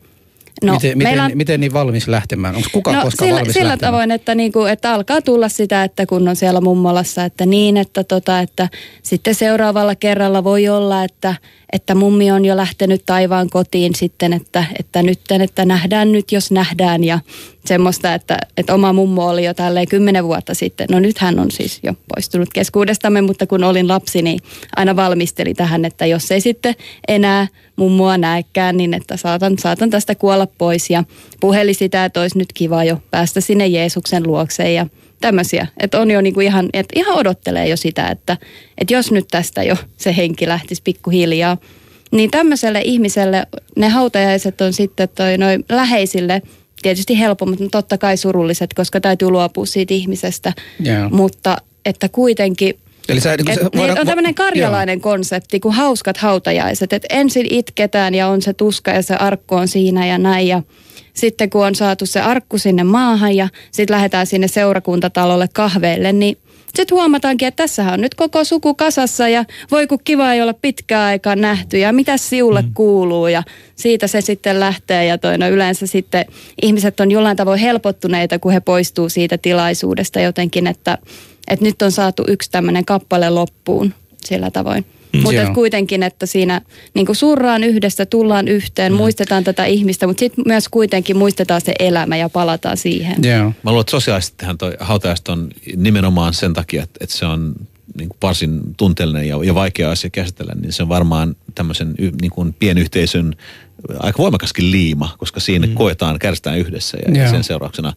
No, 0.63 0.73
miten, 0.73 0.97
miten, 0.97 1.19
on- 1.19 1.31
miten 1.35 1.59
niin 1.59 1.73
valmis 1.73 2.07
lähtemään? 2.07 2.55
Onko 2.55 2.69
kukaan 2.73 2.97
no, 2.97 3.03
koskaan 3.03 3.27
sillä, 3.27 3.39
valmis 3.39 3.53
sillä 3.53 3.67
lähtemään? 3.67 3.93
tavoin, 3.93 4.11
että, 4.11 4.35
niinku, 4.35 4.63
että 4.63 4.93
alkaa 4.93 5.21
tulla 5.21 5.49
sitä, 5.49 5.83
että 5.83 6.05
kun 6.05 6.27
on 6.27 6.35
siellä 6.35 6.61
mummolassa, 6.61 7.25
että 7.25 7.45
niin, 7.45 7.77
että, 7.77 8.03
tota, 8.03 8.39
että 8.39 8.69
sitten 9.03 9.35
seuraavalla 9.35 9.95
kerralla 9.95 10.43
voi 10.43 10.67
olla, 10.67 11.03
että, 11.03 11.35
että 11.75 11.95
mummi 11.95 12.31
on 12.31 12.45
jo 12.45 12.57
lähtenyt 12.57 13.03
taivaan 13.05 13.49
kotiin 13.49 13.95
sitten, 13.95 14.33
että, 14.33 14.65
että 14.79 15.03
nyt, 15.03 15.19
että 15.43 15.65
nähdään 15.65 16.11
nyt, 16.11 16.31
jos 16.31 16.51
nähdään 16.51 17.03
ja 17.03 17.19
semmoista, 17.65 18.13
että, 18.13 18.37
että 18.57 18.73
oma 18.73 18.93
mummo 18.93 19.27
oli 19.27 19.45
jo 19.45 19.53
tälleen 19.53 19.87
kymmenen 19.87 20.25
vuotta 20.25 20.53
sitten. 20.53 20.87
No 20.91 20.99
nyt 20.99 21.17
hän 21.17 21.39
on 21.39 21.51
siis 21.51 21.79
jo 21.83 21.93
poistunut 22.15 22.49
keskuudestamme, 22.53 23.21
mutta 23.21 23.47
kun 23.47 23.63
olin 23.63 23.87
lapsi, 23.87 24.21
niin 24.21 24.39
aina 24.75 24.95
valmisteli 24.95 25.53
tähän, 25.53 25.85
että 25.85 26.05
jos 26.05 26.31
ei 26.31 26.41
sitten 26.41 26.75
enää 27.07 27.47
mummoa 27.75 28.17
näekään, 28.17 28.77
niin 28.77 28.93
että 28.93 29.17
saatan, 29.17 29.57
saatan 29.59 29.89
tästä 29.89 30.15
kuolla 30.15 30.47
pois 30.47 30.89
ja 30.89 31.03
puheli 31.39 31.73
sitä, 31.73 32.05
että 32.05 32.21
olisi 32.21 32.37
nyt 32.37 32.53
kiva 32.53 32.83
jo 32.83 33.01
päästä 33.11 33.41
sinne 33.41 33.67
Jeesuksen 33.67 34.27
luokse 34.27 34.73
ja 34.73 34.87
tämmöisiä. 35.21 35.67
Että 35.77 35.99
on 35.99 36.11
jo 36.11 36.21
niinku 36.21 36.39
ihan, 36.39 36.69
että 36.73 36.99
ihan 36.99 37.17
odottelee 37.17 37.67
jo 37.67 37.77
sitä, 37.77 38.07
että, 38.07 38.37
että 38.77 38.93
jos 38.93 39.11
nyt 39.11 39.25
tästä 39.31 39.63
jo 39.63 39.75
se 39.97 40.15
henki 40.17 40.47
lähtisi 40.47 40.81
pikkuhiljaa, 40.83 41.57
niin 42.11 42.31
tämmöiselle 42.31 42.81
ihmiselle 42.81 43.47
ne 43.75 43.89
hautajaiset 43.89 44.61
on 44.61 44.73
sitten 44.73 45.09
toi 45.09 45.37
noin 45.37 45.65
läheisille 45.69 46.41
tietysti 46.81 47.19
helpommat, 47.19 47.59
mutta 47.59 47.77
totta 47.77 47.97
kai 47.97 48.17
surulliset, 48.17 48.73
koska 48.73 49.01
täytyy 49.01 49.29
luopua 49.29 49.65
siitä 49.65 49.93
ihmisestä. 49.93 50.53
Joo. 50.79 51.09
Mutta 51.09 51.57
että 51.85 52.09
kuitenkin 52.09 52.73
Eli 53.09 53.19
sä, 53.19 53.37
niin 53.37 53.51
et, 53.51 53.59
se, 53.59 53.69
niin, 53.73 53.99
on 53.99 54.07
tämmöinen 54.07 54.35
karjalainen 54.35 55.01
konsepti 55.01 55.59
kuin 55.59 55.73
hauskat 55.73 56.17
hautajaiset, 56.17 56.93
että 56.93 57.07
ensin 57.09 57.47
itketään 57.49 58.15
ja 58.15 58.27
on 58.27 58.41
se 58.41 58.53
tuska 58.53 58.91
ja 58.91 59.01
se 59.01 59.15
arkku 59.15 59.55
on 59.55 59.67
siinä 59.67 60.07
ja 60.07 60.17
näin 60.17 60.47
ja 60.47 60.61
sitten 61.15 61.49
kun 61.49 61.65
on 61.65 61.75
saatu 61.75 62.05
se 62.05 62.21
arkku 62.21 62.57
sinne 62.57 62.83
maahan 62.83 63.35
ja 63.35 63.49
sitten 63.71 63.95
lähdetään 63.95 64.27
sinne 64.27 64.47
seurakuntatalolle 64.47 65.47
kahveille, 65.53 66.13
niin 66.13 66.37
sitten 66.75 66.95
huomataankin, 66.95 67.47
että 67.47 67.63
tässähän 67.63 67.93
on 67.93 68.01
nyt 68.01 68.15
koko 68.15 68.43
suku 68.43 68.73
kasassa 68.73 69.29
ja 69.29 69.45
voi 69.71 69.87
kun 69.87 69.99
kiva 70.03 70.33
ei 70.33 70.41
olla 70.41 70.53
pitkään 70.53 71.07
aikaa 71.07 71.35
nähty 71.35 71.77
ja 71.77 71.93
mitä 71.93 72.17
siulle 72.17 72.61
mm. 72.61 72.73
kuuluu 72.73 73.27
ja 73.27 73.43
siitä 73.75 74.07
se 74.07 74.21
sitten 74.21 74.59
lähtee 74.59 75.05
ja 75.05 75.17
toi, 75.17 75.37
no 75.37 75.49
yleensä 75.49 75.87
sitten 75.87 76.25
ihmiset 76.61 76.99
on 76.99 77.11
jollain 77.11 77.37
tavoin 77.37 77.59
helpottuneita, 77.59 78.39
kun 78.39 78.51
he 78.51 78.59
poistuu 78.59 79.09
siitä 79.09 79.37
tilaisuudesta 79.37 80.19
jotenkin, 80.19 80.67
että, 80.67 80.97
että 81.47 81.65
nyt 81.65 81.81
on 81.81 81.91
saatu 81.91 82.23
yksi 82.27 82.51
tämmöinen 82.51 82.85
kappale 82.85 83.29
loppuun 83.29 83.93
sillä 84.25 84.51
tavoin. 84.51 84.85
Mm, 85.17 85.23
mutta 85.23 85.41
Joo. 85.41 85.53
kuitenkin, 85.53 86.03
että 86.03 86.25
siinä 86.25 86.61
niin 86.93 87.15
surraan 87.15 87.63
yhdessä, 87.63 88.05
tullaan 88.05 88.47
yhteen, 88.47 88.91
mm. 88.91 88.97
muistetaan 88.97 89.43
tätä 89.43 89.65
ihmistä, 89.65 90.07
mutta 90.07 90.19
sitten 90.19 90.43
myös 90.47 90.69
kuitenkin 90.69 91.17
muistetaan 91.17 91.61
se 91.61 91.73
elämä 91.79 92.17
ja 92.17 92.29
palataan 92.29 92.77
siihen. 92.77 93.23
Joo. 93.23 93.45
Mä 93.63 93.71
luulen, 93.71 93.81
että 93.81 93.91
sosiaalisestihan 93.91 94.57
toi 94.57 94.77
hautajaiset 94.79 95.27
on 95.27 95.49
nimenomaan 95.75 96.33
sen 96.33 96.53
takia, 96.53 96.83
että, 96.83 96.97
että 97.01 97.15
se 97.15 97.25
on 97.25 97.55
niin 97.97 98.09
kuin 98.09 98.17
varsin 98.21 98.61
tunteellinen 98.77 99.27
ja, 99.27 99.43
ja 99.43 99.55
vaikea 99.55 99.91
asia 99.91 100.09
käsitellä, 100.09 100.53
niin 100.61 100.73
se 100.73 100.83
on 100.83 100.89
varmaan 100.89 101.35
tämmöisen 101.55 101.95
y, 101.97 102.11
niin 102.21 102.31
kuin 102.31 102.53
pienyhteisön 102.53 103.35
aika 103.99 104.17
voimakaskin 104.17 104.71
liima, 104.71 105.15
koska 105.17 105.39
siinä 105.39 105.67
mm. 105.67 105.73
koetaan, 105.73 106.19
kärsitään 106.19 106.59
yhdessä 106.59 106.97
ja, 107.07 107.13
ja 107.13 107.23
Joo. 107.23 107.31
sen 107.31 107.43
seurauksena 107.43 107.93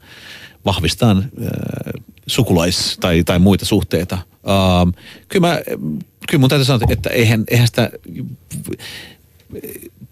vahvistaan 0.64 1.18
äh, 1.18 2.02
sukulais- 2.26 2.96
tai, 3.00 3.24
tai 3.24 3.38
muita 3.38 3.64
suhteita. 3.64 4.18
Ähm, 4.48 4.90
kyllä, 5.28 5.48
mä, 5.48 5.60
kyllä 6.28 6.40
mun 6.40 6.50
täytyy 6.50 6.64
sanoa, 6.64 6.86
että 6.90 7.10
eihän, 7.10 7.44
eihän 7.50 7.66
sitä 7.66 7.90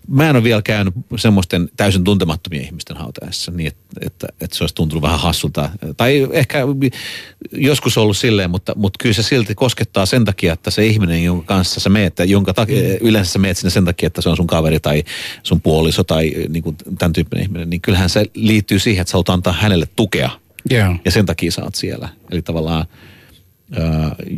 mä 0.08 0.30
en 0.30 0.36
ole 0.36 0.44
vielä 0.44 0.62
käynyt 0.62 0.94
semmoisten 1.16 1.68
täysin 1.76 2.04
tuntemattomien 2.04 2.64
ihmisten 2.64 2.96
hautajaisissa 2.96 3.52
niin, 3.52 3.66
että, 3.66 3.84
että, 4.00 4.26
että 4.40 4.56
se 4.56 4.62
olisi 4.64 4.74
tuntunut 4.74 5.02
vähän 5.02 5.20
hassulta. 5.20 5.70
Tai 5.96 6.28
ehkä 6.32 6.58
joskus 7.52 7.98
ollut 7.98 8.16
silleen, 8.16 8.50
mutta, 8.50 8.72
mutta 8.76 8.96
kyllä 9.02 9.12
se 9.12 9.22
silti 9.22 9.54
koskettaa 9.54 10.06
sen 10.06 10.24
takia, 10.24 10.52
että 10.52 10.70
se 10.70 10.86
ihminen, 10.86 11.24
jonka 11.24 11.54
kanssa 11.54 11.80
sä 11.80 11.88
meet, 11.88 12.18
jonka 12.26 12.54
takia, 12.54 12.98
yleensä 13.00 13.32
sä 13.32 13.38
meet 13.38 13.56
sinne 13.56 13.70
sen 13.70 13.84
takia, 13.84 14.06
että 14.06 14.22
se 14.22 14.28
on 14.28 14.36
sun 14.36 14.46
kaveri 14.46 14.80
tai 14.80 15.04
sun 15.42 15.60
puoliso 15.60 16.04
tai 16.04 16.32
niin 16.48 16.62
kuin 16.62 16.76
tämän 16.98 17.12
tyyppinen 17.12 17.42
ihminen, 17.42 17.70
niin 17.70 17.80
kyllähän 17.80 18.10
se 18.10 18.26
liittyy 18.34 18.78
siihen, 18.78 19.00
että 19.00 19.10
sä 19.10 19.14
haluat 19.14 19.28
antaa 19.28 19.52
hänelle 19.52 19.88
tukea 19.96 20.30
Joo. 20.70 20.96
ja 21.04 21.10
sen 21.10 21.26
takia 21.26 21.52
sä 21.52 21.64
oot 21.64 21.74
siellä. 21.74 22.08
Eli 22.30 22.42
tavallaan 22.42 22.86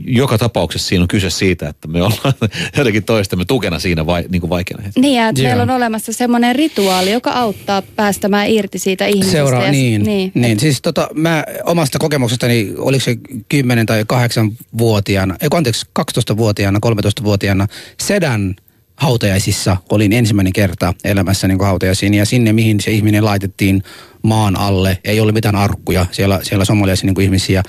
joka 0.07 0.39
tapauksessa 0.39 0.89
siinä 0.89 1.03
on 1.03 1.09
kyse 1.09 1.31
siitä, 1.31 1.68
että 1.68 1.89
me 1.89 2.03
ollaan 2.03 2.35
jotenkin 2.79 3.05
toistamme 3.05 3.45
tukena 3.45 3.79
siinä 3.79 4.07
vai, 4.07 4.24
niin 4.29 4.41
kuin 4.41 4.51
vaikeana 4.51 4.83
hetkellä. 4.83 5.07
Niin, 5.07 5.16
ja 5.16 5.29
että 5.29 5.43
Joo. 5.43 5.49
meillä 5.49 5.62
on 5.62 5.70
olemassa 5.70 6.12
semmoinen 6.12 6.57
rituaali, 6.57 7.12
joka 7.12 7.31
auttaa 7.31 7.83
päästämään 7.83 8.49
irti 8.49 8.79
siitä 8.79 9.07
ihmisestä. 9.07 9.33
Seuraa, 9.33 9.64
ja, 9.64 9.70
niin, 9.70 10.03
niin. 10.03 10.33
niin. 10.35 10.43
niin. 10.43 10.61
Siis 10.61 10.83
tota, 10.83 11.09
mä 11.14 11.45
omasta 11.64 11.99
kokemuksestani, 11.99 12.72
oliko 12.79 13.05
se 13.05 13.16
10 13.49 13.87
tai 13.87 14.03
8-vuotiaana, 14.03 15.37
ei 15.41 15.49
kun 15.49 15.59
anteeksi, 15.59 15.87
12-vuotiaana, 16.01 16.79
13-vuotiaana 16.87 17.66
sedän 18.01 18.57
hautajaisissa. 18.99 19.76
Olin 19.90 20.12
ensimmäinen 20.12 20.53
kerta 20.53 20.94
elämässä 21.05 21.49
niin 21.49 21.61
hautajaisiin 21.61 22.14
ja 22.14 22.24
sinne 22.24 22.53
mihin 22.53 22.80
se 22.80 22.90
ihminen 22.90 23.24
laitettiin 23.24 23.82
maan 24.22 24.57
alle, 24.57 24.99
ei 25.05 25.20
ollut 25.20 25.34
mitään 25.34 25.57
arkkuja, 25.57 26.07
siellä, 26.11 26.40
siellä 26.42 26.64
somaliaisia 26.64 27.12
niin 27.12 27.20
ihmisiä 27.20 27.62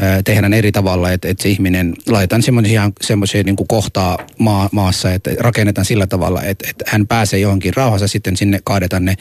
ää, 0.00 0.22
tehdään 0.22 0.52
eri 0.52 0.72
tavalla, 0.72 1.12
että, 1.12 1.28
että 1.28 1.42
se 1.42 1.48
ihminen 1.48 1.94
laitetaan 2.06 2.42
semmoisia, 2.42 2.90
semmoisia 3.00 3.42
niin 3.42 3.56
kohtaa 3.68 4.18
maa, 4.38 4.68
maassa, 4.72 5.12
että 5.12 5.30
rakennetaan 5.38 5.84
sillä 5.84 6.06
tavalla, 6.06 6.42
että, 6.42 6.70
että 6.70 6.84
hän 6.88 7.06
pääsee 7.06 7.40
johonkin 7.40 7.76
rauhassa, 7.76 8.08
sitten 8.08 8.36
sinne 8.36 8.60
kaadetaan 8.64 9.04
ne 9.04 9.14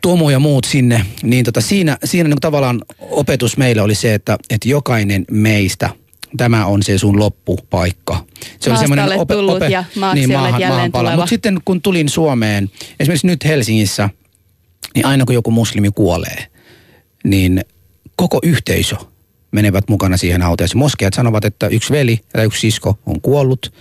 Tomu 0.00 0.30
ja 0.30 0.38
muut 0.38 0.64
sinne, 0.64 1.06
niin 1.22 1.44
tota 1.44 1.60
siinä, 1.60 1.98
siinä 2.04 2.28
niin 2.28 2.40
tavallaan 2.40 2.82
opetus 3.00 3.56
meille 3.56 3.82
oli 3.82 3.94
se, 3.94 4.14
että, 4.14 4.38
että 4.50 4.68
jokainen 4.68 5.24
meistä, 5.30 5.90
tämä 6.36 6.66
on 6.66 6.82
se 6.82 6.98
sun 6.98 7.18
loppupaikka. 7.18 8.24
Se 8.60 8.70
Maasta 8.70 9.04
olet 9.04 9.28
tullut 9.28 9.62
ja 9.70 9.84
maaksi 9.96 10.36
olet 10.36 10.58
jälleen 10.58 10.92
tuleva. 10.92 11.16
Mutta 11.16 11.26
sitten 11.26 11.60
kun 11.64 11.82
tulin 11.82 12.08
Suomeen, 12.08 12.70
esimerkiksi 13.00 13.26
nyt 13.26 13.44
Helsingissä, 13.44 14.10
niin 14.94 15.06
aina 15.06 15.24
kun 15.24 15.34
joku 15.34 15.50
muslimi 15.50 15.90
kuolee, 15.90 16.46
niin 17.24 17.60
koko 18.16 18.38
yhteisö 18.42 18.96
menevät 19.54 19.88
mukana 19.88 20.16
siihen 20.16 20.42
hautajaisiin. 20.42 20.78
Moskeat 20.78 21.14
sanovat, 21.14 21.44
että 21.44 21.66
yksi 21.66 21.92
veli 21.92 22.20
tai 22.32 22.44
yksi 22.44 22.60
sisko 22.60 22.98
on 23.06 23.20
kuollut 23.20 23.72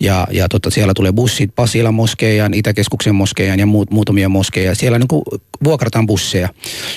ja, 0.00 0.26
ja 0.30 0.48
tota, 0.48 0.70
siellä 0.70 0.94
tulee 0.94 1.12
bussit 1.12 1.54
Pasilan 1.54 1.94
moskeijan, 1.94 2.54
Itäkeskuksen 2.54 3.14
moskeijan 3.14 3.58
ja 3.58 3.66
muut, 3.66 3.90
muutamia 3.90 4.28
moskeja. 4.28 4.74
Siellä 4.74 4.98
niin 4.98 5.08
kuin 5.08 5.22
vuokrataan 5.64 6.06
busseja. 6.06 6.48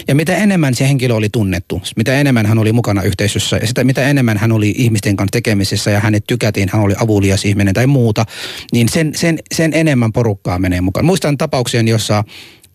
Ja 0.07 0.15
mitä 0.15 0.35
enemmän 0.35 0.75
se 0.75 0.87
henkilö 0.87 1.15
oli 1.15 1.29
tunnettu, 1.29 1.81
mitä 1.95 2.15
enemmän 2.15 2.45
hän 2.45 2.59
oli 2.59 2.73
mukana 2.73 3.03
yhteisössä 3.03 3.57
ja 3.57 3.67
sitä 3.67 3.83
mitä 3.83 4.09
enemmän 4.09 4.37
hän 4.37 4.51
oli 4.51 4.73
ihmisten 4.77 5.15
kanssa 5.15 5.31
tekemisessä 5.31 5.91
ja 5.91 5.99
hänet 5.99 6.23
tykätiin, 6.27 6.69
hän 6.73 6.81
oli 6.81 6.93
avulias 6.99 7.45
ihminen 7.45 7.73
tai 7.73 7.87
muuta, 7.87 8.25
niin 8.71 8.89
sen, 8.89 9.11
sen, 9.15 9.39
sen 9.53 9.71
enemmän 9.73 10.13
porukkaa 10.13 10.59
menee 10.59 10.81
mukaan. 10.81 11.05
Muistan 11.05 11.37
tapauksen, 11.37 11.87
jossa 11.87 12.23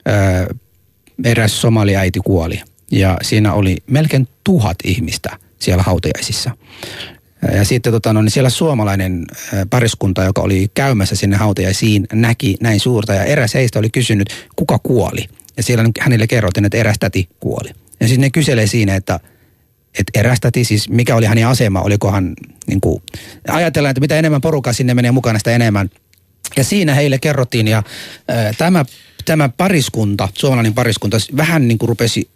ää, 0.07 0.47
eräs 1.25 1.61
somaliäiti 1.61 2.21
kuoli 2.25 2.61
ja 2.93 3.17
siinä 3.23 3.53
oli 3.53 3.77
melkein 3.87 4.29
tuhat 4.45 4.77
ihmistä 4.85 5.48
siellä 5.59 5.83
hautajaisissa. 5.83 6.51
Ja 7.55 7.65
sitten 7.65 7.93
tota, 7.93 8.13
no, 8.13 8.23
niin 8.23 8.31
siellä 8.31 8.51
suomalainen 8.51 9.25
pariskunta, 9.71 10.25
joka 10.25 10.43
oli 10.43 10.71
käymässä 10.75 11.17
sinne 11.17 11.37
hautajaisiin, 11.37 12.07
näki 12.13 12.57
näin 12.61 12.81
suurta 12.81 13.15
ja 13.15 13.25
eräs 13.25 13.55
heistä 13.55 13.79
oli 13.79 13.91
kysynyt, 13.91 14.29
kuka 14.57 14.79
kuoli. 14.79 15.25
Ja 15.57 15.63
siellä 15.63 15.85
hänelle 16.01 16.27
kerrottiin, 16.27 16.65
että 16.65 16.79
eräs 16.79 16.97
täti 17.01 17.29
kuoli. 17.41 17.69
Ja 18.01 18.09
sitten 18.09 18.21
ne 18.21 18.31
kyselee 18.31 18.67
siinä, 18.67 18.95
että 18.95 19.21
että 19.99 20.21
eräs 20.21 20.41
täti, 20.41 20.65
siis 20.65 20.89
mikä 20.89 21.17
oli 21.17 21.27
hänen 21.27 21.47
asema, 21.47 21.83
oliko 21.83 22.13
hän, 22.13 22.35
niin 22.67 22.81
kuin, 22.81 23.03
ajatellaan, 23.49 23.91
että 23.91 24.01
mitä 24.01 24.19
enemmän 24.19 24.41
porukkaa 24.41 24.73
sinne 24.73 24.95
menee 24.95 25.11
mukana, 25.11 25.39
sitä 25.39 25.51
enemmän. 25.51 25.91
Ja 26.57 26.65
siinä 26.65 26.95
heille 26.95 27.19
kerrottiin 27.19 27.69
ja 27.69 27.83
ää, 28.29 28.53
tämä, 28.59 28.85
tämä 29.25 29.49
pariskunta, 29.49 30.29
suomalainen 30.35 30.75
pariskunta, 30.75 31.17
vähän 31.37 31.69
niin 31.69 31.79
kuin 31.79 31.89
rupesi 31.89 32.31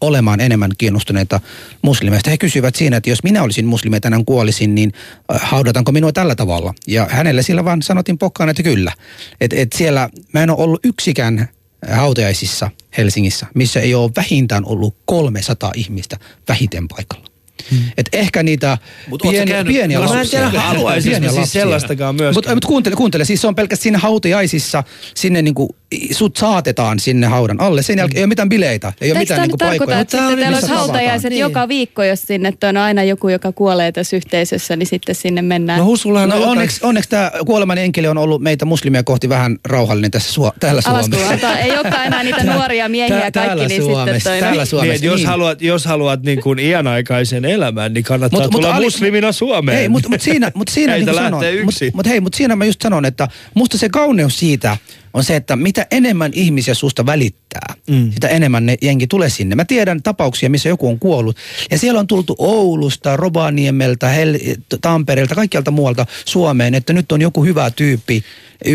olemaan 0.00 0.40
enemmän 0.40 0.70
kiinnostuneita 0.78 1.40
muslimeista. 1.82 2.30
He 2.30 2.38
kysyivät 2.38 2.74
siinä, 2.76 2.96
että 2.96 3.10
jos 3.10 3.22
minä 3.22 3.42
olisin 3.42 3.66
muslimi 3.66 3.96
ja 3.96 4.00
tänään 4.00 4.24
kuolisin, 4.24 4.74
niin 4.74 4.92
äh, 5.34 5.40
haudatanko 5.42 5.92
minua 5.92 6.12
tällä 6.12 6.34
tavalla? 6.34 6.74
Ja 6.86 7.06
hänelle 7.10 7.42
sillä 7.42 7.64
vaan 7.64 7.82
sanotin 7.82 8.18
pokkaan, 8.18 8.50
että 8.50 8.62
kyllä. 8.62 8.92
Et, 9.40 9.52
et 9.52 9.72
siellä, 9.72 10.08
mä 10.32 10.42
en 10.42 10.50
ole 10.50 10.58
ollut 10.62 10.80
yksikään 10.86 11.48
hautajaisissa 11.90 12.70
Helsingissä, 12.98 13.46
missä 13.54 13.80
ei 13.80 13.94
ole 13.94 14.10
vähintään 14.16 14.64
ollut 14.64 14.96
300 15.04 15.72
ihmistä 15.76 16.16
vähiten 16.48 16.88
paikalla. 16.88 17.28
Hmm. 17.70 17.78
Et 17.96 18.08
ehkä 18.12 18.42
niitä 18.42 18.78
Mut 19.08 19.22
pieni, 19.22 19.50
käynyt- 19.50 19.72
pieniä 19.72 19.98
No 19.98 20.04
mä 20.04 20.10
en 20.12 20.18
lapsia. 20.18 20.50
tiedä, 20.50 20.60
haluaisinko 20.64 21.10
pieniä 21.14 21.28
siis 21.30 21.40
lapsia. 21.40 21.60
sellaistakaan 21.60 22.14
myöskään. 22.14 22.34
Mutta 22.34 22.54
mut 22.54 22.64
kuuntele, 22.64 22.96
kuuntele, 22.96 23.24
siis 23.24 23.40
se 23.40 23.46
on 23.46 23.54
pelkästään 23.54 23.82
siinä 23.82 23.98
hautajaisissa, 23.98 24.84
sinne 25.14 25.42
niinku, 25.42 25.76
sut 26.12 26.36
saatetaan 26.36 26.98
sinne 26.98 27.26
haudan 27.26 27.60
alle. 27.60 27.82
Sen 27.82 27.98
jälkeen 27.98 28.16
ei 28.18 28.22
ole 28.22 28.26
mitään 28.28 28.48
bileitä, 28.48 28.92
ei 29.00 29.10
ole 29.12 29.18
Eikö 29.18 29.18
mitään 29.18 29.36
tämä 29.36 29.46
niinku 29.46 29.56
paikkoja. 29.56 30.00
että 30.00 30.16
Tää 30.16 30.26
on 30.28 30.54
olisi 30.54 30.66
hautajaiset 30.66 31.30
Niin. 31.30 31.40
joka 31.40 31.68
viikko, 31.68 32.02
jos 32.04 32.22
sinne 32.22 32.48
että 32.48 32.68
on 32.68 32.76
aina 32.76 33.02
joku, 33.04 33.28
joka 33.28 33.52
kuolee 33.52 33.92
tässä 33.92 34.16
yhteisössä, 34.16 34.76
niin 34.76 34.86
sitten 34.86 35.14
sinne 35.14 35.42
mennään. 35.42 35.78
No 35.78 35.84
Husullahan 35.84 36.28
No 36.28 36.36
on 36.36 36.42
onneksi, 36.48 36.80
onneksi 36.82 37.10
tämä 37.10 37.30
kuolemainen 37.46 37.84
enkeli 37.84 38.08
on 38.08 38.18
ollut 38.18 38.42
meitä 38.42 38.64
muslimia 38.64 39.02
kohti 39.02 39.28
vähän 39.28 39.58
rauhallinen 39.64 40.10
tässä 40.10 40.32
Suo- 40.32 40.52
täällä 40.60 40.80
Suomessa. 40.80 41.58
Ei 41.58 41.70
olekaan 41.78 42.06
enää 42.06 42.22
niitä 42.22 42.44
nuoria 42.44 42.88
miehiä 42.88 43.08
Tää- 43.18 43.20
kaikki, 43.20 43.38
täällä 43.48 43.66
niin 43.68 43.82
Suomessa, 43.82 44.14
sitten 44.14 44.32
toi, 44.32 44.40
täällä 44.40 44.62
no, 44.62 44.66
Suomessa. 44.66 44.92
Niin, 45.00 45.10
jos, 45.10 45.16
niin. 45.20 45.28
haluat, 45.28 45.62
jos 45.62 45.84
haluat 45.84 46.22
niin 46.22 46.42
kuin 46.42 46.58
ianaikaisen 46.58 47.44
elämän, 47.44 47.94
niin 47.94 48.04
kannattaa 48.04 48.40
Mut- 48.40 48.50
tulla 48.50 48.72
mut 48.74 48.82
muslimina 48.82 49.32
Suomeen. 49.32 49.78
Ei, 49.78 49.88
mutta 49.88 50.08
mut 50.08 50.20
siinä, 50.20 50.52
mut 50.54 50.68
siinä 50.68 50.94
niin 50.94 51.14
sanon, 51.14 51.42
mut, 51.64 51.74
mut 51.94 52.06
hei, 52.06 52.20
mutta 52.20 52.36
siinä 52.36 52.56
mä 52.56 52.64
just 52.64 52.82
sanon, 52.82 53.04
että 53.04 53.28
musta 53.54 53.78
se 53.78 53.88
kauneus 53.88 54.38
siitä 54.38 54.76
on 55.14 55.24
se, 55.24 55.36
että 55.36 55.56
mitä 55.56 55.86
enemmän 55.90 56.30
ihmisiä 56.34 56.74
susta 56.74 57.06
välittää, 57.06 57.47
mm. 57.90 58.12
sitä 58.12 58.28
enemmän 58.28 58.66
ne 58.66 58.76
jengi 58.82 59.06
tulee 59.06 59.30
sinne. 59.30 59.56
Mä 59.56 59.64
tiedän 59.64 60.02
tapauksia, 60.02 60.50
missä 60.50 60.68
joku 60.68 60.88
on 60.88 60.98
kuollut 60.98 61.36
ja 61.70 61.78
siellä 61.78 62.00
on 62.00 62.06
tultu 62.06 62.34
Oulusta, 62.38 63.16
Rovaniemeltä, 63.16 64.08
Hel- 64.08 64.78
Tampereelta, 64.80 65.34
kaikkialta 65.34 65.70
muualta 65.70 66.06
Suomeen, 66.24 66.74
että 66.74 66.92
nyt 66.92 67.12
on 67.12 67.20
joku 67.20 67.44
hyvä 67.44 67.70
tyyppi 67.70 68.24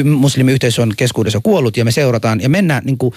muslimiyhteisön 0.04 0.94
keskuudessa 0.98 1.40
kuollut 1.44 1.78
ja 1.78 1.86
me 1.86 1.92
seurataan 1.92 2.42
ja 2.42 2.50
mennään 2.50 2.84
niin 2.86 2.98
kuin, 2.98 3.14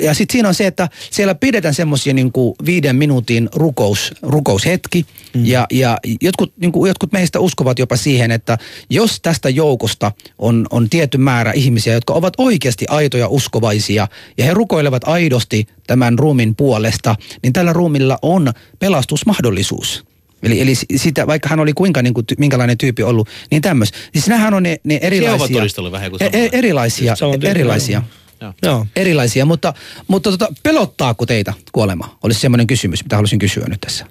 ja 0.00 0.14
sitten 0.14 0.32
siinä 0.32 0.48
on 0.48 0.54
se, 0.54 0.66
että 0.66 0.88
siellä 1.10 1.34
pidetään 1.34 1.74
semmoisia 1.74 2.14
niin 2.14 2.32
kuin 2.32 2.54
viiden 2.66 2.96
minuutin 2.96 3.48
rukous, 3.54 4.14
rukoushetki 4.22 5.06
mm. 5.34 5.46
ja, 5.46 5.66
ja 5.70 5.98
jotkut, 6.20 6.52
niin 6.56 6.72
kuin, 6.72 6.88
jotkut 6.88 7.12
meistä 7.12 7.40
uskovat 7.40 7.78
jopa 7.78 7.96
siihen, 7.96 8.30
että 8.30 8.58
jos 8.90 9.20
tästä 9.20 9.48
joukosta 9.48 10.12
on, 10.38 10.66
on 10.70 10.90
tietty 10.90 11.18
määrä 11.18 11.52
ihmisiä, 11.52 11.94
jotka 11.94 12.14
ovat 12.14 12.34
oikeasti 12.38 12.84
aitoja 12.88 13.28
uskovaisia 13.28 14.08
ja 14.38 14.44
he 14.44 14.49
rukoilevat 14.54 15.02
aidosti 15.04 15.66
tämän 15.86 16.18
ruumin 16.18 16.56
puolesta, 16.56 17.16
niin 17.42 17.52
tällä 17.52 17.72
ruumilla 17.72 18.18
on 18.22 18.52
pelastusmahdollisuus. 18.78 20.04
Eli, 20.42 20.60
eli 20.60 20.74
sitä, 20.96 21.26
vaikka 21.26 21.48
hän 21.48 21.60
oli 21.60 21.72
kuinka 21.72 22.02
niin 22.02 22.14
kuin, 22.14 22.26
minkälainen 22.38 22.78
tyyppi 22.78 23.02
ollut, 23.02 23.28
niin 23.50 23.62
tämmöistä. 23.62 23.98
Siis 24.12 24.28
nämähän 24.28 24.54
on 24.54 24.62
ne, 24.62 24.76
ne 24.84 24.98
erilaisia. 25.02 25.62
Vähän 25.92 26.10
kuin 26.10 26.22
e- 26.22 26.30
e- 26.32 26.48
erilaisia, 26.52 27.14
erilaisia. 27.42 28.02
Joo. 28.40 28.52
Joo. 28.62 28.86
Erilaisia, 28.96 29.44
mutta, 29.44 29.74
mutta 30.08 30.30
tota, 30.30 30.48
pelottaako 30.62 31.26
teitä 31.26 31.54
kuolema? 31.72 32.18
Olisi 32.22 32.40
semmoinen 32.40 32.66
kysymys, 32.66 33.04
mitä 33.04 33.16
haluaisin 33.16 33.38
kysyä 33.38 33.66
nyt 33.68 33.80
tässä. 33.80 34.06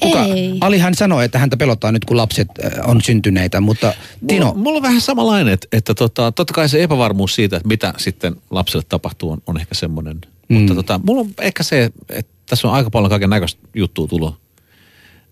Ei. 0.00 0.58
Ali 0.60 0.78
hän 0.78 0.94
sanoi, 0.94 1.24
että 1.24 1.38
häntä 1.38 1.56
pelottaa 1.56 1.92
nyt, 1.92 2.04
kun 2.04 2.16
lapset 2.16 2.48
äh, 2.64 2.72
on 2.90 3.00
syntyneitä, 3.00 3.60
mutta 3.60 3.94
Tino, 4.26 4.46
Mulla, 4.46 4.58
mulla 4.58 4.76
on 4.76 4.82
vähän 4.82 5.00
samanlainen, 5.00 5.54
että, 5.54 5.68
että 5.72 5.94
tota, 5.94 6.32
totta 6.32 6.54
kai 6.54 6.68
se 6.68 6.82
epävarmuus 6.82 7.34
siitä, 7.34 7.56
että 7.56 7.68
mitä 7.68 7.94
sitten 7.96 8.36
lapselle 8.50 8.86
tapahtuu, 8.88 9.30
on, 9.30 9.42
on 9.46 9.60
ehkä 9.60 9.74
semmoinen. 9.74 10.20
Mm. 10.48 10.56
Mutta 10.56 10.74
tota, 10.74 11.00
mulla 11.04 11.20
on 11.20 11.30
ehkä 11.40 11.62
se, 11.62 11.90
että 12.08 12.32
tässä 12.46 12.68
on 12.68 12.74
aika 12.74 12.90
paljon 12.90 13.10
kaiken 13.10 13.30
näköistä 13.30 13.60
juttua 13.74 14.06
tullut 14.06 14.42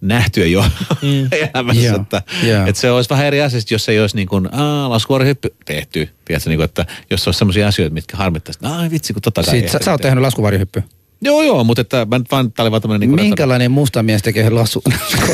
nähtyä 0.00 0.46
jo 0.46 0.64
mm. 1.02 1.28
elämässä, 1.54 1.82
Joo, 1.82 2.00
että, 2.00 2.22
joo. 2.42 2.66
että 2.66 2.80
se 2.80 2.90
olisi 2.90 3.11
vähän 3.11 3.26
eri 3.26 3.42
asia, 3.42 3.61
jos 3.70 3.88
ei 3.88 4.00
olisi 4.00 4.16
niin 4.16 4.28
kuin, 4.28 4.54
aah, 4.54 4.90
laskuvarjohyppy 4.90 5.54
tehty. 5.64 6.08
Tiedätkö, 6.24 6.50
niin 6.50 6.58
kuin, 6.58 6.64
että 6.64 6.86
jos 7.11 7.28
olisi 7.28 7.38
sellaisia 7.38 7.68
asioita, 7.68 7.94
mitkä 7.94 8.16
harmittaisi, 8.16 8.58
että 8.58 8.76
ai 8.76 8.90
vitsi, 8.90 9.12
kun 9.12 9.22
tota 9.22 9.42
kai 9.42 9.61
ei 9.61 9.68
sä, 9.68 9.78
sä 9.84 9.90
oot 9.90 10.00
tehnyt 10.00 10.22
laskuvarjohyppy. 10.22 10.82
Joo, 11.22 11.42
joo, 11.42 11.64
mutta 11.64 11.80
että 11.80 12.06
mä 12.10 12.18
nyt 12.18 12.30
vaan, 12.30 12.52
tää 12.52 12.62
oli 12.64 12.70
vaan 12.70 12.82
tämmöinen 12.82 13.00
niin 13.00 13.10
kuin, 13.18 13.20
Minkälainen 13.26 13.70
musta 13.70 14.02
mies 14.02 14.22
tekee 14.22 14.50
lasku? 14.50 14.82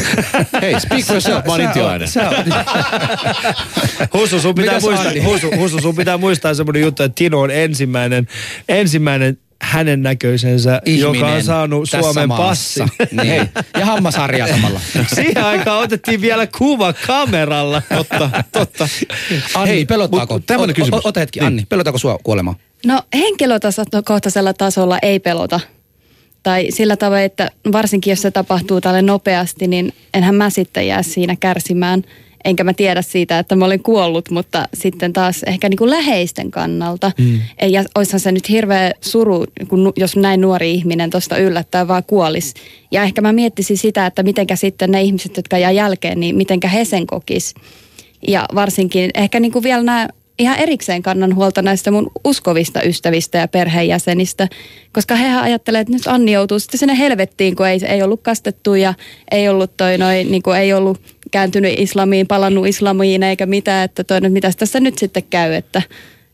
Hei, 0.63 0.81
speak 0.81 1.03
for 1.05 1.15
yourself, 1.15 1.45
mä 1.47 1.53
oon 1.53 1.61
intialainen. 1.61 2.09
Husu, 4.15 4.41
sun 4.41 4.55
pitää, 4.55 4.81
muistaa? 4.81 5.13
Husu, 5.25 5.51
Husu, 5.57 5.81
sun 5.81 5.97
pitää 5.97 6.19
muistaa 6.19 6.55
semmoinen 6.55 6.83
juttu, 6.83 7.03
että 7.03 7.15
Tino 7.15 7.41
on 7.41 7.51
ensimmäinen, 7.51 8.29
ensimmäinen 8.69 9.39
hänen 9.63 10.03
näköisensä, 10.03 10.81
joka 10.87 11.09
on 11.09 11.15
ihminen 11.17 11.45
saanut 11.45 11.91
Suomen 11.91 12.29
passin. 12.29 12.89
Niin. 13.23 13.49
Ja 13.79 13.87
hammasharjaa 13.87 14.49
samalla. 14.49 14.81
Siihen 15.15 15.45
aikaan 15.45 15.83
otettiin 15.83 16.21
vielä 16.21 16.47
kuva 16.47 16.93
kameralla. 16.93 17.83
Totta, 17.95 18.31
totta. 18.53 18.89
Anni, 19.55 19.69
Hei, 19.71 19.85
pelottaako? 19.85 20.35
mut 20.35 20.47
tämmönen 20.47 20.75
o- 20.75 20.77
kysymys. 20.77 21.01
Ota 21.07 21.21
hetki, 21.21 21.41
Niin. 21.41 21.47
Anni, 21.47 21.67
pelottaako 21.69 21.99
sua 21.99 22.19
kuolema? 22.23 22.55
No 22.87 23.03
henkilökohtaisella 23.15 24.55
tasolla 24.55 24.99
ei 25.03 25.21
pelota. 25.21 25.61
Tai 26.47 26.67
sillä 26.71 26.97
tavoin, 26.97 27.23
että 27.23 27.51
varsinkin 27.73 28.11
jos 28.11 28.23
se 28.23 28.31
tapahtuu 28.31 28.81
tälle 28.81 29.03
nopeasti, 29.03 29.67
niin 29.67 29.93
enhän 30.15 30.35
mä 30.35 30.51
sitten 30.51 30.87
jää 30.87 31.03
siinä 31.03 31.37
kärsimään. 31.41 32.03
enkä 32.45 32.65
mä 32.65 32.75
tiedä 32.75 33.03
siitä, 33.03 33.39
että 33.39 33.57
mä 33.57 33.65
olen 33.65 33.83
kuollut, 33.83 34.31
mutta 34.31 34.69
sitten 34.75 35.13
taas 35.13 35.43
ehkä 35.43 35.69
niin 35.69 35.79
kuin 35.79 35.91
läheisten 35.91 36.51
kannalta. 36.51 37.13
Mm. 37.19 37.41
Ja 37.63 37.85
olisihan 37.95 38.21
se 38.21 38.33
nyt 38.33 38.49
hirveä 38.49 38.93
suru, 39.01 39.45
kun, 39.69 39.93
jos 39.97 40.17
näin 40.17 40.41
nuori 40.41 40.73
ihminen 40.73 41.11
tuosta 41.11 41.39
yllättää 41.39 41.89
vaan 41.89 42.05
kuolis. 42.07 42.55
Ja 42.91 43.03
ehkä 43.03 43.21
mä 43.21 43.33
miettisin 43.33 43.79
sitä, 43.79 44.07
että 44.07 44.23
mitenkä 44.23 44.57
sitten 44.57 44.91
ne 44.91 45.03
ihmiset, 45.03 45.37
jotka 45.37 45.59
jää 45.59 45.71
jälkeen, 45.71 46.21
niin 46.21 46.37
mitenkä 46.37 46.69
he 46.69 46.85
sen 46.85 47.07
kokis. 47.07 47.55
Ja 48.29 48.45
varsinkin 48.55 49.11
ehkä 49.15 49.41
niin 49.41 49.53
kuin 49.53 49.63
vielä 49.63 49.83
nämä 49.83 50.09
ihan 50.39 50.59
erikseen 50.59 51.03
kannan 51.03 51.35
huolta 51.35 51.63
näistä 51.63 51.91
mun 51.91 52.11
uskovista 52.25 52.83
ystävistä 52.83 53.39
ja 53.39 53.49
perheenjäsenistä, 53.49 54.49
koska 54.93 55.15
he 55.17 55.39
ajattelee, 55.39 55.81
että 55.81 55.93
nyt 55.93 56.07
Anni 56.07 56.33
joutuu 56.33 56.59
sitten 56.59 56.79
sinne 56.79 56.99
helvettiin, 56.99 57.57
kun 57.57 57.67
ei, 57.67 57.81
ei 57.89 58.03
ollut 58.03 58.23
kastettu 58.23 58.75
ja 58.75 58.95
ei 59.31 59.49
ollut 59.49 59.77
toi 59.77 59.99
noin, 59.99 60.31
niin 60.31 60.43
kuin 60.43 60.57
ei 60.57 60.73
ollut 60.73 61.01
kääntynyt 61.31 61.75
islamiin, 61.77 62.27
palannut 62.27 62.67
islamiin 62.67 63.23
eikä 63.23 63.47
mitään, 63.47 63.85
että 63.85 64.05
toi, 64.05 64.21
mitä 64.21 64.51
tässä 64.59 64.81
nyt 64.81 64.99
sitten 64.99 65.23
käy, 65.31 65.55
että, 65.55 65.83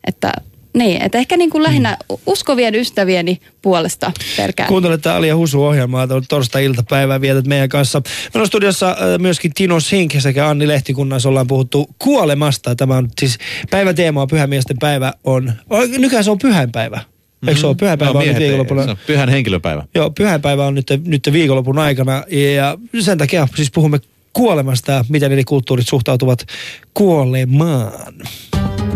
että 0.07 0.33
niin, 0.75 1.03
että 1.03 1.19
ehkä 1.19 1.37
niin 1.37 1.51
kuin 1.51 1.63
lähinnä 1.63 1.97
uskovien 2.27 2.75
ystävieni 2.75 3.41
puolesta 3.63 4.13
pelkään. 4.37 4.69
Kuuntelette 4.69 5.11
Alia 5.11 5.37
Husu-ohjelmaa, 5.37 6.09
torstai-iltapäivää 6.29 7.21
vietät 7.21 7.47
meidän 7.47 7.69
kanssa. 7.69 8.03
Meillä 8.35 8.43
on 8.43 8.47
studiossa 8.47 8.91
äh, 8.91 8.97
myöskin 9.19 9.55
Tino 9.55 9.81
Sink 9.81 10.15
sekä 10.19 10.49
Anni 10.49 10.69
Lehtikunnassa 10.69 11.29
ollaan 11.29 11.47
puhuttu 11.47 11.91
kuolemasta. 11.99 12.75
Tämä 12.75 12.97
on 12.97 13.09
siis 13.21 13.39
päiväteema 13.71 14.23
on 14.23 14.29
pyhämiesten 14.29 14.77
päivä 14.79 15.13
on, 15.25 15.53
nykyään 15.99 16.25
se 16.25 16.31
on 16.31 16.39
pyhänpäivä. 16.39 17.01
Eikö 17.47 17.61
se 17.61 17.67
ole? 17.67 17.75
Pyhäpäivä 17.75 18.13
no, 18.13 18.19
on 18.19 18.27
nyt 18.27 18.39
viikonloppuna. 18.39 18.97
pyhän 19.07 19.29
henkilöpäivä. 19.29 19.85
Joo, 19.95 20.11
pyhäpäivä 20.11 20.67
on 20.67 20.75
nyt, 20.75 20.87
nyt 21.07 21.29
viikonlopun 21.33 21.79
aikana 21.79 22.25
ja 22.55 22.79
sen 23.01 23.19
takia 23.19 23.49
siis 23.57 23.71
puhumme 23.71 24.01
kuolemasta 24.33 24.93
ja 24.93 25.05
miten 25.09 25.33
eri 25.33 25.45
kulttuurit 25.45 25.89
suhtautuvat 25.89 26.47
kuolemaan. 26.95 27.93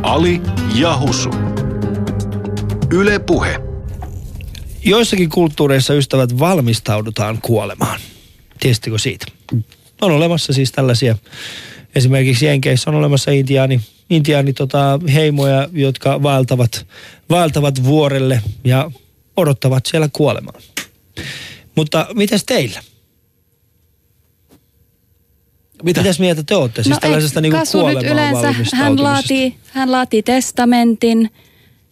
Ali 0.03 0.41
ja 0.75 0.99
Husu. 0.99 1.31
Yle 2.91 3.19
Puhe. 3.19 3.61
Joissakin 4.85 5.31
kulttuureissa 5.31 5.95
ystävät 5.95 6.39
valmistaudutaan 6.39 7.39
kuolemaan. 7.43 8.01
Tiesittekö 8.61 8.99
siitä? 8.99 9.27
On 10.03 10.13
olemassa 10.13 10.53
siis 10.53 10.73
tällaisia, 10.73 11.17
esimerkiksi 11.95 12.47
Jenkeissä 12.47 12.91
on 12.91 12.97
olemassa 12.97 13.31
intiaani, 13.31 13.81
intiaani 14.11 14.53
tota, 14.53 15.01
heimoja, 15.15 15.69
jotka 15.73 16.23
vaeltavat, 16.23 16.87
vaeltavat 17.31 17.85
vuorelle 17.85 18.43
ja 18.65 18.91
odottavat 19.37 19.87
siellä 19.87 20.09
kuolemaan. 20.13 20.63
Mutta 21.75 22.07
mitäs 22.15 22.45
teillä? 22.45 22.81
Mitä? 25.83 26.01
Mitäs 26.01 26.21
mieltä 26.21 26.43
te 26.43 26.55
olette 26.55 26.83
siis 26.83 26.95
no 26.95 27.01
tällaisesta 27.01 27.41
niinku 27.41 27.59
kuolemaan 27.73 28.05
nyt 28.05 28.13
yleensä 28.13 28.77
hän 28.77 29.03
laatii, 29.03 29.55
hän 29.73 29.93
laatii 29.93 30.23
testamentin 30.23 31.31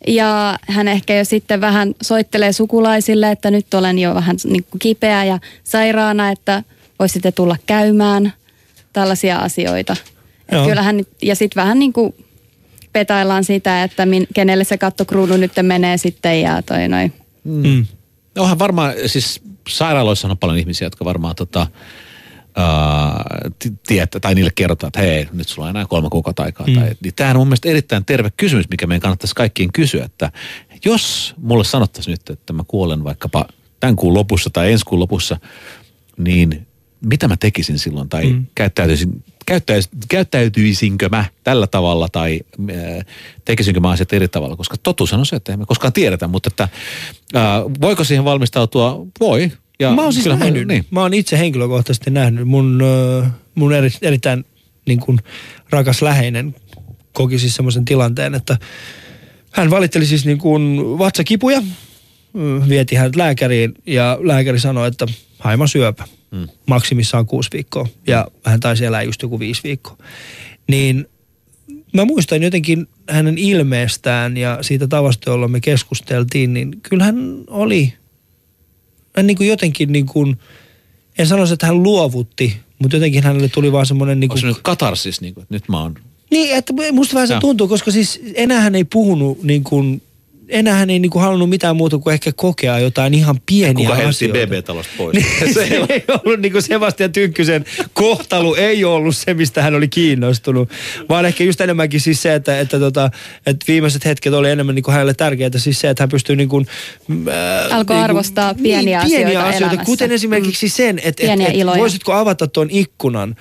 ja 0.07 0.59
hän 0.69 0.89
ehkä 0.89 1.15
jo 1.15 1.25
sitten 1.25 1.61
vähän 1.61 1.95
soittelee 2.03 2.53
sukulaisille, 2.53 3.31
että 3.31 3.51
nyt 3.51 3.75
olen 3.75 3.99
jo 3.99 4.15
vähän 4.15 4.37
niin 4.45 4.65
kuin 4.71 4.79
kipeä 4.79 5.25
ja 5.25 5.39
sairaana, 5.65 6.31
että 6.31 6.63
voisitte 6.99 7.33
tulla 7.33 7.57
käymään. 7.67 8.33
Tällaisia 8.93 9.39
asioita. 9.39 9.97
kyllähän, 10.67 11.05
ja 11.23 11.37
sitten 11.37 11.63
vähän 11.63 11.79
niin 11.79 11.93
kuin 11.93 12.15
petaillaan 12.93 13.45
sitä, 13.45 13.83
että 13.83 14.07
min, 14.07 14.27
kenelle 14.35 14.65
se 14.65 14.79
kattokruunu 14.79 15.37
nyt 15.37 15.53
menee 15.63 15.97
sitten 15.97 16.41
ja 16.41 16.63
toi 16.63 16.89
noin. 16.89 17.13
Mm. 17.45 17.87
Onhan 18.39 18.59
varmaan, 18.59 18.95
siis 19.07 19.41
sairaaloissa 19.69 20.29
on 20.29 20.39
paljon 20.39 20.59
ihmisiä, 20.59 20.87
jotka 20.87 21.05
varmaan 21.05 21.35
tota, 21.35 21.67
tietää, 23.87 24.21
tai 24.21 24.35
niille 24.35 24.51
kerrotaan, 24.55 24.89
että 24.89 25.01
hei, 25.01 25.29
nyt 25.33 25.49
sulla 25.49 25.69
on 25.69 25.77
enää 25.77 25.87
kolme 25.87 26.09
kuukautta 26.11 26.43
aikaa. 26.43 26.67
Mm. 26.67 26.75
Tai, 26.75 26.91
niin 27.03 27.15
tämähän 27.15 27.37
on 27.37 27.41
mun 27.41 27.49
mielestä 27.49 27.69
erittäin 27.69 28.05
terve 28.05 28.31
kysymys, 28.37 28.69
mikä 28.71 28.87
meidän 28.87 29.01
kannattaisi 29.01 29.35
kaikkien 29.35 29.73
kysyä, 29.73 30.05
että 30.05 30.33
jos 30.85 31.35
mulle 31.39 31.65
sanottaisiin 31.65 32.13
nyt, 32.13 32.31
että 32.31 32.53
mä 32.53 32.63
kuolen 32.69 33.05
vaikkapa 33.05 33.45
tämän 33.81 33.97
kuun 33.97 34.15
lopussa 34.15 34.51
tai 34.51 34.73
ensi 34.73 34.85
kuun 34.85 35.01
lopussa, 35.01 35.37
niin 36.19 36.67
mitä 37.05 37.29
mä 37.29 37.37
tekisin 37.37 37.79
silloin, 37.79 38.09
tai 38.09 38.33
mm. 38.33 38.47
käyttäytyisin, 38.55 39.25
käyttäis, 39.47 39.89
käyttäytyisinkö 40.09 41.09
mä 41.09 41.25
tällä 41.45 41.67
tavalla, 41.67 42.09
tai 42.09 42.41
äh, 42.71 43.07
tekisinkö 43.45 43.81
mä 43.81 43.91
asiat 43.91 44.13
eri 44.13 44.29
tavalla, 44.29 44.57
koska 44.57 44.77
totuus 44.83 45.13
on 45.13 45.27
se, 45.27 45.37
että 45.37 45.53
emme 45.53 45.67
koskaan 45.67 45.93
tiedetä, 45.93 46.29
mutta 46.29 46.49
että 46.49 46.69
äh, 47.37 47.43
voiko 47.81 48.05
siihen 48.05 48.25
valmistautua? 48.25 49.07
Voi, 49.21 49.53
ja 49.81 49.93
mä 49.93 50.03
oon 50.03 50.13
siis 50.13 50.27
nähnyt, 50.27 50.69
niin. 50.69 50.85
mä 50.91 51.01
oon 51.01 51.15
itse 51.15 51.39
henkilökohtaisesti 51.39 52.11
nähnyt, 52.11 52.49
mun, 52.49 52.83
mun 53.55 53.73
eri, 53.73 53.91
erittäin 54.03 54.45
niin 54.87 55.01
kuin 55.01 55.19
rakas 55.71 56.03
läheinen 56.03 56.55
koki 57.13 57.39
siis 57.39 57.55
semmoisen 57.55 57.85
tilanteen, 57.85 58.35
että 58.35 58.59
hän 59.51 59.71
valitteli 59.71 60.07
siis 60.07 60.27
niin 60.27 60.39
kuin 60.39 60.81
vatsakipuja, 60.99 61.63
vieti 62.69 62.95
hänet 62.95 63.17
lääkäriin 63.17 63.75
ja 63.87 64.19
lääkäri 64.23 64.61
sanoi, 64.61 64.89
että 64.89 65.07
haima 65.39 65.67
syöpä, 65.67 66.05
hmm. 66.37 66.49
maksimissaan 66.67 67.27
kuusi 67.27 67.51
viikkoa 67.53 67.89
ja 68.07 68.29
hän 68.45 68.61
taisi 68.61 68.85
elää 68.85 69.03
just 69.03 69.23
joku 69.23 69.39
viisi 69.39 69.63
viikkoa. 69.65 69.97
Niin 70.69 71.07
mä 71.93 72.05
muistan 72.05 72.43
jotenkin 72.43 72.87
hänen 73.09 73.39
ilmeestään 73.39 74.37
ja 74.37 74.59
siitä 74.61 74.89
tavasta, 74.89 75.31
jolla 75.31 75.49
me 75.49 75.61
keskusteltiin, 75.61 76.55
niin 76.55 76.81
kyllähän 76.83 77.17
oli 77.47 77.93
hän 79.17 79.27
niin 79.27 79.37
kuin 79.37 79.49
jotenkin 79.49 79.93
niin 79.93 80.07
kuin, 80.07 80.39
en 81.19 81.27
sanoisi, 81.27 81.55
että 81.55 81.67
hän 81.67 81.83
luovutti, 81.83 82.57
mutta 82.79 82.97
jotenkin 82.97 83.23
hänelle 83.23 83.49
tuli 83.49 83.73
vaan 83.73 83.87
semmoinen... 83.87 84.21
Niin 84.21 84.29
kuin, 84.29 84.57
katarsis, 84.63 85.21
niin 85.21 85.35
kuin, 85.35 85.43
että 85.43 85.55
nyt 85.55 85.69
mä 85.69 85.81
oon... 85.81 85.95
Niin, 86.31 86.57
että 86.57 86.75
musta 86.93 87.15
vähän 87.15 87.29
se 87.29 87.37
tuntuu, 87.41 87.69
koska 87.69 87.91
siis 87.91 88.21
enää 88.35 88.61
hän 88.61 88.75
ei 88.75 88.85
puhunut 88.85 89.43
niin 89.43 89.65
kuin 89.65 90.03
enää 90.49 90.75
hän 90.75 90.91
ei 90.91 90.99
niinku 90.99 91.19
halunnut 91.19 91.49
mitään 91.49 91.77
muuta 91.77 91.99
kuin 91.99 92.15
ehkä 92.15 92.31
kokea 92.37 92.79
jotain 92.79 93.15
ihan 93.15 93.41
pieniä 93.47 93.89
Kuka 93.89 94.09
asioita. 94.09 94.39
Kuka 94.39 94.47
BB-talosta 94.47 94.93
pois? 94.97 95.17
Niin, 95.41 95.55
se 95.55 95.63
ei 95.89 96.05
ollut 96.09 96.41
niinku 96.41 96.61
Sebastian 96.61 97.13
Tynkkysen 97.13 97.65
kohtelu 97.93 98.55
ei 98.55 98.85
ollut 98.85 99.17
se, 99.17 99.35
mistä 99.35 99.63
hän 99.63 99.75
oli 99.75 99.89
kiinnostunut, 99.89 100.71
vaan 101.09 101.25
ehkä 101.25 101.45
just 101.45 101.61
enemmänkin 101.61 102.01
siis 102.01 102.23
se, 102.23 102.35
että, 102.35 102.61
että, 102.61 102.79
tota, 102.79 103.11
että 103.47 103.65
viimeiset 103.69 104.05
hetket 104.05 104.33
oli 104.33 104.51
enemmän 104.51 104.75
niinku 104.75 104.91
hänelle 104.91 105.15
tärkeää 105.15 105.51
siis 105.57 105.81
se, 105.81 105.91
että 105.91 106.03
hän 106.03 106.09
pystyy 106.09 106.37
niinku, 106.37 106.59
äh, 106.59 107.77
Alkoi 107.77 107.97
niinku, 107.97 108.05
arvostaa 108.05 108.55
pieniä, 108.55 109.01
niin, 109.01 109.11
pieniä 109.11 109.25
asioita, 109.25 109.49
asioita 109.49 109.67
elämässä. 109.67 109.85
kuten 109.85 110.13
esimerkiksi 110.13 110.67
mm. 110.67 110.71
sen, 110.71 111.01
että 111.05 111.33
et, 111.33 111.41
et, 111.41 111.67
voisitko 111.79 112.13
avata 112.13 112.47
tuon 112.47 112.69
ikkunan, 112.71 113.37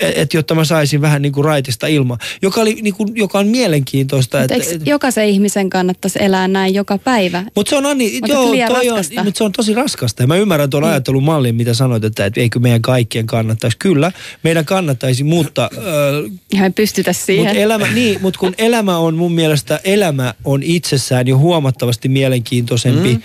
että 0.00 0.36
jotta 0.36 0.54
mä 0.54 0.64
saisin 0.64 1.00
vähän 1.00 1.22
niin 1.22 1.32
kuin 1.32 1.44
raitista 1.44 1.86
ilmaa, 1.86 2.18
joka, 2.42 2.60
oli, 2.60 2.78
niin 2.82 2.94
kuin, 2.94 3.16
joka 3.16 3.38
on 3.38 3.46
mielenkiintoista. 3.46 4.38
Mutta 4.38 4.54
että, 4.54 4.70
eikö 4.70 4.84
jokaisen 4.84 5.28
ihmisen 5.28 5.70
kannattaisi 5.70 6.18
elää 6.22 6.48
näin 6.48 6.74
joka 6.74 6.98
päivä? 6.98 7.44
Mutta 7.54 7.70
se 7.70 7.76
on, 7.76 7.86
Anni, 7.86 8.20
joo, 8.26 8.46
toi 8.68 8.90
on, 8.90 9.04
mutta 9.24 9.38
se 9.38 9.44
on 9.44 9.52
tosi 9.52 9.74
raskasta. 9.74 10.22
Ja 10.22 10.26
mä 10.26 10.36
ymmärrän 10.36 10.70
tuon 10.70 10.82
mm. 10.82 10.88
ajattelun 10.88 11.22
mallin, 11.22 11.54
mitä 11.54 11.74
sanoit, 11.74 12.04
että, 12.04 12.26
että 12.26 12.40
eikö 12.40 12.58
meidän 12.58 12.82
kaikkien 12.82 13.26
kannattaisi. 13.26 13.76
Kyllä, 13.78 14.12
meidän 14.42 14.64
kannattaisi, 14.64 15.24
mutta... 15.24 15.70
Äh, 15.72 16.32
ja 16.52 16.60
me 16.60 16.70
pystytä 16.70 17.12
siihen. 17.12 17.44
Mutta 17.44 17.60
elämä, 17.60 17.86
niin, 17.86 18.18
mutta 18.22 18.40
kun 18.40 18.54
elämä 18.58 18.98
on 18.98 19.14
mun 19.14 19.32
mielestä, 19.32 19.80
elämä 19.84 20.34
on 20.44 20.62
itsessään 20.62 21.28
jo 21.28 21.38
huomattavasti 21.38 22.08
mielenkiintoisempi. 22.08 23.14
Mm 23.14 23.22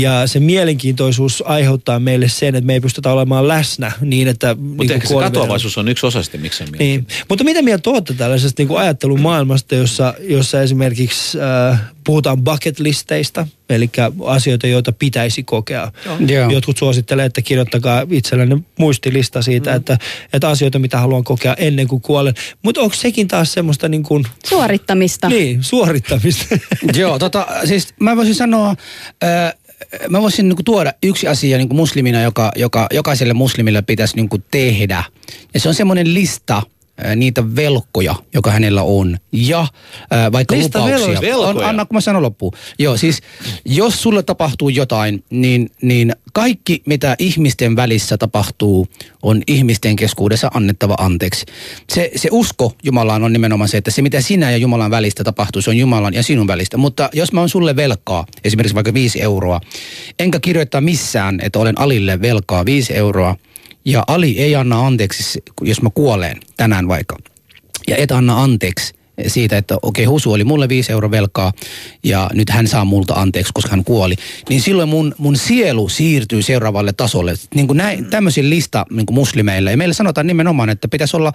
ja 0.00 0.26
se 0.26 0.40
mielenkiintoisuus 0.40 1.42
aiheuttaa 1.46 1.98
meille 1.98 2.28
sen, 2.28 2.54
että 2.54 2.66
me 2.66 2.72
ei 2.72 2.80
pystytä 2.80 3.12
olemaan 3.12 3.48
läsnä 3.48 3.92
niin, 4.00 4.28
että... 4.28 4.54
Mutta 4.54 4.82
niin 4.82 4.92
ehkä 4.92 5.08
se 5.08 5.14
katoavaisuus 5.14 5.78
on 5.78 5.88
yksi 5.88 6.06
osa 6.06 6.22
sitten, 6.22 6.40
miksi 6.40 6.62
on 6.62 6.68
niin. 6.78 7.06
Mutta 7.28 7.44
mitä 7.44 7.62
mieltä 7.62 7.90
olette 7.90 8.14
tällaisesta 8.14 8.62
niin 8.62 8.78
ajattelun 8.78 9.20
maailmasta, 9.20 9.74
jossa, 9.74 10.14
jossa 10.20 10.62
esimerkiksi 10.62 11.38
äh, 11.40 11.80
puhutaan 12.04 12.44
bucket 12.44 12.78
listeistä, 12.78 13.46
eli 13.70 13.90
asioita, 14.24 14.66
joita 14.66 14.92
pitäisi 14.92 15.42
kokea. 15.42 15.92
Joo. 16.28 16.50
Jotkut 16.50 16.76
suosittelee, 16.76 17.26
että 17.26 17.42
kirjoittakaa 17.42 18.06
itsellenne 18.10 18.58
muistilista 18.78 19.42
siitä, 19.42 19.70
mm. 19.70 19.76
että, 19.76 19.98
että 20.32 20.48
asioita, 20.48 20.78
mitä 20.78 20.98
haluan 20.98 21.24
kokea 21.24 21.54
ennen 21.54 21.88
kuin 21.88 22.02
kuolen. 22.02 22.34
Mutta 22.62 22.80
onko 22.80 22.94
sekin 22.94 23.28
taas 23.28 23.52
semmoista 23.52 23.88
niin 23.88 24.02
kuin... 24.02 24.24
Suorittamista. 24.46 25.28
Niin, 25.28 25.62
suorittamista. 25.62 26.58
Joo, 26.96 27.18
tota, 27.18 27.46
siis 27.64 27.94
mä 28.00 28.16
voisin 28.16 28.34
sanoa, 28.34 28.70
äh, 29.24 29.54
mä 30.08 30.22
voisin 30.22 30.48
niin 30.48 30.56
kuin, 30.56 30.64
tuoda 30.64 30.92
yksi 31.02 31.28
asia 31.28 31.58
niin 31.58 31.68
kuin 31.68 31.76
muslimina, 31.76 32.22
joka, 32.22 32.52
joka 32.56 32.86
jokaiselle 32.92 33.34
muslimille 33.34 33.82
pitäisi 33.82 34.16
niin 34.16 34.28
kuin, 34.28 34.44
tehdä. 34.50 35.04
Ja 35.54 35.60
se 35.60 35.68
on 35.68 35.74
semmoinen 35.74 36.14
lista, 36.14 36.62
niitä 37.16 37.56
velkoja, 37.56 38.14
joka 38.34 38.50
hänellä 38.50 38.82
on. 38.82 39.18
Ja 39.32 39.60
äh, 39.60 40.32
vaikka 40.32 40.56
Lista 40.56 40.78
lupauksia. 40.78 41.20
Velkoja. 41.20 41.48
On, 41.48 41.64
anna, 41.64 41.84
kun 41.84 41.96
mä 41.96 42.00
sanon 42.00 42.22
loppuun. 42.22 42.52
Joo, 42.78 42.96
siis 42.96 43.22
jos 43.64 44.02
sulle 44.02 44.22
tapahtuu 44.22 44.68
jotain, 44.68 45.24
niin, 45.30 45.70
niin 45.82 46.12
kaikki, 46.32 46.82
mitä 46.86 47.16
ihmisten 47.18 47.76
välissä 47.76 48.18
tapahtuu, 48.18 48.88
on 49.22 49.42
ihmisten 49.46 49.96
keskuudessa 49.96 50.50
annettava 50.54 50.94
anteeksi. 50.98 51.46
Se, 51.92 52.10
se 52.16 52.28
usko 52.32 52.72
Jumalaan 52.82 53.24
on 53.24 53.32
nimenomaan 53.32 53.68
se, 53.68 53.76
että 53.76 53.90
se 53.90 54.02
mitä 54.02 54.20
sinä 54.20 54.50
ja 54.50 54.56
Jumalan 54.56 54.90
välistä 54.90 55.24
tapahtuu, 55.24 55.62
se 55.62 55.70
on 55.70 55.76
Jumalan 55.76 56.14
ja 56.14 56.22
sinun 56.22 56.46
välistä. 56.46 56.76
Mutta 56.76 57.10
jos 57.12 57.32
mä 57.32 57.40
oon 57.40 57.48
sulle 57.48 57.76
velkaa, 57.76 58.26
esimerkiksi 58.44 58.74
vaikka 58.74 58.94
viisi 58.94 59.22
euroa, 59.22 59.60
enkä 60.18 60.40
kirjoittaa 60.40 60.80
missään, 60.80 61.38
että 61.42 61.58
olen 61.58 61.80
Alille 61.80 62.20
velkaa 62.22 62.64
viisi 62.64 62.96
euroa, 62.96 63.36
ja 63.86 64.04
Ali 64.06 64.40
ei 64.40 64.56
anna 64.56 64.86
anteeksi, 64.86 65.42
jos 65.60 65.82
mä 65.82 65.90
kuolen 65.94 66.36
tänään 66.56 66.88
vaikka, 66.88 67.16
ja 67.88 67.96
et 67.96 68.12
anna 68.12 68.42
anteeksi 68.42 68.94
siitä, 69.26 69.56
että 69.56 69.74
okei, 69.82 70.04
okay, 70.04 70.12
Husu 70.12 70.32
oli 70.32 70.44
mulle 70.44 70.68
viisi 70.68 70.92
euro 70.92 71.10
velkaa 71.10 71.52
ja 72.02 72.30
nyt 72.34 72.50
hän 72.50 72.66
saa 72.66 72.84
multa 72.84 73.14
anteeksi, 73.14 73.52
koska 73.52 73.70
hän 73.70 73.84
kuoli. 73.84 74.14
Niin 74.48 74.60
silloin 74.60 74.88
mun, 74.88 75.14
mun 75.18 75.36
sielu 75.36 75.88
siirtyy 75.88 76.42
seuraavalle 76.42 76.92
tasolle. 76.92 77.34
Niin 77.54 77.66
kuin 77.66 77.76
näin, 77.76 78.04
tämmöisiä 78.04 78.48
lista 78.48 78.86
niin 78.90 79.06
kuin 79.06 79.14
muslimeille. 79.14 79.70
Ja 79.70 79.76
meille 79.76 79.94
sanotaan 79.94 80.26
nimenomaan, 80.26 80.70
että 80.70 80.88
pitäisi 80.88 81.16
olla, 81.16 81.32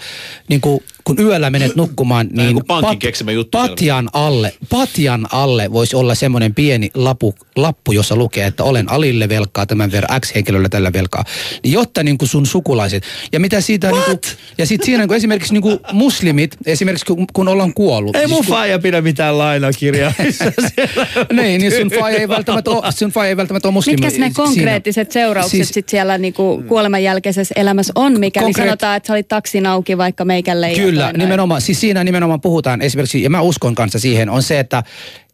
niin 0.47 0.61
kuin, 0.61 0.83
kun 1.03 1.19
yöllä 1.19 1.49
menet 1.49 1.75
nukkumaan, 1.75 2.27
niin, 2.31 2.55
niin 2.55 2.65
pat, 2.67 2.85
juttu 3.33 3.57
patjan 3.57 4.09
alle, 4.13 4.53
patjan 4.69 5.27
alle 5.31 5.71
voisi 5.71 5.95
olla 5.95 6.15
semmoinen 6.15 6.55
pieni 6.55 6.91
lapu, 6.93 7.35
lappu, 7.55 7.91
jossa 7.91 8.15
lukee, 8.15 8.45
että 8.45 8.63
olen 8.63 8.91
Alille 8.91 9.29
velkaa 9.29 9.65
tämän 9.65 9.91
verran, 9.91 10.21
X-henkilöllä 10.21 10.69
tällä 10.69 10.93
velkaa. 10.93 11.23
Niin 11.63 11.71
jotta 11.71 12.03
niin 12.03 12.17
kuin 12.17 12.29
sun 12.29 12.45
sukulaiset. 12.45 13.03
Ja 13.31 13.39
mitä 13.39 13.61
siitä, 13.61 13.91
niin 13.91 14.03
kuin, 14.03 14.19
ja 14.57 14.65
sitten 14.65 14.85
siinä 14.85 14.99
niin 14.99 15.07
kuin 15.07 15.17
esimerkiksi 15.17 15.53
niin 15.53 15.61
kuin 15.61 15.79
muslimit, 15.91 16.57
esimerkiksi 16.65 17.05
kun, 17.05 17.27
kun 17.33 17.47
ollaan 17.47 17.73
kuollut. 17.73 18.15
Ei 18.15 18.27
siis 18.27 18.31
mun 18.31 18.45
faija 18.45 18.79
pidä 18.79 19.01
mitään 19.01 19.37
lainakirjaa. 19.37 20.13
niin, 21.41 21.61
niin 21.61 21.71
sun 21.71 21.99
faija 21.99 22.19
ei 22.19 22.27
välttämättä 22.29 22.71
ole, 22.71 22.91
sun 22.99 23.11
faija 23.11 23.29
ei 23.29 23.37
välttämättä 23.37 23.67
ole 23.67 23.73
muslimi. 23.73 24.05
Mitkä 24.05 24.19
ne 24.19 24.31
konkreettiset 24.35 25.11
siinä? 25.11 25.25
seuraukset 25.25 25.51
siis, 25.51 25.69
sit 25.69 25.89
siellä 25.89 26.17
niinku 26.17 26.63
kuoleman 26.67 27.03
jälkeisessä 27.03 27.53
elämässä 27.57 27.93
on, 27.95 28.19
mikäli 28.19 28.43
konkreet... 28.43 28.67
sanotaan, 28.69 28.97
että 28.97 29.07
sä 29.07 29.13
olit 29.13 29.27
taksin 29.27 29.65
auki, 29.65 29.97
vaikka 29.97 30.25
meikälle 30.25 30.67
ei 30.67 30.75
Kyllä, 30.75 30.90
nimenomaan. 31.17 31.61
Siis 31.61 31.79
siinä 31.79 32.03
nimenomaan 32.03 32.41
puhutaan 32.41 32.81
esimerkiksi, 32.81 33.23
ja 33.23 33.29
mä 33.29 33.41
uskon 33.41 33.75
kanssa 33.75 33.99
siihen, 33.99 34.29
on 34.29 34.43
se, 34.43 34.59
että, 34.59 34.83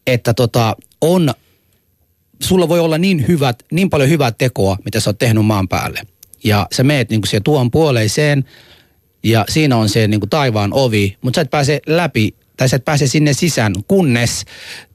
että 0.08 0.34
tota, 0.34 0.76
on 1.02 1.34
sulla 2.44 2.70
voi 2.70 2.80
olla 2.80 2.98
niin 2.98 3.28
hyvät, 3.28 3.64
niin 3.72 3.90
paljon 3.90 4.10
hyvää 4.10 4.32
tekoa, 4.32 4.78
mitä 4.86 5.00
sä 5.00 5.10
oot 5.10 5.20
tehnyt 5.20 5.46
maan 5.46 5.68
päälle. 5.68 6.02
Ja 6.44 6.68
sä 6.72 6.84
meet 6.84 7.10
niin 7.10 7.22
siihen 7.26 7.44
tuon 7.44 7.72
puoleiseen, 7.72 8.46
ja 9.24 9.46
siinä 9.50 9.78
on 9.78 9.90
se 9.90 10.08
niin 10.08 10.20
kuin 10.20 10.30
taivaan 10.30 10.74
ovi, 10.74 11.18
mutta 11.22 11.38
sä 11.38 11.42
et 11.42 11.50
pääse 11.50 11.80
läpi 11.88 12.36
tai 12.58 12.70
sä 12.70 12.76
et 12.76 12.86
pääse 12.86 13.08
sinne 13.08 13.34
sisään, 13.34 13.74
kunnes 13.88 14.46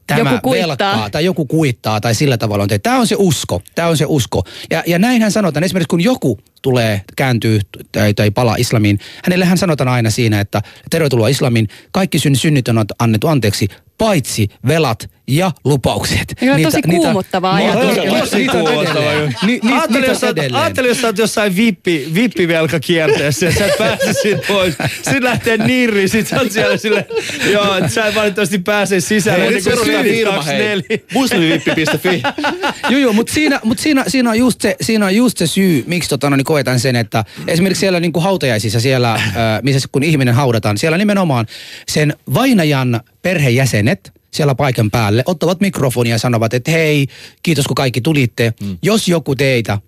tämä 0.07 0.31
joku 0.31 0.51
velkaa 0.51 1.09
tai 1.09 1.25
joku 1.25 1.45
kuittaa 1.45 2.01
tai 2.01 2.15
sillä 2.15 2.37
tavalla 2.37 2.63
on 2.63 2.69
tehty. 2.69 2.83
Tämä 2.83 2.99
on 2.99 3.07
se 3.07 3.15
usko, 3.19 3.61
tämä 3.75 3.87
on 3.87 3.97
se 3.97 4.05
usko. 4.07 4.43
Ja, 4.71 4.83
ja 4.87 4.99
näinhän 4.99 5.31
sanotaan, 5.31 5.63
esimerkiksi 5.63 5.89
kun 5.89 6.01
joku 6.01 6.39
tulee, 6.63 7.01
kääntyy 7.15 7.59
tai, 7.91 8.13
tai 8.13 8.31
palaa 8.31 8.55
islamiin, 8.55 8.99
hänellähän 9.23 9.57
sanotaan 9.57 9.87
aina 9.87 10.09
siinä, 10.09 10.39
että 10.39 10.61
tervetuloa 10.89 11.27
islamiin, 11.27 11.67
kaikki 11.91 12.19
synnit 12.19 12.67
on 12.67 12.85
annettu 12.99 13.27
anteeksi, 13.27 13.67
paitsi 13.97 14.47
velat 14.67 15.09
ja 15.27 15.51
lupaukset. 15.65 16.35
Eikö 16.41 16.55
niitä, 16.55 16.71
tosi 16.71 16.81
kuumuttavaa 16.81 17.59
niitä, 17.59 17.73
Tosi 18.19 18.47
kuumuttavaa. 18.47 19.09
Ajattelin, 19.09 20.09
jos, 20.09 20.23
ajattelin, 20.53 20.89
jos 20.89 21.03
olet 21.03 21.17
jossain 21.17 21.55
vippi, 21.55 22.11
vippivelkakierteessä 22.13 23.45
ja 23.45 23.51
sä 23.51 23.65
et 23.65 23.77
pääse 23.77 24.13
siitä 24.13 24.41
pois. 24.47 24.75
Sitten 24.95 25.23
lähtee 25.23 25.57
nirri, 25.57 26.07
sit 26.07 26.27
sä 26.27 26.39
oot 26.39 26.51
siellä 26.51 26.77
sille, 26.77 27.07
joo, 27.51 27.89
sä 27.89 28.07
et 28.07 28.15
valitettavasti 28.15 28.59
pääse 28.59 28.99
sisään. 28.99 29.39
Hei, 29.39 29.49
nyt 29.49 29.63
perustaa 29.63 30.03
firma, 30.03 30.41
hei. 30.41 30.83
Muslimivippi.fi. 31.13 32.23
joo, 32.91 32.99
joo, 32.99 33.13
mutta 33.13 33.33
siinä, 33.33 33.59
mut 33.63 33.79
siinä, 33.79 34.03
siinä, 34.07 34.29
on 34.29 34.37
just 34.37 34.61
se, 34.61 34.75
siinä 34.81 35.05
on 35.05 35.15
just 35.15 35.37
se 35.37 35.47
syy, 35.47 35.83
miksi 35.87 36.09
tota, 36.09 36.29
no, 36.29 36.35
niin 36.35 36.45
koetan 36.53 36.79
sen, 36.79 36.95
että 36.95 37.25
esimerkiksi 37.47 37.79
siellä 37.79 37.99
niin 37.99 38.13
kuin 38.13 38.23
hautajaisissa, 38.23 38.79
siellä, 38.79 39.21
missä 39.61 39.87
kun 39.91 40.03
ihminen 40.03 40.33
haudataan, 40.33 40.77
siellä 40.77 40.97
nimenomaan 40.97 41.45
sen 41.87 42.13
vainajan 42.33 43.01
perhejäsenet 43.21 44.13
siellä 44.31 44.55
paikan 44.55 44.91
päälle, 44.91 45.23
ottavat 45.25 45.61
mikrofonia 45.61 46.13
ja 46.13 46.17
sanovat, 46.17 46.53
että 46.53 46.71
hei, 46.71 47.07
kiitos 47.43 47.67
kun 47.67 47.75
kaikki 47.75 48.01
tulitte. 48.01 48.53
Mm. 48.61 48.77
Jos 48.81 49.07
joku 49.07 49.35
teitä 49.35 49.79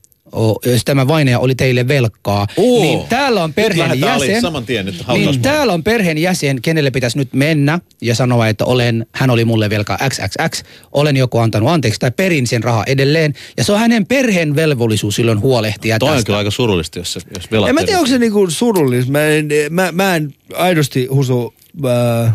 tämä 0.86 1.08
vainaja 1.08 1.40
oli 1.40 1.56
teille 1.56 1.88
velkaa, 1.88 2.48
Oo, 2.58 2.82
niin 2.82 3.00
täällä 3.10 3.44
on 3.44 3.54
perheen 3.54 4.00
jäsen, 4.00 4.42
saman 4.42 4.66
tien, 4.66 4.88
että 4.88 5.04
niin 5.14 5.42
täällä 5.42 5.74
on 5.74 5.84
perheen 5.84 6.18
jäsen, 6.18 6.62
kenelle 6.62 6.92
pitäisi 6.92 7.18
nyt 7.18 7.34
mennä 7.34 7.80
ja 8.02 8.16
sanoa, 8.16 8.48
että 8.48 8.66
olen, 8.66 9.06
hän 9.12 9.30
oli 9.30 9.46
mulle 9.46 9.70
velkaa 9.70 9.98
XXX, 10.10 10.64
olen 10.92 11.18
joko 11.18 11.42
antanut 11.42 11.70
anteeksi 11.70 12.00
tai 12.00 12.12
perin 12.12 12.48
sen 12.48 12.64
rahaa 12.64 12.84
edelleen. 12.88 13.34
Ja 13.58 13.64
se 13.64 13.72
on 13.72 13.80
hänen 13.80 14.06
perheen 14.06 14.56
velvollisuus 14.56 15.16
silloin 15.16 15.40
huolehtia 15.40 16.00
Toi 16.00 16.08
tästä. 16.08 16.20
on 16.20 16.26
kyllä 16.26 16.38
aika 16.38 16.52
surullista, 16.52 17.00
jos, 17.00 17.20
jos 17.36 17.52
velat... 17.52 17.70
En 17.70 17.76
mä 17.76 17.84
tiedä, 17.84 18.00
onko 18.00 18.10
se 18.10 18.20
niinku 18.20 18.50
surullista. 18.50 19.12
Mä 19.12 19.28
en, 19.28 19.48
mä, 19.70 19.92
mä 19.92 20.16
en 20.16 20.34
aidosti 20.54 21.06
husu... 21.06 21.54
Äh, 21.86 22.34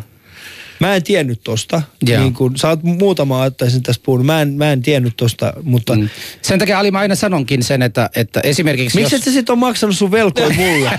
Mä 0.80 0.96
en 0.96 1.02
tiennyt 1.02 1.40
tosta. 1.44 1.82
Niin 2.06 2.34
kun, 2.34 2.58
sä 2.58 2.68
oot 2.68 2.82
muutama 2.82 3.42
ottaisin 3.42 3.82
tässä 3.82 4.02
puhunut. 4.04 4.26
Mä 4.26 4.42
en, 4.42 4.48
mä 4.52 4.72
en 4.72 4.82
tiennyt 4.82 5.16
tosta, 5.16 5.52
mutta... 5.62 5.96
Mm. 5.96 6.08
Sen 6.42 6.58
takia 6.58 6.78
Ali, 6.78 6.90
mä 6.90 6.98
aina 6.98 7.14
sanonkin 7.14 7.62
sen, 7.62 7.82
että, 7.82 8.10
että 8.16 8.40
esimerkiksi 8.40 8.98
Miksi 8.98 9.14
jos... 9.14 9.20
et 9.20 9.24
sä 9.24 9.32
sit 9.32 9.50
on 9.50 9.58
maksanut 9.58 9.96
sun 9.96 10.10
velkoja 10.10 10.50
mulle? 10.50 10.90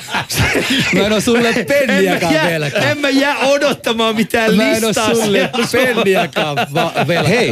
mä 0.93 1.05
en 1.05 1.13
oo 1.13 1.21
sulle 1.21 1.53
penniäkään 1.67 2.51
velkaa. 2.51 2.81
En 2.81 2.97
mä 2.97 3.09
jää 3.09 3.37
odottamaan 3.37 4.15
mitään 4.15 4.55
mä 4.55 4.63
listaa. 4.63 5.05
Mä 5.05 5.11
en 5.11 5.15
oo 5.15 5.25
sulle 5.25 5.49
penniäkään 5.71 6.55
va- 6.55 6.93
velkaa. 7.07 7.29
Hei, 7.29 7.51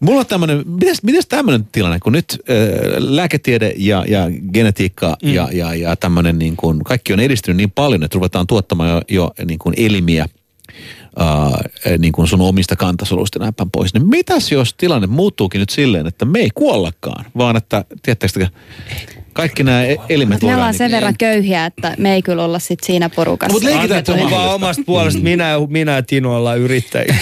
mulla 0.00 0.20
on 0.20 0.26
tämmönen, 0.26 0.62
mitäs, 0.66 1.02
mitäs 1.02 1.26
tämmönen 1.26 1.68
tilanne, 1.72 2.00
kun 2.00 2.12
nyt 2.12 2.42
äh, 2.50 2.56
lääketiede 2.98 3.74
ja, 3.76 4.04
ja 4.08 4.30
genetiikka 4.52 5.16
mm. 5.22 5.34
ja, 5.34 5.48
ja, 5.52 5.74
ja 5.74 5.96
tämmönen 5.96 6.38
niin 6.38 6.56
kuin, 6.56 6.84
kaikki 6.84 7.12
on 7.12 7.20
edistynyt 7.20 7.56
niin 7.56 7.70
paljon, 7.70 8.02
että 8.02 8.14
ruvetaan 8.14 8.46
tuottamaan 8.46 8.90
jo, 8.90 9.00
jo 9.08 9.32
niin 9.46 9.58
kuin 9.58 9.74
elimiä– 9.78 10.26
äh, 11.20 11.98
niin 11.98 12.12
kuin 12.12 12.28
sun 12.28 12.40
omista 12.40 12.76
kantasoluista 12.76 13.38
näin 13.38 13.52
pois. 13.72 13.94
Niin 13.94 14.08
mitäs 14.08 14.52
jos 14.52 14.74
tilanne 14.74 15.06
muuttuukin 15.06 15.58
nyt 15.58 15.70
silleen, 15.70 16.06
että 16.06 16.24
me 16.24 16.38
ei 16.38 16.50
kuollakaan, 16.54 17.24
vaan 17.36 17.56
että, 17.56 17.84
tiedättekö, 18.02 18.46
kaikki 19.32 19.62
nämä 19.62 19.84
e- 19.84 19.96
elimet 20.08 20.42
Me 20.42 20.54
ollaan 20.54 20.70
niin, 20.70 20.78
sen 20.78 20.90
verran 20.90 21.14
köyhiä, 21.18 21.66
että 21.66 21.94
me 21.98 22.14
ei 22.14 22.22
kyllä 22.22 22.44
olla 22.44 22.58
sit 22.58 22.78
siinä 22.82 23.10
porukassa. 23.10 23.52
Mutta 23.52 23.68
leikitään, 23.68 23.98
että 23.98 24.12
on 24.12 24.30
vaan 24.30 24.54
omasta 24.54 24.82
puolesta. 24.86 25.18
Mm. 25.20 25.24
Minä, 25.24 25.52
minä 25.68 25.92
ja 25.92 26.02
Tino 26.02 26.36
ollaan 26.36 26.58
yrittäjiä. 26.58 27.16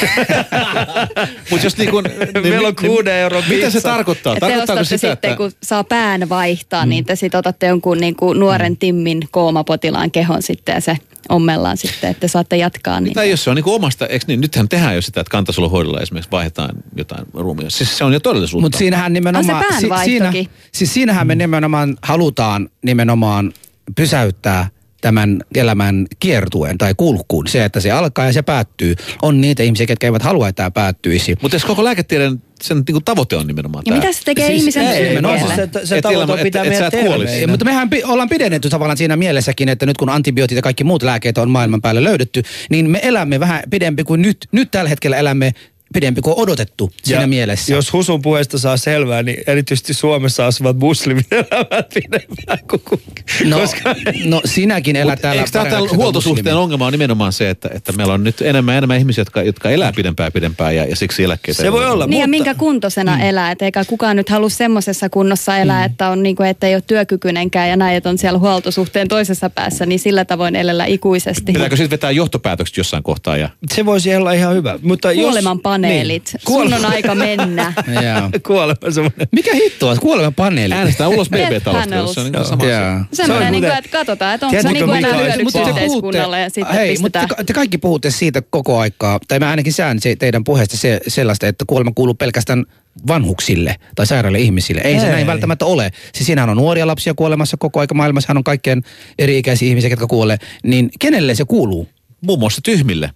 Mutta 1.51 1.66
jos 1.66 1.78
niin 1.78 1.91
kun, 1.91 2.05
niin, 2.05 2.43
Meillä 2.43 2.68
on 2.68 2.74
niin, 2.82 2.91
kuuden 2.91 3.14
euron 3.14 3.45
Mitä 3.49 3.70
se 3.70 3.80
tarkoittaa? 3.80 4.34
Te 4.34 4.41
Tarkoittaako 4.41 4.84
sitä, 4.84 4.97
sitten, 4.97 5.30
että... 5.30 5.36
kun 5.36 5.53
saa 5.62 5.84
pään 5.84 6.28
vaihtaa, 6.28 6.84
mm. 6.84 6.91
niin 6.91 7.05
te 7.05 7.16
sitten 7.16 7.38
otatte 7.38 7.66
jonkun 7.66 7.99
niin 7.99 8.16
kuin 8.16 8.41
nuoren 8.41 8.72
mm. 8.72 8.76
Timmin 8.76 9.22
koomapotilaan 9.30 10.11
kehon 10.11 10.43
sitten 10.43 10.74
ja 10.74 10.80
se 10.80 10.97
ommellaan 11.31 11.76
sitten, 11.76 12.11
että 12.11 12.28
saatte 12.28 12.57
jatkaa. 12.57 13.01
Niin. 13.01 13.14
Tai 13.14 13.31
jos 13.31 13.45
se 13.45 13.51
on 13.51 13.57
niin 13.57 13.64
kuin 13.64 13.74
omasta, 13.74 14.07
eikö 14.07 14.24
niin, 14.28 14.41
nythän 14.41 14.68
tehdään 14.68 14.95
jo 14.95 15.03
sitä, 15.03 15.20
että 15.20 15.31
kantasoluhoidolla 15.31 16.01
esimerkiksi 16.01 16.31
vaihdetaan 16.31 16.70
jotain 16.97 17.26
ruumia. 17.35 17.70
Siis 17.70 17.99
se 17.99 18.05
on 18.05 18.12
jo 18.12 18.20
todellisuutta. 18.20 18.64
Mutta 18.64 18.78
siinähän 18.78 19.12
nimenomaan, 19.12 19.64
si, 19.81 19.89
siinä, 20.05 20.33
siis 20.72 20.95
siinähän 20.95 21.26
me 21.26 21.35
nimenomaan 21.35 21.97
halutaan 22.03 22.68
nimenomaan 22.83 23.53
pysäyttää 23.97 24.68
tämän 25.01 25.40
elämän 25.55 26.07
kiertuen 26.20 26.78
tai 26.78 26.94
kulkuun. 26.96 27.48
Se, 27.48 27.64
että 27.64 27.80
se 27.80 27.90
alkaa 27.90 28.26
ja 28.26 28.32
se 28.32 28.42
päättyy. 28.42 28.94
On 29.22 29.40
niitä 29.40 29.62
ihmisiä, 29.62 29.86
ketkä 29.86 30.07
eivät 30.07 30.22
halua, 30.22 30.48
että 30.48 30.57
tämä 30.57 30.70
päättyisi. 30.70 31.34
Mutta 31.42 31.55
jos 31.55 31.64
koko 31.64 31.84
lääketieden 31.84 32.42
sen 32.62 32.76
niin 32.76 32.92
kuin 32.92 33.05
tavoite 33.05 33.36
on 33.36 33.46
nimenomaan 33.46 33.82
ja 33.86 33.90
tämä. 33.90 34.01
mitä 34.01 34.12
se 34.12 34.24
tekee 34.24 34.46
siis, 34.46 34.61
ihmisen 34.61 34.86
ei, 34.86 35.18
Se, 35.57 35.86
se 35.86 35.96
et 35.96 36.03
tavoite 36.03 36.32
on 36.32 36.38
pitää 36.38 36.62
et, 36.62 36.68
meidät 36.68 36.90
terveenä. 36.90 37.46
Mutta 37.46 37.64
mehän 37.64 37.90
pi- 37.90 38.05
ollaan 38.05 38.28
pidennetty 38.28 38.68
tavallaan 38.68 38.96
siinä 38.96 39.16
mielessäkin, 39.16 39.68
että 39.68 39.86
nyt 39.86 39.96
kun 39.96 40.09
antibiootit 40.09 40.57
ja 40.57 40.62
kaikki 40.62 40.84
muut 40.84 41.03
lääkkeet 41.03 41.38
on 41.38 41.51
maailman 41.51 41.80
päälle 41.80 42.05
löydetty, 42.05 42.42
niin 42.70 42.90
me 42.90 43.01
elämme 43.03 43.40
vähän 43.40 43.62
pidempi 43.70 44.05
kuin 44.05 44.22
nyt. 44.22 44.36
Nyt 44.53 44.70
tällä 44.70 44.88
hetkellä 44.88 45.16
elämme 45.16 45.53
pidempi 45.95 46.20
kuin 46.20 46.34
odotettu 46.38 46.93
siinä 47.03 47.20
ja 47.20 47.26
mielessä. 47.26 47.72
Jos 47.72 47.93
Husun 47.93 48.22
puheesta 48.22 48.59
saa 48.59 48.76
selvää, 48.76 49.22
niin 49.22 49.43
erityisesti 49.47 49.95
Suomessa 49.95 50.47
asuvat 50.47 50.76
muslimit 50.76 51.26
elävät 51.32 51.88
pidempään 51.95 52.59
kuin 52.70 53.03
no, 53.45 53.59
koska... 53.59 53.95
no 54.24 54.41
sinäkin 54.45 54.97
elät 54.97 55.20
täällä. 55.20 55.41
Eikö 55.43 55.51
tämä 55.51 55.78
huoltosuhteen 55.97 56.57
ongelma 56.57 56.86
on 56.86 56.93
nimenomaan 56.93 57.32
se, 57.32 57.51
että, 57.51 57.70
että 57.74 57.93
meillä 57.93 58.14
on 58.14 58.24
nyt 58.24 58.41
enemmän 58.43 58.76
enemmän 58.76 58.99
ihmisiä, 58.99 59.20
jotka, 59.22 59.43
jotka 59.43 59.70
elää 59.70 59.93
pidempään 59.93 60.32
pidempään 60.32 60.76
ja, 60.76 60.84
ja 60.84 60.97
siksi 60.97 61.24
eläkkeitä 61.24 61.62
Se 61.62 61.72
voi 61.72 61.86
olla. 61.86 62.07
Niin 62.07 62.11
mutta... 62.11 62.24
ja 62.24 62.28
minkä 62.28 62.55
kuntoisena 62.55 63.16
mm. 63.16 63.22
elää, 63.22 63.51
että 63.51 63.64
eikä 63.64 63.84
kukaan 63.84 64.16
nyt 64.16 64.28
halua 64.28 64.49
semmoisessa 64.49 65.09
kunnossa 65.09 65.59
elää, 65.59 65.80
mm. 65.80 65.93
että 65.93 66.09
on 66.09 66.22
niin 66.22 66.36
kuin, 66.36 66.49
että 66.49 66.66
ei 66.66 66.74
ole 66.74 66.82
työkykyinenkään 66.86 67.68
ja 67.68 67.76
näin, 67.76 67.97
että 67.97 68.09
on 68.09 68.18
siellä 68.18 68.38
huoltosuhteen 68.38 69.09
toisessa 69.09 69.51
päässä, 69.51 69.86
niin 69.86 69.99
sillä 69.99 70.24
tavoin 70.24 70.57
elellä 70.57 70.84
ikuisesti. 70.84 71.53
Pitääkö 71.53 71.76
sitten 71.76 71.91
vetää 71.91 72.11
johtopäätökset 72.11 72.76
jossain 72.76 73.03
kohtaa? 73.03 73.36
Ja... 73.36 73.49
Se 73.74 73.86
voisi 73.86 74.16
olla 74.16 74.32
ihan 74.32 74.55
hyvä. 74.55 74.78
Mutta 74.82 75.12
jos 75.12 75.34
paneelit. 75.83 76.31
Niin. 76.33 76.43
Sun 76.47 76.74
on 76.74 76.85
aika 76.85 77.14
mennä. 77.14 77.72
Kuolema 78.47 78.91
semmoinen. 78.91 79.28
Mikä 79.33 79.55
hitto 79.55 79.89
on? 79.89 80.01
Kuolema 80.01 80.31
paneeli. 80.31 80.74
Äänestää 80.74 81.09
ulos 81.09 81.31
BB-talosta, 81.31 82.14
se 82.14 82.20
on 82.20 82.33
niin 82.33 82.45
sama 82.45 82.62
asia. 82.62 83.05
Semmoinen, 83.12 83.53
niin 83.53 83.64
kuin, 83.64 83.78
että 83.78 83.91
katsotaan, 83.91 84.35
että 84.35 84.47
onko 84.47 84.62
se 84.62 84.72
niin 84.72 84.85
kuin 84.85 84.97
enää 84.97 85.16
hyödyksi 85.16 85.59
yhteiskunnalle 85.59 86.41
ja 86.41 86.51
sitten 86.51 86.74
hei, 86.74 86.91
pistetään. 86.91 87.28
Mutta 87.28 87.45
te 87.45 87.53
kaikki 87.53 87.78
puhutte 87.78 88.11
siitä 88.11 88.43
koko 88.51 88.78
aikaa, 88.78 89.20
tai 89.28 89.39
mä 89.39 89.51
ainakin 89.51 89.72
sään 89.72 90.01
se, 90.01 90.16
teidän 90.16 90.45
puheesta 90.45 90.76
se, 90.76 91.01
sellaista, 91.09 91.47
että 91.47 91.64
kuolema 91.68 91.93
kuuluu 91.95 92.14
pelkästään 92.14 92.64
vanhuksille 93.07 93.76
tai 93.95 94.07
sairaille 94.07 94.39
ihmisille. 94.39 94.81
Ei, 94.81 94.95
Ei 94.95 95.01
se 95.01 95.09
näin 95.09 95.26
välttämättä 95.26 95.64
ole. 95.64 95.91
Siis 96.14 96.26
siinähän 96.26 96.51
on 96.51 96.57
nuoria 96.57 96.87
lapsia 96.87 97.14
kuolemassa 97.14 97.57
koko 97.57 97.81
aika 97.81 97.95
maailmassa, 97.95 98.33
on 98.37 98.45
kaikkien 98.45 98.83
eri-ikäisiä 99.18 99.68
ihmisiä, 99.68 99.91
jotka 99.91 100.07
kuolee. 100.07 100.37
Niin 100.62 100.91
kenelle 100.99 101.35
se 101.35 101.45
kuuluu? 101.45 101.89
Muun 102.20 102.39
muassa 102.39 102.61
tyhmille 102.64 103.11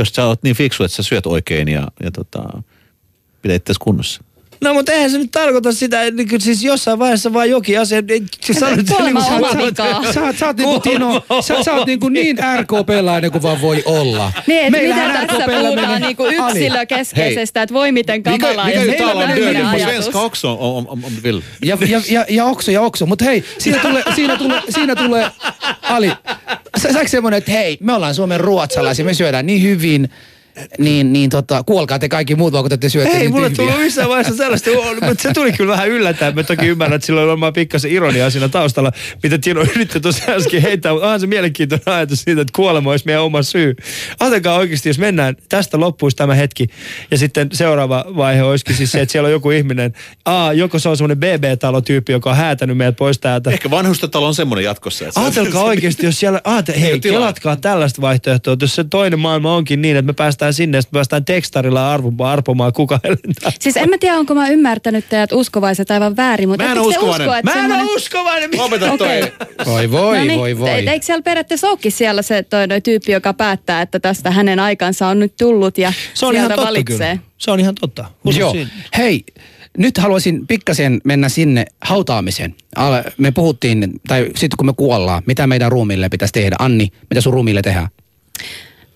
jos 0.00 0.08
sä 0.08 0.26
oot 0.26 0.42
niin 0.42 0.56
fiksu, 0.56 0.84
että 0.84 0.96
sä 0.96 1.02
syöt 1.02 1.26
oikein 1.26 1.68
ja, 1.68 1.88
ja 2.02 2.10
tota, 2.10 2.62
pidät 3.42 3.56
itse 3.56 3.72
kunnossa. 3.80 4.24
No 4.64 4.74
mutta 4.74 4.92
eihän 4.92 5.10
se 5.10 5.18
nyt 5.18 5.30
tarkoita 5.30 5.72
sitä, 5.72 6.02
että 6.02 6.22
niin 6.22 6.40
siis 6.40 6.64
jossain 6.64 6.98
vaiheessa 6.98 7.32
vaan 7.32 7.50
jokin 7.50 7.80
asia. 7.80 8.02
sanoit, 8.60 8.86
Kuolema 8.88 9.20
niin 9.20 9.32
on 9.44 9.56
kuin-. 9.56 9.76
Sä, 10.14 10.20
oot- 10.20 10.36
sä 10.36 10.46
oot 10.46 10.56
niinku, 10.56 10.80
Tino, 10.80 11.24
sä, 11.40 11.62
sä 11.62 11.72
oot 11.74 11.86
niinku 11.86 12.08
niin 12.08 12.36
RKP-lainen 12.38 13.30
kuin 13.30 13.42
vaan 13.42 13.60
voi 13.60 13.82
olla. 13.86 14.32
Niin, 14.46 14.60
että 14.64 14.78
miten 14.80 15.26
tässä 15.28 15.44
puhutaan 15.60 16.02
niinku 16.02 16.22
Ali. 16.24 16.36
yksilökeskeisestä, 16.36 17.62
että 17.62 17.74
voi 17.74 17.92
miten 17.92 18.22
kamalaa. 18.22 18.70
ja 18.70 18.80
sitten 18.80 19.06
uttalar 19.06 19.28
tämmöinen 19.28 19.54
döden 19.54 19.66
ajatus. 19.66 19.94
svenska 19.94 20.20
också 20.22 20.52
om, 20.60 20.86
om, 20.88 21.04
om 21.04 21.12
du 21.16 21.22
vill? 21.22 21.40
Ja, 21.64 21.78
ja, 21.88 22.00
ja, 22.10 22.24
ja 22.28 22.44
okso, 22.44 22.70
ja 22.70 22.80
okso. 22.80 23.06
Mutta 23.06 23.24
hei, 23.24 23.44
siinä 23.58 23.78
tulee, 23.78 24.02
siinä 24.14 24.36
tulee, 24.36 24.62
siinä 24.70 24.96
tulee, 24.96 25.30
Ali, 25.82 26.12
sä, 26.82 26.92
sä 26.92 27.00
semmonen, 27.06 27.38
että 27.38 27.52
hei, 27.52 27.78
me 27.80 27.92
ollaan 27.94 28.14
Suomen 28.14 28.40
ruotsalaisia, 28.40 29.04
me 29.04 29.14
syödään 29.14 29.46
niin 29.46 29.62
hyvin, 29.62 30.10
niin, 30.78 31.12
niin 31.12 31.30
tota, 31.30 31.62
kuolkaa 31.62 31.98
te 31.98 32.08
kaikki 32.08 32.34
muut, 32.34 32.52
vaan 32.52 32.64
kun 32.68 32.78
te 32.80 32.88
syötte 32.88 33.12
Ei, 33.12 33.18
niin 33.18 33.30
mulle 33.30 33.50
tyhmiä. 33.50 33.66
tullut 33.66 33.84
missään 33.84 34.08
vaiheessa 34.08 34.36
sellaista, 34.36 34.70
mutta 35.06 35.22
se 35.22 35.32
tuli 35.34 35.52
kyllä 35.52 35.72
vähän 35.72 35.88
yllättäen. 35.88 36.34
Mä 36.34 36.42
toki 36.42 36.66
ymmärrän, 36.66 36.96
että 36.96 37.06
sillä 37.06 37.20
on 37.22 37.28
varmaan 37.28 37.52
pikkasen 37.52 37.90
ironiaa 37.92 38.30
siinä 38.30 38.48
taustalla, 38.48 38.92
mitä 39.22 39.38
Tino 39.38 39.60
yritti 39.60 40.00
tuossa 40.00 40.32
äsken 40.32 40.62
heittää. 40.62 40.92
mutta 40.92 41.06
Onhan 41.06 41.20
se 41.20 41.26
mielenkiintoinen 41.26 41.88
ajatus 41.94 42.22
siitä, 42.22 42.40
että 42.40 42.52
kuolema 42.56 42.90
olisi 42.90 43.06
meidän 43.06 43.22
oma 43.22 43.42
syy. 43.42 43.74
Ajatelkaa 44.20 44.56
oikeasti, 44.56 44.88
jos 44.88 44.98
mennään, 44.98 45.36
tästä 45.48 45.80
loppuisi 45.80 46.16
tämä 46.16 46.34
hetki. 46.34 46.66
Ja 47.10 47.18
sitten 47.18 47.48
seuraava 47.52 48.04
vaihe 48.16 48.42
olisikin 48.42 48.76
siis 48.76 48.92
se, 48.92 49.00
että 49.00 49.12
siellä 49.12 49.26
on 49.26 49.32
joku 49.32 49.50
ihminen. 49.50 49.92
A, 50.24 50.52
joko 50.52 50.78
se 50.78 50.88
on 50.88 50.96
semmoinen 50.96 51.18
BB-talotyyppi, 51.18 52.12
joka 52.12 52.30
on 52.30 52.36
häätänyt 52.36 52.76
meidät 52.76 52.96
pois 52.96 53.18
täältä. 53.18 53.50
Ehkä 53.50 53.70
vanhustentalo 53.70 54.26
on 54.26 54.34
semmoinen 54.34 54.64
jatkossa. 54.64 55.04
Että 55.06 55.20
se- 55.20 55.24
Ajatelkaa 55.26 55.62
oikeasti, 55.64 56.06
jos 56.06 56.20
siellä, 56.20 56.40
aate, 56.44 56.80
hei, 56.80 57.00
kelatkaa 57.00 57.56
tällaista 57.56 58.00
vaihtoehtoa, 58.02 58.52
että 58.52 58.64
jos 58.64 58.74
se 58.74 58.84
toinen 58.84 59.18
maailma 59.18 59.56
onkin 59.56 59.82
niin, 59.82 59.96
että 59.96 60.06
me 60.06 60.12
päästään 60.12 60.39
sinne, 60.52 60.78
ja 60.78 60.82
sitten 60.82 60.96
päästään 60.98 61.24
tekstarilla 61.24 61.92
arvomaan, 61.92 62.32
arpomaan 62.32 62.72
kuka 62.72 63.00
lentää. 63.04 63.52
Siis 63.60 63.76
en 63.76 63.90
mä 63.90 63.98
tiedä, 63.98 64.16
onko 64.16 64.34
mä 64.34 64.48
ymmärtänyt 64.48 65.08
teidät 65.08 65.32
uskovaiset 65.32 65.90
aivan 65.90 66.16
väärin, 66.16 66.48
mutta 66.48 66.64
Mä 66.64 66.70
en 66.70 66.76
te 66.76 66.80
uskovainen. 66.80 67.28
usko, 67.28 67.36
että 67.38 67.50
Mä 67.50 67.52
en 67.52 67.58
semmoinen... 67.60 67.86
ole 67.86 67.96
uskovainen. 67.96 68.50
Lopeta 68.56 68.98
toi. 68.98 69.32
Voi 69.66 69.90
voi, 69.90 70.18
no 70.18 70.24
niin, 70.24 70.38
voi 70.40 70.58
voi. 70.58 70.78
et 70.78 70.88
Eikö 70.88 71.06
siellä 71.06 71.22
periaatteessa 71.22 71.68
olekin 71.68 71.92
siellä 71.92 72.22
se 72.22 72.42
toi, 72.42 72.68
toi 72.68 72.80
tyyppi, 72.80 73.12
joka 73.12 73.34
päättää, 73.34 73.82
että 73.82 74.00
tästä 74.00 74.30
hänen 74.30 74.60
aikansa 74.60 75.06
on 75.06 75.18
nyt 75.18 75.34
tullut 75.38 75.78
ja 75.78 75.92
Se 76.14 76.26
on 76.26 76.34
ihan 76.34 76.42
sieltä 76.42 76.54
totta 76.56 76.68
valitsee? 76.68 77.16
kyllä. 77.16 77.18
Se 77.38 77.50
on 77.50 77.60
ihan 77.60 77.74
totta. 77.74 78.04
Usko 78.24 78.40
Joo. 78.40 78.52
siinä. 78.52 78.70
Hei, 78.98 79.24
nyt 79.78 79.98
haluaisin 79.98 80.46
pikkasen 80.46 81.00
mennä 81.04 81.28
sinne 81.28 81.64
hautaamiseen. 81.84 82.54
Me 83.18 83.30
puhuttiin, 83.30 84.00
tai 84.08 84.26
sitten 84.36 84.56
kun 84.56 84.66
me 84.66 84.72
kuollaan, 84.76 85.22
mitä 85.26 85.46
meidän 85.46 85.72
ruumiille 85.72 86.08
pitäisi 86.08 86.32
tehdä? 86.32 86.56
Anni, 86.58 86.88
mitä 87.10 87.20
sun 87.20 87.32
ruumiille 87.32 87.62
tehdään? 87.62 87.88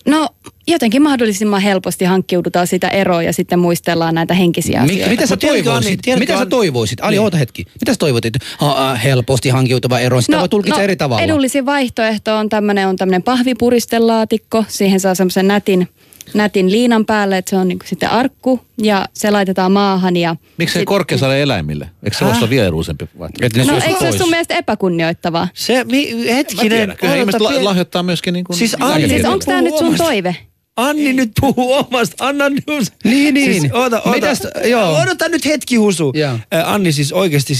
No 0.07 0.29
jotenkin 0.67 1.01
mahdollisimman 1.01 1.61
helposti 1.61 2.05
hankkiudutaan 2.05 2.67
sitä 2.67 2.87
eroa 2.89 3.23
ja 3.23 3.33
sitten 3.33 3.59
muistellaan 3.59 4.15
näitä 4.15 4.33
henkisiä 4.33 4.81
asioita. 4.81 5.09
mitä 5.09 5.25
sä 5.27 5.37
toivoisit? 5.37 5.67
Anni, 5.67 5.97
tiedätkö, 5.97 6.19
mitä 6.19 6.37
sä 6.39 6.45
toivoisit? 6.45 6.99
Ali, 7.01 7.11
Niin. 7.15 7.21
oota 7.21 7.37
hetki. 7.37 7.65
Mitä 7.81 7.93
sä 7.93 7.99
toivoit? 7.99 8.25
Ha, 8.57 8.91
äh, 8.91 9.03
helposti 9.03 9.49
hankkiutuva 9.49 9.99
ero, 9.99 10.21
sitä 10.21 10.39
voi 10.39 10.49
tulkita 10.49 10.81
eri 10.81 10.95
tavalla. 10.95 11.23
Edullisin 11.23 11.65
vaihtoehto 11.65 12.35
on 12.37 12.49
tämmöinen 12.49 12.87
on 12.87 12.95
tämmöinen 12.95 13.23
pahvipuristelaatikko. 13.23 14.65
Siihen 14.67 14.99
saa 14.99 15.15
semmoisen 15.15 15.47
nätin, 15.47 15.87
nätin 16.33 16.71
liinan 16.71 17.05
päälle, 17.05 17.37
että 17.37 17.49
se 17.49 17.55
on 17.57 17.67
niinku 17.67 17.85
sitten 17.87 18.09
arkku 18.09 18.59
ja 18.77 19.05
se 19.13 19.31
laitetaan 19.31 19.71
maahan. 19.71 20.17
Ja 20.17 20.35
Miksi 20.57 20.73
se 20.73 20.79
sit- 20.79 20.85
korkeasalle 20.87 21.41
eläimille? 21.41 21.89
Eikö 22.03 22.17
se 22.17 22.25
ole 22.25 22.49
vielä 22.49 22.71
vaihtoehto? 22.71 23.45
Että 23.45 23.59
ne 23.59 23.65
No 23.65 23.73
eikö 23.73 23.99
se 23.99 24.07
ole 24.07 24.17
sun 24.17 24.29
mielestä 24.29 24.53
epäkunnioittavaa? 24.55 25.47
Se, 25.53 25.83
mi, 25.83 26.25
hetkinen. 26.35 26.95
kyllä 26.99 27.15
ihmiset 27.15 27.41
la- 27.41 27.63
lahjoittaa 27.63 28.03
myöskin 28.03 28.33
niin 28.33 28.45
kuin 28.45 28.57
Siis 28.57 28.75
Anni- 28.79 29.09
Siis 29.09 29.25
onko 29.25 29.45
tämä 29.45 29.61
nyt 29.61 29.77
sun 29.77 29.95
toive? 29.95 30.35
Anni 30.75 31.13
nyt 31.13 31.31
puhuu 31.41 31.73
omasta. 31.73 32.27
Anna 32.27 32.49
nyt. 32.49 32.63
Niin, 33.03 33.33
niin. 33.33 33.61
Siis, 33.61 33.73
oota, 33.73 33.97
oota. 34.01 34.11
Mitäs- 34.11 34.67
joo. 34.69 34.97
Odota 35.01 35.29
nyt 35.29 35.45
hetki 35.45 35.75
husu. 35.75 36.11
Joo. 36.15 36.39
Anni 36.65 36.91
siis 36.91 37.13
oikeasti, 37.13 37.53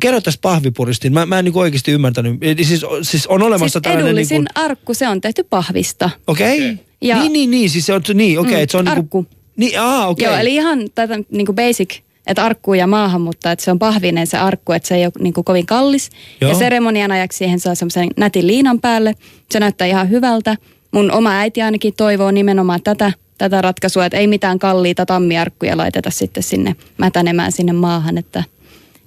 kerro 0.00 0.20
tästä 0.20 0.40
pahvipuristin. 0.42 1.12
Mä, 1.12 1.26
mä 1.26 1.38
en 1.38 1.44
niinku 1.44 1.58
oikeasti 1.60 1.92
ymmärtänyt. 1.92 2.34
Siis, 2.62 2.84
siis 3.02 3.26
on 3.26 3.42
olemassa 3.42 3.72
Siis 3.72 3.82
tällainen 3.82 4.06
edullisin 4.06 4.34
niinku, 4.34 4.52
arkku, 4.54 4.94
se 4.94 5.08
on 5.08 5.20
tehty 5.20 5.44
pahvista. 5.50 6.10
okei. 6.26 6.58
Okay. 6.70 6.76
Ja- 7.00 7.18
Niin, 7.18 7.32
niin, 7.32 7.50
niin. 7.50 7.70
Siis 7.70 7.86
se 7.86 7.92
on, 7.92 8.02
niin, 8.14 8.38
okei. 8.38 8.52
Okay, 8.52 8.64
Mm, 8.64 8.68
se 8.70 8.76
on 8.76 8.88
arkku. 8.88 9.18
Niinku, 9.22 9.36
niin, 9.56 9.80
aa, 9.80 10.08
okei. 10.08 10.24
Joo, 10.26 10.36
eli 10.36 10.54
ihan 10.54 10.78
tätä 10.94 11.18
niinku 11.30 11.52
basic, 11.52 11.94
että 12.26 12.44
arkku 12.44 12.74
ja 12.74 12.86
maahan, 12.86 13.20
mutta 13.20 13.52
että 13.52 13.64
se 13.64 13.70
on 13.70 13.78
pahvinen 13.78 14.26
se 14.26 14.36
arkku, 14.38 14.72
että 14.72 14.88
se 14.88 14.94
ei 14.96 15.04
ole 15.04 15.12
niinku 15.20 15.42
kovin 15.42 15.66
kallis. 15.66 16.10
Joo. 16.40 16.50
Ja 16.50 16.58
seremonian 16.58 17.10
ajaksi 17.12 17.38
siihen 17.38 17.60
saa 17.60 17.74
semmoisen 17.74 18.08
nätin 18.16 18.46
liinan 18.46 18.80
päälle. 18.80 19.14
Se 19.50 19.60
näyttää 19.60 19.86
ihan 19.86 20.10
hyvältä. 20.10 20.56
Mun 20.90 21.12
oma 21.12 21.30
äiti 21.30 21.62
ainakin 21.62 21.94
toivoo 21.94 22.30
nimenomaan 22.30 22.82
tätä, 22.82 23.12
tätä 23.38 23.62
ratkaisua, 23.62 24.06
että 24.06 24.18
ei 24.18 24.26
mitään 24.26 24.58
kalliita 24.58 25.06
tammiarkkuja 25.06 25.76
laiteta 25.76 26.10
sitten 26.10 26.42
sinne 26.42 26.76
mätänemään 26.98 27.52
sinne 27.52 27.72
maahan. 27.72 28.18
Että, 28.18 28.44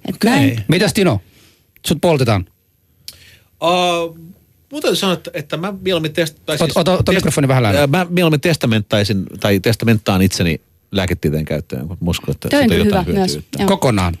että 0.08 0.30
Okei. 0.30 0.40
näin. 0.40 0.64
Mitäs 0.68 0.92
Tino? 0.92 1.20
Sut 1.86 1.98
poltetaan. 2.00 2.46
Uh, 3.62 4.18
Mun 4.72 4.82
täytyy 4.82 4.96
sanoa, 4.96 5.14
että, 5.14 5.30
että 5.34 5.56
mä 5.56 5.74
mieluummin 5.80 6.12
testaisin... 6.12 6.66
Ota- 6.66 6.80
ota- 6.80 6.98
ota 6.98 7.12
mikrofoni 7.12 7.48
vähän 7.48 7.62
lähelle. 7.62 7.86
Mä 7.86 8.06
mieluummin 8.10 8.40
testamenttaisin, 8.40 9.26
tai 9.40 9.60
testamentaan 9.60 10.22
itseni 10.22 10.60
lääketieteen 10.92 11.44
käyttöön, 11.44 11.88
kun 11.88 11.96
uskon, 12.06 12.34
että 12.34 12.56
on 12.56 12.64
on 12.64 12.70
hyvä 12.70 12.84
jotain 12.84 13.10
myös. 13.10 13.38
Kokonaan. 13.66 14.14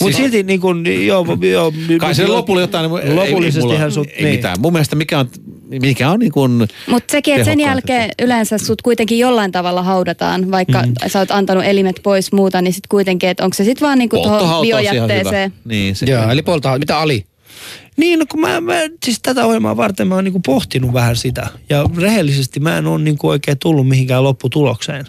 Mutta 0.00 0.16
Siis- 0.16 0.16
silti 0.16 0.42
niin 0.42 0.60
kuin, 0.60 1.06
joo, 1.06 1.26
joo. 1.40 1.72
Kai 1.98 2.14
se 2.14 2.26
lopulla 2.26 2.60
jotain... 2.60 2.90
ei 3.02 3.14
Lopullisesti 3.14 3.60
mulla- 3.60 3.74
ihan 3.74 3.92
sut, 3.92 4.06
Ei 4.06 4.24
niin. 4.24 4.34
mitään. 4.34 4.60
Mun 4.60 4.72
mielestä 4.72 4.96
mikä 4.96 5.18
on, 5.18 5.28
mikä 5.82 6.10
on 6.10 6.18
niin 6.18 6.32
kuin... 6.32 6.68
Mutta 6.86 7.12
sekin, 7.12 7.34
että 7.34 7.44
sen 7.44 7.60
jälkeen 7.60 8.10
yleensä 8.22 8.58
sut 8.58 8.82
kuitenkin 8.82 9.18
jollain 9.18 9.52
tavalla 9.52 9.82
haudataan, 9.82 10.50
vaikka 10.50 10.82
mm. 10.82 10.94
sä 11.06 11.18
oot 11.18 11.30
antanut 11.30 11.64
elimet 11.64 12.00
pois 12.02 12.32
muuta, 12.32 12.62
niin 12.62 12.72
sitten 12.72 12.88
kuitenkin, 12.88 13.28
että 13.28 13.44
onko 13.44 13.54
se 13.54 13.64
sitten 13.64 13.86
vaan 13.86 13.98
niinku 13.98 14.16
tuohon 14.16 14.30
Polttohauta 14.30 14.76
olisi 14.76 14.82
ihan 14.94 14.94
biojätteeseen. 14.94 15.52
Niin, 15.64 15.96
se, 15.96 16.06
Joo, 16.06 16.30
eli 16.30 16.42
poltaa. 16.42 16.78
Mitä 16.78 16.98
Ali? 16.98 17.24
Niin, 17.96 18.18
no 18.18 18.24
kun 18.30 18.40
mä, 18.40 18.60
mä, 18.60 18.74
siis 19.04 19.20
tätä 19.22 19.46
ohjelmaa 19.46 19.76
varten 19.76 20.08
mä 20.08 20.14
oon 20.14 20.24
niinku 20.24 20.40
pohtinut 20.46 20.92
vähän 20.92 21.16
sitä. 21.16 21.46
Ja 21.70 21.84
rehellisesti 21.96 22.60
mä 22.60 22.78
en 22.78 22.86
ole 22.86 23.02
niinku 23.02 23.28
oikein 23.28 23.58
tullut 23.58 23.88
mihinkään 23.88 24.24
lopputulokseen. 24.24 25.06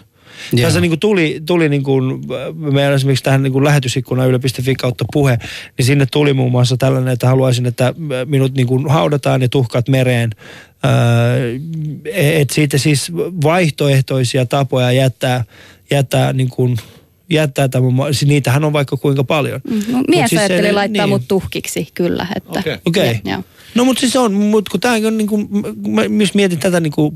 Joo. 0.52 0.64
Tässä 0.66 0.80
niinku 0.80 0.96
tuli, 0.96 1.42
tuli 1.46 1.68
niinku, 1.68 2.00
meidän 2.72 2.92
esimerkiksi 2.92 3.24
tähän 3.24 3.42
niinku 3.42 3.64
lähetysikkuna 3.64 4.24
yle.fi 4.24 4.74
kautta 4.74 5.04
puhe, 5.12 5.38
niin 5.78 5.86
sinne 5.86 6.06
tuli 6.12 6.32
muun 6.32 6.52
muassa 6.52 6.76
tällainen, 6.76 7.12
että 7.12 7.28
haluaisin, 7.28 7.66
että 7.66 7.94
minut 8.26 8.54
niinku 8.54 8.88
haudataan 8.88 9.42
ja 9.42 9.48
tuhkat 9.48 9.88
mereen. 9.88 10.30
Öö, 10.84 11.58
että 12.14 12.54
siitä 12.54 12.78
siis 12.78 13.12
vaihtoehtoisia 13.44 14.46
tapoja 14.46 14.92
jättää, 14.92 15.44
jättää 15.90 16.32
niinku, 16.32 16.76
jättää 17.30 17.68
tämän, 17.68 17.90
siis 18.14 18.26
niitähän 18.26 18.64
on 18.64 18.72
vaikka 18.72 18.96
kuinka 18.96 19.24
paljon. 19.24 19.60
Mm, 19.70 19.82
no, 19.88 19.98
Mut 19.98 20.08
mies 20.08 20.30
siis 20.30 20.40
se- 20.42 20.52
ajatteli 20.54 20.72
laittaa 20.72 21.06
niin. 21.06 21.12
mut 21.12 21.28
tuhkiksi, 21.28 21.88
kyllä. 21.94 22.26
Että, 22.36 22.60
Okei. 22.60 22.76
Okei. 22.86 23.20
Ja- 23.24 23.32
joo. 23.32 23.42
No 23.74 23.84
mutta 23.84 24.00
siis 24.00 24.16
on, 24.16 24.32
mutta 24.32 24.70
kun 24.70 24.80
tämä 24.80 24.94
on 25.06 25.18
niinku, 25.18 25.38
mä 25.88 26.08
myös 26.08 26.34
mietin 26.34 26.58
tätä 26.58 26.80
niinku 26.80 27.14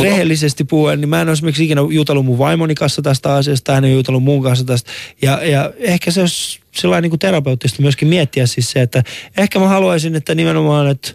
rehellisesti 0.00 0.64
puhuen, 0.64 1.00
niin 1.00 1.08
mä 1.08 1.20
en 1.20 1.28
ole 1.28 1.32
esimerkiksi 1.32 1.64
ikinä 1.64 1.80
jutellut 1.90 2.26
mun 2.26 2.38
vaimoni 2.38 2.74
kanssa 2.74 3.02
tästä 3.02 3.34
asiasta, 3.34 3.74
hän 3.74 3.84
ei 3.84 3.92
jutellut 3.92 4.22
mun 4.22 4.42
kanssa 4.42 4.64
tästä. 4.64 4.90
Ja, 5.22 5.44
ja 5.44 5.72
ehkä 5.76 6.10
se 6.10 6.20
olisi 6.20 6.60
sellainen 6.74 7.02
niinku 7.02 7.18
terapeuttista 7.18 7.82
myöskin 7.82 8.08
miettiä 8.08 8.46
siis 8.46 8.70
se, 8.70 8.82
että 8.82 9.02
ehkä 9.38 9.58
mä 9.58 9.68
haluaisin, 9.68 10.14
että 10.14 10.34
nimenomaan, 10.34 10.90
että 10.90 11.14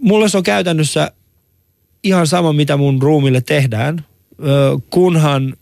mulle 0.00 0.28
se 0.28 0.36
on 0.36 0.42
käytännössä 0.42 1.10
ihan 2.02 2.26
sama, 2.26 2.52
mitä 2.52 2.76
mun 2.76 3.02
ruumille 3.02 3.40
tehdään, 3.40 4.04
kunhan 4.90 5.56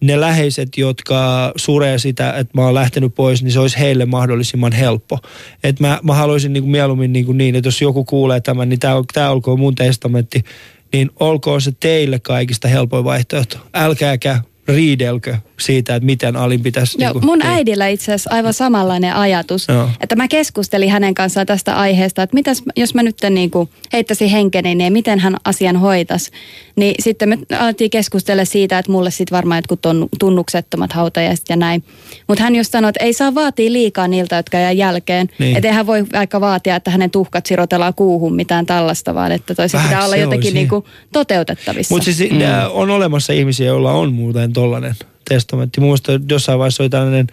ne 0.00 0.20
läheiset, 0.20 0.78
jotka 0.78 1.52
suree 1.56 1.98
sitä, 1.98 2.32
että 2.32 2.52
mä 2.54 2.64
oon 2.64 2.74
lähtenyt 2.74 3.14
pois, 3.14 3.42
niin 3.42 3.52
se 3.52 3.60
olisi 3.60 3.78
heille 3.78 4.06
mahdollisimman 4.06 4.72
helppo. 4.72 5.18
Et 5.64 5.80
mä, 5.80 6.00
mä 6.02 6.14
haluaisin 6.14 6.52
niin 6.52 6.62
kuin 6.62 6.70
mieluummin 6.70 7.12
niin, 7.12 7.26
kuin 7.26 7.38
niin, 7.38 7.56
että 7.56 7.68
jos 7.68 7.82
joku 7.82 8.04
kuulee 8.04 8.40
tämän, 8.40 8.68
niin 8.68 8.80
tämä 8.80 8.94
tää 9.14 9.30
olkoon 9.30 9.60
mun 9.60 9.74
testamentti, 9.74 10.44
niin 10.92 11.10
olkoon 11.20 11.60
se 11.60 11.72
teille 11.80 12.18
kaikista 12.18 12.68
helpoin 12.68 13.04
vaihtoehto. 13.04 13.58
Älkääkä 13.74 14.40
riidelkö 14.68 15.36
siitä, 15.60 15.94
että 15.94 16.06
miten 16.06 16.36
alin 16.36 16.62
pitäisi... 16.62 16.96
Joo, 17.00 17.08
niin 17.08 17.12
kuin, 17.12 17.26
mun 17.26 17.38
niin. 17.38 17.50
äidillä 17.50 17.88
itse 17.88 18.04
asiassa 18.04 18.30
aivan 18.32 18.54
samanlainen 18.54 19.14
ajatus, 19.14 19.68
Joo. 19.68 19.88
että 20.00 20.16
mä 20.16 20.28
keskustelin 20.28 20.90
hänen 20.90 21.14
kanssaan 21.14 21.46
tästä 21.46 21.76
aiheesta, 21.76 22.22
että 22.22 22.34
mitäs, 22.34 22.62
jos 22.76 22.94
mä 22.94 23.02
nyt 23.02 23.16
niin 23.30 23.50
kuin 23.50 23.68
heittäisin 23.92 24.28
henkeni, 24.28 24.74
niin 24.74 24.92
miten 24.92 25.18
hän 25.18 25.36
asian 25.44 25.76
hoitas. 25.76 26.30
Niin 26.76 26.94
sitten 27.00 27.28
me 27.28 27.38
alettiin 27.58 27.90
keskustella 27.90 28.44
siitä, 28.44 28.78
että 28.78 28.92
mulle 28.92 29.10
sitten 29.10 29.36
varmaan 29.36 29.58
jotkut 29.58 29.80
tunnuksettomat 30.18 30.92
hautajaiset 30.92 31.46
ja 31.48 31.56
näin. 31.56 31.84
Mutta 32.28 32.44
hän 32.44 32.56
just 32.56 32.72
sanoi, 32.72 32.88
että 32.88 33.04
ei 33.04 33.12
saa 33.12 33.34
vaatia 33.34 33.72
liikaa 33.72 34.08
niiltä, 34.08 34.36
jotka 34.36 34.58
jää 34.58 34.72
jälkeen. 34.72 35.28
Niin. 35.38 35.56
Että 35.56 35.68
eihän 35.68 35.86
voi 35.86 36.04
vaikka 36.12 36.40
vaatia, 36.40 36.76
että 36.76 36.90
hänen 36.90 37.10
tuhkat 37.10 37.46
sirotellaan 37.46 37.94
kuuhun 37.94 38.34
mitään 38.34 38.66
tällaista, 38.66 39.14
vaan 39.14 39.32
että 39.32 39.54
toisi 39.54 39.76
pitää 39.76 40.04
olla 40.04 40.16
jotenkin 40.16 40.48
olisi. 40.48 40.54
niin 40.54 40.68
kuin 40.68 40.84
toteutettavissa. 41.12 41.94
Mutta 41.94 42.12
siis 42.12 42.30
mm. 42.30 42.38
on 42.70 42.90
olemassa 42.90 43.32
ihmisiä, 43.32 43.66
joilla 43.66 43.92
on 43.92 44.12
muuten 44.12 44.52
tollainen 44.52 44.94
testamentti. 45.34 45.80
Muista 45.80 46.12
jossain 46.28 46.58
vaiheessa 46.58 46.82
oli 46.82 46.90
tällainen 46.90 47.26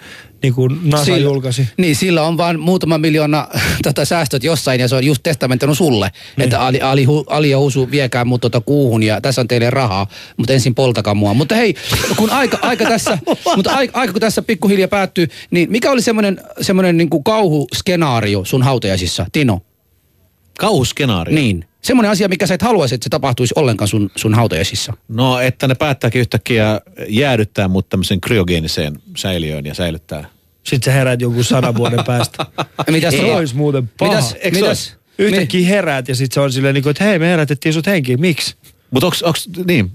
niin 0.43 0.54
kuin 0.54 0.80
NASA 0.84 1.06
Sillä- 1.06 1.18
julkaisi. 1.18 1.68
Niin, 1.78 1.95
sillä 1.95 2.24
on 2.24 2.38
vaan 2.38 2.60
muutama 2.60 2.98
miljoona 2.98 3.48
tota, 3.84 4.06
säästöt 4.06 4.43
jossain 4.43 4.80
ja 4.80 4.88
se 4.88 4.95
on 4.95 5.04
just 5.04 5.24
testamentoinut 5.24 5.78
sulle. 5.78 6.12
Niin. 6.38 6.43
Että 6.43 6.62
Ali, 6.62 6.82
Ali, 6.82 7.06
Ali 7.28 7.50
ja 7.50 7.60
Husu 7.60 7.91
viekää 7.91 8.26
mut 8.26 8.41
tota 8.41 8.62
kuuhun 8.62 9.04
ja 9.04 9.22
tässä 9.22 9.41
on 9.41 9.48
teille 9.48 9.70
rahaa, 9.70 10.08
mutta 10.38 10.54
ensin 10.54 10.76
poltakaa 10.76 11.14
mua. 11.14 11.34
Mutta 11.34 11.56
hei, 11.56 11.76
kun 12.16 12.30
aika, 12.30 12.58
aika 12.62 12.86
tässä, 12.86 13.18
mutta 13.56 13.72
aika, 13.72 14.00
aika 14.00 14.14
kun 14.14 14.22
tässä 14.22 14.41
pikkuhiljaa 14.41 14.88
päättyy, 14.88 15.28
niin 15.52 15.72
mikä 15.72 15.91
oli 15.91 16.02
semmoinen, 16.02 16.41
semmoinen 16.62 16.98
niin 16.98 17.10
kuin 17.10 17.24
kauhuskenaario 17.24 18.45
sun 18.45 18.64
hautajaisissa, 18.64 19.26
Tino? 19.32 19.62
Kauhuskenaario. 20.60 21.36
Niin. 21.36 21.66
Semmoinen 21.88 22.12
asia, 22.12 22.28
mikä 22.28 22.48
sä 22.48 22.54
et 22.54 22.62
haluaisi, 22.62 22.96
että 22.96 23.06
se 23.06 23.10
tapahtuisi 23.10 23.54
ollenkaan 23.58 23.88
sun, 23.88 24.12
sun 24.16 24.34
hautajaisissa. 24.34 24.94
No, 25.08 25.40
että 25.40 25.68
ne 25.68 25.76
päättääkin 25.76 26.22
yhtäkkiä 26.22 26.82
jäädyttää 27.08 27.68
mut 27.68 27.90
tämmöisen 27.90 28.22
kryogeeniseen 28.22 29.00
säiliöön 29.18 29.66
ja 29.66 29.74
säilyttää. 29.74 30.30
Sitten 30.64 30.86
sä 30.86 30.98
herät 30.98 31.22
jonkun 31.22 31.44
sadan 31.44 31.76
vuoden 31.76 32.06
päästä. 32.06 32.46
Mitäs 32.92 33.14
Se 33.14 33.22
tota- 33.22 33.26
olisi 33.26 33.56
muuten 33.56 33.92
paha. 33.98 34.12
Mitäs, 34.12 34.36
mitäs? 34.52 34.96
Yhtäkkiä 35.18 35.68
heräät 35.68 36.08
ja 36.08 36.16
sitten 36.16 36.34
se 36.34 36.40
on 36.40 36.52
silleen, 36.52 36.74
niin 36.74 36.84
kuin, 36.84 36.92
että 36.92 37.04
hei 37.04 37.20
me 37.20 37.28
herätettiin 37.28 37.74
sut 37.74 37.88
henkiin, 37.88 38.22
miksi? 38.22 38.56
Mutta 38.92 39.06
onks, 39.08 39.24
onks, 39.24 39.50
niin, 39.66 39.92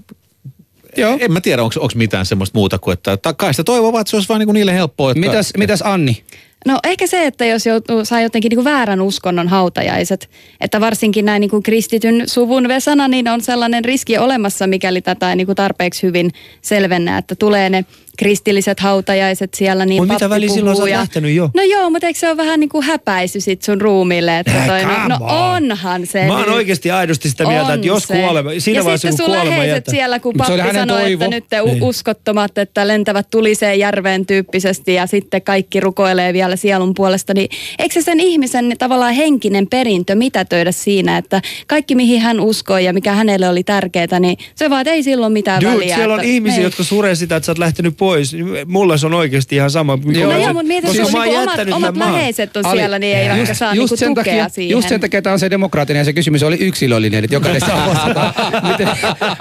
Joo. 0.97 1.17
en 1.21 1.33
mä 1.33 1.41
tiedä, 1.41 1.63
onko 1.63 1.87
mitään 1.95 2.25
semmoista 2.25 2.57
muuta 2.57 2.79
kuin, 2.79 2.93
että 2.93 3.17
kai 3.37 3.53
sitä 3.53 3.63
toivoo 3.63 3.91
vaan, 3.91 4.01
että 4.01 4.11
se 4.11 4.15
olisi 4.15 4.29
vaan 4.29 4.39
niinku 4.39 4.51
niille 4.51 4.73
helppoa. 4.73 5.11
Että, 5.11 5.19
Mitäs, 5.19 5.51
mitäs 5.57 5.81
Anni? 5.81 6.23
No 6.65 6.79
ehkä 6.83 7.07
se, 7.07 7.25
että 7.25 7.45
jos 7.45 7.65
joutuu, 7.65 8.05
saa 8.05 8.21
jotenkin 8.21 8.49
niin 8.49 8.57
kuin 8.57 8.65
väärän 8.65 9.01
uskonnon 9.01 9.47
hautajaiset, 9.47 10.29
että 10.61 10.81
varsinkin 10.81 11.25
näin 11.25 11.41
niin 11.41 11.49
kuin 11.49 11.63
kristityn 11.63 12.23
suvun 12.25 12.67
Vesana, 12.67 13.07
niin 13.07 13.27
on 13.27 13.41
sellainen 13.41 13.85
riski 13.85 14.17
olemassa, 14.17 14.67
mikäli 14.67 15.01
tätä 15.01 15.29
ei 15.29 15.35
niin 15.35 15.45
kuin 15.47 15.55
tarpeeksi 15.55 16.03
hyvin 16.03 16.31
selvennä, 16.61 17.17
että 17.17 17.35
tulee 17.35 17.69
ne 17.69 17.85
kristilliset 18.17 18.79
hautajaiset 18.79 19.53
siellä, 19.53 19.85
niin 19.85 20.01
Mut 20.03 20.09
mitä 20.09 20.29
väliä 20.29 20.49
silloin 20.49 20.77
sä 20.77 20.89
ja- 20.89 20.97
lähtenyt 20.99 21.35
jo? 21.35 21.49
No 21.53 21.63
joo, 21.63 21.89
mutta 21.89 22.07
eikö 22.07 22.19
se 22.19 22.27
ole 22.27 22.37
vähän 22.37 22.59
niin 22.59 22.69
kuin 22.69 22.83
häpäisy 22.85 23.39
sit 23.39 23.61
sun 23.61 23.81
ruumille, 23.81 24.39
että 24.39 24.57
Äh, 24.57 24.67
toi, 24.67 24.81
no, 24.85 25.07
no 25.07 25.15
on. 25.21 25.53
onhan 25.71 26.05
se 26.07 26.25
Mä 26.25 26.33
oon 26.33 26.41
nyt. 26.45 26.55
oikeasti 26.55 26.91
aidosti 26.91 27.29
sitä 27.29 27.45
mieltä, 27.45 27.67
On 27.67 27.73
että 27.73 27.87
jos 27.87 28.03
se. 28.03 28.17
kuolema, 28.17 28.49
siinä 28.57 28.79
ja 28.79 28.83
vaiheessa 28.83 29.07
sitten 29.11 29.25
kun 29.25 29.33
sun 29.33 29.35
kuolema 29.35 29.49
läheiset 29.57 29.75
jättää. 29.75 29.91
siellä, 29.91 30.19
kun 30.19 30.33
pappi 30.37 30.53
sanoi, 30.73 31.01
toivo. 31.01 31.23
että 31.23 31.35
nyt 31.35 31.45
te 31.49 31.61
Niin. 31.61 31.83
uskottomat, 31.83 32.57
että 32.57 32.87
lentävät 32.87 33.27
tuliseen 33.31 33.79
järveen 33.79 34.25
tyyppisesti 34.25 34.93
ja 34.93 35.07
sitten 35.07 35.41
kaikki 35.41 35.79
rukoilee 35.79 36.33
vielä 36.33 36.55
sielun 36.55 36.93
puolesta, 36.93 37.33
niin 37.33 37.49
eikö 37.79 37.93
se 37.93 38.01
sen 38.01 38.19
ihmisen 38.19 38.75
tavallaan 38.79 39.13
henkinen 39.13 39.67
perintö 39.67 40.15
mitätöidä 40.15 40.71
siinä, 40.71 41.17
että 41.17 41.41
kaikki 41.67 41.95
mihin 41.95 42.21
hän 42.21 42.39
uskoi 42.39 42.85
ja 42.85 42.93
mikä 42.93 43.13
hänelle 43.13 43.49
oli 43.49 43.63
tärkeää, 43.63 44.19
niin 44.19 44.37
se 44.55 44.69
vaan, 44.69 44.81
että 44.81 44.91
ei 44.91 45.03
silloin 45.03 45.33
mitään 45.33 45.61
Dude, 45.61 45.73
väliä. 45.73 45.95
siellä 45.95 46.13
on 46.13 46.19
että, 46.19 46.31
ihmisiä, 46.31 46.57
ei. 46.57 46.63
jotka 46.63 46.83
suree 46.83 47.15
sitä, 47.15 47.35
että 47.35 47.45
sä 47.45 47.51
oot 47.51 47.57
lähtenyt 47.57 47.97
pois. 48.03 48.35
Mulle 48.67 48.97
se 48.97 49.05
on 49.05 49.13
oikeasti 49.13 49.55
ihan 49.55 49.71
sama. 49.71 49.99
No 50.05 50.37
joo, 50.37 50.53
mutta 50.53 50.67
mieti, 50.67 50.87
Koska 50.87 51.17
mä 51.17 51.25
niinku 51.25 51.41
omat, 51.41 51.59
omat 51.71 51.97
läheiset 51.97 52.57
on 52.57 52.65
Ali, 52.65 52.79
siellä, 52.79 52.99
niin 52.99 53.17
ei 53.17 53.29
vaikka 53.29 53.53
saa 53.53 53.73
niinku 53.73 53.95
sen 53.95 54.15
tukea 54.15 54.23
takia, 54.23 54.49
siihen. 54.49 54.71
Just 54.71 54.89
sen 54.89 54.99
takia 54.99 55.21
tämä 55.21 55.33
on 55.33 55.39
se 55.39 55.49
demokraattinen 55.49 55.99
ja 55.99 56.05
se 56.05 56.13
kysymys 56.13 56.43
oli 56.43 56.57
yksilöllinen, 56.59 57.23
että 57.23 57.35
jokainen 57.35 57.61
saa 57.61 57.87
vastata, 57.89 58.33
miten, 58.67 58.89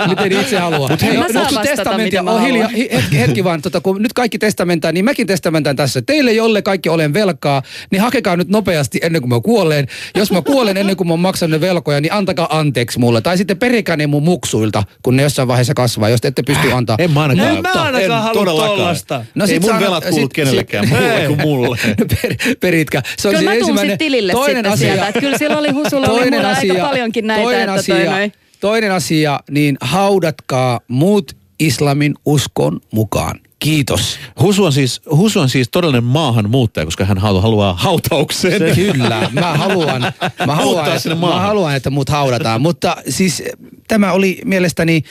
miten 0.09 0.33
itse 0.41 0.59
haluaa. 0.59 0.89
Mutta 0.89 1.07
vastata, 1.55 1.99
miten 1.99 2.25
mä 2.25 2.31
oh, 2.31 2.43
hiljaa, 2.43 2.69
hetki, 2.69 3.19
hetki 3.19 3.45
vaan, 3.45 3.63
tota, 3.63 3.81
kun 3.81 4.03
nyt 4.03 4.13
kaikki 4.13 4.39
testamentaa, 4.39 4.93
niin 4.93 5.05
mäkin 5.05 5.27
testamentaan 5.27 5.77
tässä. 5.77 6.03
Teille, 6.03 6.33
jolle 6.33 6.63
kaikki 6.63 6.89
olen 6.89 7.15
velkaa, 7.15 7.63
niin 7.91 8.03
hakekaa 8.03 8.37
nyt 8.37 8.49
nopeasti 8.49 8.99
ennen 9.03 9.23
kuin 9.23 9.31
mä 9.31 9.41
kuolen. 9.41 9.87
Jos 10.15 10.33
mä 10.33 10.43
kuolen 10.43 10.77
ennen 10.77 10.97
kuin 10.97 11.09
mä 11.09 11.13
oon 11.13 11.21
maksanut 11.21 11.61
ne 11.61 11.61
velkoja, 11.61 12.01
niin 12.01 12.13
antakaa 12.13 12.59
anteeksi 12.59 12.99
mulle. 12.99 13.21
Tai 13.21 13.39
sitten 13.39 13.59
perikää 13.59 13.97
ne 13.97 14.07
mun 14.07 14.23
muksuilta, 14.23 14.83
kun 15.03 15.17
ne 15.17 15.23
jossain 15.23 15.49
vaiheessa 15.49 15.75
kasvaa, 15.75 16.09
jos 16.09 16.21
te 16.21 16.29
ette 16.29 16.43
pysty 16.43 16.73
antaa. 16.73 16.97
En 16.99 17.11
mä 17.11 17.23
ainakaan. 17.23 17.57
En 17.57 17.63
mä 17.63 17.73
ainakaan 17.73 18.23
halua 18.23 18.52
todellakaan. 18.57 18.79
tollasta. 18.79 19.25
No 19.35 19.45
Ei 19.45 19.49
sit 19.49 19.61
mun 19.63 19.71
sä 19.71 19.75
annat- 19.77 19.87
velat 19.87 20.05
kuulu 20.05 20.25
sit- 20.27 20.33
kenellekään 20.33 20.89
sit- 20.89 20.99
muulle 20.99 21.27
kuin 21.27 21.41
mulle. 21.41 21.79
per, 22.23 22.37
peritkä. 22.61 23.03
Se 23.19 23.29
on 23.29 23.35
Kyllä 23.35 23.45
mä 23.45 23.51
tuun 23.51 23.61
ensimmäinen. 23.61 23.99
tilille 23.99 24.33
toinen 24.33 24.57
sitten 24.57 24.73
asia, 24.73 24.87
sieltä, 24.89 25.09
että 25.09 25.21
kyllä 25.21 25.39
siellä 25.39 25.59
oli 25.59 25.71
Husulla 25.71 26.07
oli 26.07 26.31
mulla 26.31 26.49
aika 26.49 26.75
paljonkin 26.75 27.27
näitä, 27.27 27.43
toinen 27.43 27.61
että 27.63 27.73
asia, 27.73 27.97
toi 28.11 28.33
toinen 28.61 28.93
asia, 28.93 29.41
niin 29.51 29.77
haudatkaa 29.81 30.81
muut 30.89 31.37
islamin 31.59 32.15
uskon 32.27 32.81
mukaan. 32.93 33.41
Kiitos. 33.59 34.19
Husu 34.41 34.65
on 34.65 34.73
siis, 34.73 35.01
Husu 35.11 35.41
on 35.41 35.49
siis 35.49 35.69
todellinen 35.71 36.05
maahanmuuttaja, 36.05 36.85
koska 36.85 37.05
hän 37.05 37.19
halu- 37.19 37.41
haluaa 37.41 37.75
hautaukseen. 37.75 38.59
Se, 38.59 38.75
kyllä, 38.75 39.29
mä 39.33 39.55
haluan, 39.55 40.13
mä 40.47 40.55
haluan, 40.57 40.87
että, 40.87 40.99
sinne 40.99 41.15
mä 41.15 41.41
haluan, 41.41 41.77
että 41.77 41.91
mut 41.91 42.09
haudataan. 42.09 42.61
Mutta 42.61 42.97
siis 43.09 43.43
tämä 43.89 44.13
oli 44.13 44.39
mielestäni 44.45 45.03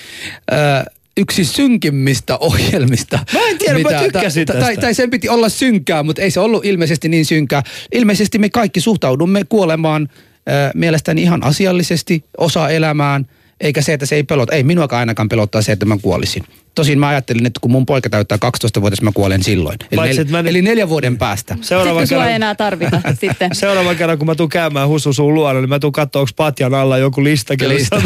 äh, 0.54 0.86
yksi 1.18 1.45
synkimmistä 1.45 2.38
ohjelmista. 2.38 3.20
Mä 3.34 3.39
en 3.49 3.57
tiedä, 3.57 3.80
mä 3.80 4.03
tykkäsin 4.03 4.45
ta- 4.45 4.53
tästä. 4.53 4.66
Tai, 4.66 4.78
tai 4.78 4.93
sen 4.93 5.09
piti 5.09 5.30
olla 5.30 5.49
synkää, 5.49 6.03
mutta 6.03 6.22
ei 6.22 6.32
se 6.32 6.39
ollut 6.39 6.66
ilmeisesti 6.66 7.09
niin 7.09 7.26
synkää. 7.26 7.64
Ilmeisesti 7.91 8.38
me 8.38 8.49
kaikki 8.49 8.82
suhtaudumme 8.82 9.41
kuolemaan 9.49 10.09
äh, 10.12 10.72
mielestäni 10.76 11.22
ihan 11.22 11.43
asiallisesti, 11.43 12.24
osa 12.38 12.70
elämään, 12.70 13.28
eikä 13.62 13.82
se, 13.82 13.93
että 13.93 14.05
se 14.05 14.16
ei 14.16 14.24
pelota. 14.24 14.53
Ei 14.55 14.64
minuakaan 14.64 14.99
ainakaan 14.99 15.30
pelottaa 15.30 15.62
se, 15.62 15.72
että 15.72 15.86
mä 15.86 15.97
kuolisin. 16.01 16.43
Tosin 16.76 16.99
mä 16.99 17.07
ajattelin, 17.07 17.45
että 17.45 17.59
kun 17.59 17.72
mun 17.72 17.86
poika 17.86 18.09
täyttää 18.09 18.38
12-vuotias, 18.45 19.01
mä 19.01 19.12
kuolen 19.14 19.43
silloin. 19.43 19.78
Eli, 19.82 19.95
Paitsi, 19.95 20.24
nel, 20.24 20.43
mä 20.43 20.49
eli 20.49 20.62
neljän 20.62 20.89
vuoden 20.89 21.18
päästä. 21.18 21.57
Seuraavan 21.62 22.01
Sitten 22.01 22.07
sua 22.18 22.24
ei 22.26 22.28
kerran, 22.28 22.36
enää 22.36 22.55
tarvita 22.55 23.01
sitten. 23.22 23.55
seuraavan 23.55 23.95
kerran, 23.95 24.18
kun 24.18 24.28
mä 24.28 24.36
tuun 24.36 24.49
käymään 24.49 24.88
Husu 24.88 25.14
sun 25.14 25.34
luona, 25.34 25.59
niin 25.59 25.70
mä 25.70 25.80
tuun 25.80 25.93
katsoa, 25.93 26.20
onko 26.20 26.32
patjan 26.36 26.74
alla 26.74 26.97
joku 26.97 27.24
lista. 27.24 27.53
Lista. 27.68 28.01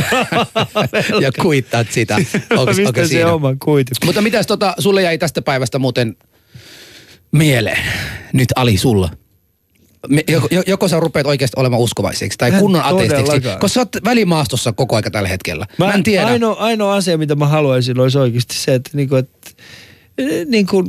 ja 1.21 1.31
kuittaat 1.41 1.87
sitä. 1.91 2.15
Onko, 2.49 2.65
Mistä 2.65 2.83
onko 2.87 3.01
se 3.01 3.07
siinä? 3.07 3.33
oman 3.33 3.59
kuitin? 3.59 3.95
Mutta 4.05 4.21
mitäs 4.21 4.47
tota, 4.47 4.73
sulle 4.79 5.01
jäi 5.01 5.17
tästä 5.17 5.41
päivästä 5.41 5.79
muuten 5.79 6.15
mieleen? 7.31 7.79
Nyt 8.33 8.49
Ali 8.55 8.77
sulla. 8.77 9.09
Me, 10.09 10.23
joko, 10.27 10.47
jo- 10.51 10.63
joko 10.67 10.87
sä 10.87 10.99
rupeat 10.99 11.25
oikeasti 11.27 11.59
olemaan 11.59 11.81
uskovaiseksi 11.81 12.37
tai 12.37 12.51
Mä 12.51 12.59
kunnon 12.59 12.81
ateistiksi, 12.83 13.41
koska 13.41 13.67
sä 13.67 13.79
oot 13.79 13.89
välimaastossa 14.05 14.73
koko 14.73 14.95
aika 14.95 15.11
tällä 15.11 15.29
hetkellä. 15.29 15.65
Mä, 15.77 15.91
en 15.93 16.03
tiedä. 16.03 16.25
Ainoa, 16.27 16.53
ainoa 16.53 16.95
asia, 16.95 17.17
mitä 17.17 17.35
mä 17.35 17.47
haluaisin, 17.47 17.99
olisi 17.99 18.17
oikeasti 18.17 18.55
se, 18.55 18.73
että, 18.73 18.89
niinku, 18.93 19.15
että 19.15 19.49
eh, 20.17 20.45
niinku, 20.45 20.83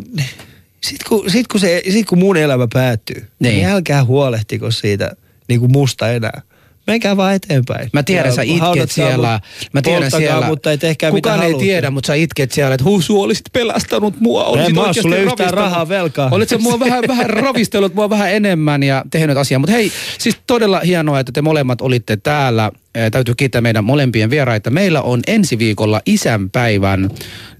sit, 0.82 1.02
kun, 1.08 1.30
sit, 1.30 1.46
kun 1.48 1.60
se, 1.60 1.82
sit 1.92 2.06
kun 2.06 2.18
mun 2.18 2.36
elämä 2.36 2.68
päättyy, 2.72 3.16
niin, 3.16 3.26
Niin. 3.38 3.54
niin 3.56 3.68
älkää 3.68 4.04
huolehtiko 4.04 4.70
siitä 4.70 5.16
niinku 5.48 5.68
musta 5.68 6.10
enää. 6.12 6.42
Menkää 6.86 7.16
vaan 7.16 7.34
eteenpäin. 7.34 7.88
Mä 7.92 8.02
tiedän, 8.02 8.26
Ja 8.26 8.32
sä 8.32 8.42
itket 8.42 8.90
siellä. 8.90 9.40
mut, 9.62 9.72
Mä 9.72 9.82
tiedän 9.82 10.10
siellä. 10.10 10.46
mutta 10.46 10.70
ei 10.70 10.78
tehkää 10.78 11.10
Kukaan 11.10 11.38
mitä 11.38 11.46
ei 11.46 11.54
tiedä, 11.54 11.90
mutta 11.90 12.06
sä 12.06 12.14
itket 12.14 12.52
siellä, 12.52 12.74
että 12.74 12.84
husu, 12.84 13.22
olisit 13.22 13.44
pelastanut 13.52 14.20
mua. 14.20 14.44
Olisit 14.44 14.74
mä 14.74 14.80
oo 14.80 14.86
oikeasti 14.86 15.02
sulle 15.02 15.18
yhtään 15.18 15.54
rahaa 15.54 15.88
velkaa. 15.88 16.28
Olit 16.32 16.48
sä 16.48 16.58
mua 16.58 16.80
vähän, 16.86 17.04
vähän 17.08 17.30
ravistellut 17.30 17.94
mua 17.94 18.10
vähän 18.10 18.32
enemmän 18.32 18.82
ja 18.82 19.04
tehnyt 19.10 19.36
asiaa. 19.36 19.58
Mutta 19.58 19.72
hei, 19.72 19.92
siis 20.18 20.36
todella 20.46 20.80
hienoa, 20.80 21.20
että 21.20 21.32
te 21.32 21.42
molemmat 21.42 21.80
olitte 21.80 22.16
täällä. 22.16 22.70
Täytyy 23.12 23.34
kiittää 23.34 23.60
meidän 23.60 23.84
molempien 23.84 24.30
vieraita. 24.30 24.70
Meillä 24.70 25.02
on 25.02 25.20
ensi 25.26 25.58
viikolla 25.58 26.00
isänpäivän 26.06 27.10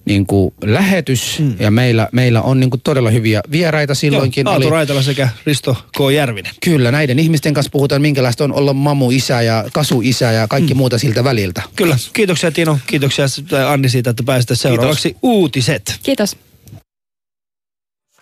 niin 0.05 0.27
kuin 0.27 0.55
lähetys 0.65 1.39
mm. 1.39 1.55
ja 1.59 1.71
meillä, 1.71 2.09
meillä 2.13 2.43
on 2.43 2.61
niin 2.61 2.71
kuin 2.71 2.81
todella 2.85 3.11
hyviä 3.11 3.41
vieraita 3.51 3.95
silloinkin. 3.95 4.45
Joo, 4.45 4.53
Aatu 4.53 4.67
oli, 4.67 4.71
Raitala 4.71 5.03
sekä 5.03 5.29
Risto 5.47 5.75
K. 5.75 6.01
Järvinen. 6.15 6.53
Kyllä, 6.65 6.91
näiden 6.91 7.19
ihmisten 7.19 7.55
kanssa 7.55 7.71
puhutaan, 7.71 8.03
minkälaista 8.03 8.45
on 8.45 8.53
olla 8.53 8.73
mamu-isä 8.73 9.43
ja 9.43 9.65
kasu-isä 9.73 10.33
ja 10.33 10.49
kaikki 10.49 10.75
mm. 10.75 10.79
muuta 10.79 10.99
siltä 10.99 11.25
väliltä. 11.25 11.63
Kyllä. 11.77 11.97
Kiitoksia 12.13 12.51
Tino, 12.51 12.79
kiitoksia 12.87 13.27
Anni 13.69 13.89
siitä, 13.89 14.11
että 14.11 14.23
pääsitte 14.23 14.55
seuraavaksi 14.55 15.17
uutiset. 15.23 15.99
Kiitos. 16.03 16.37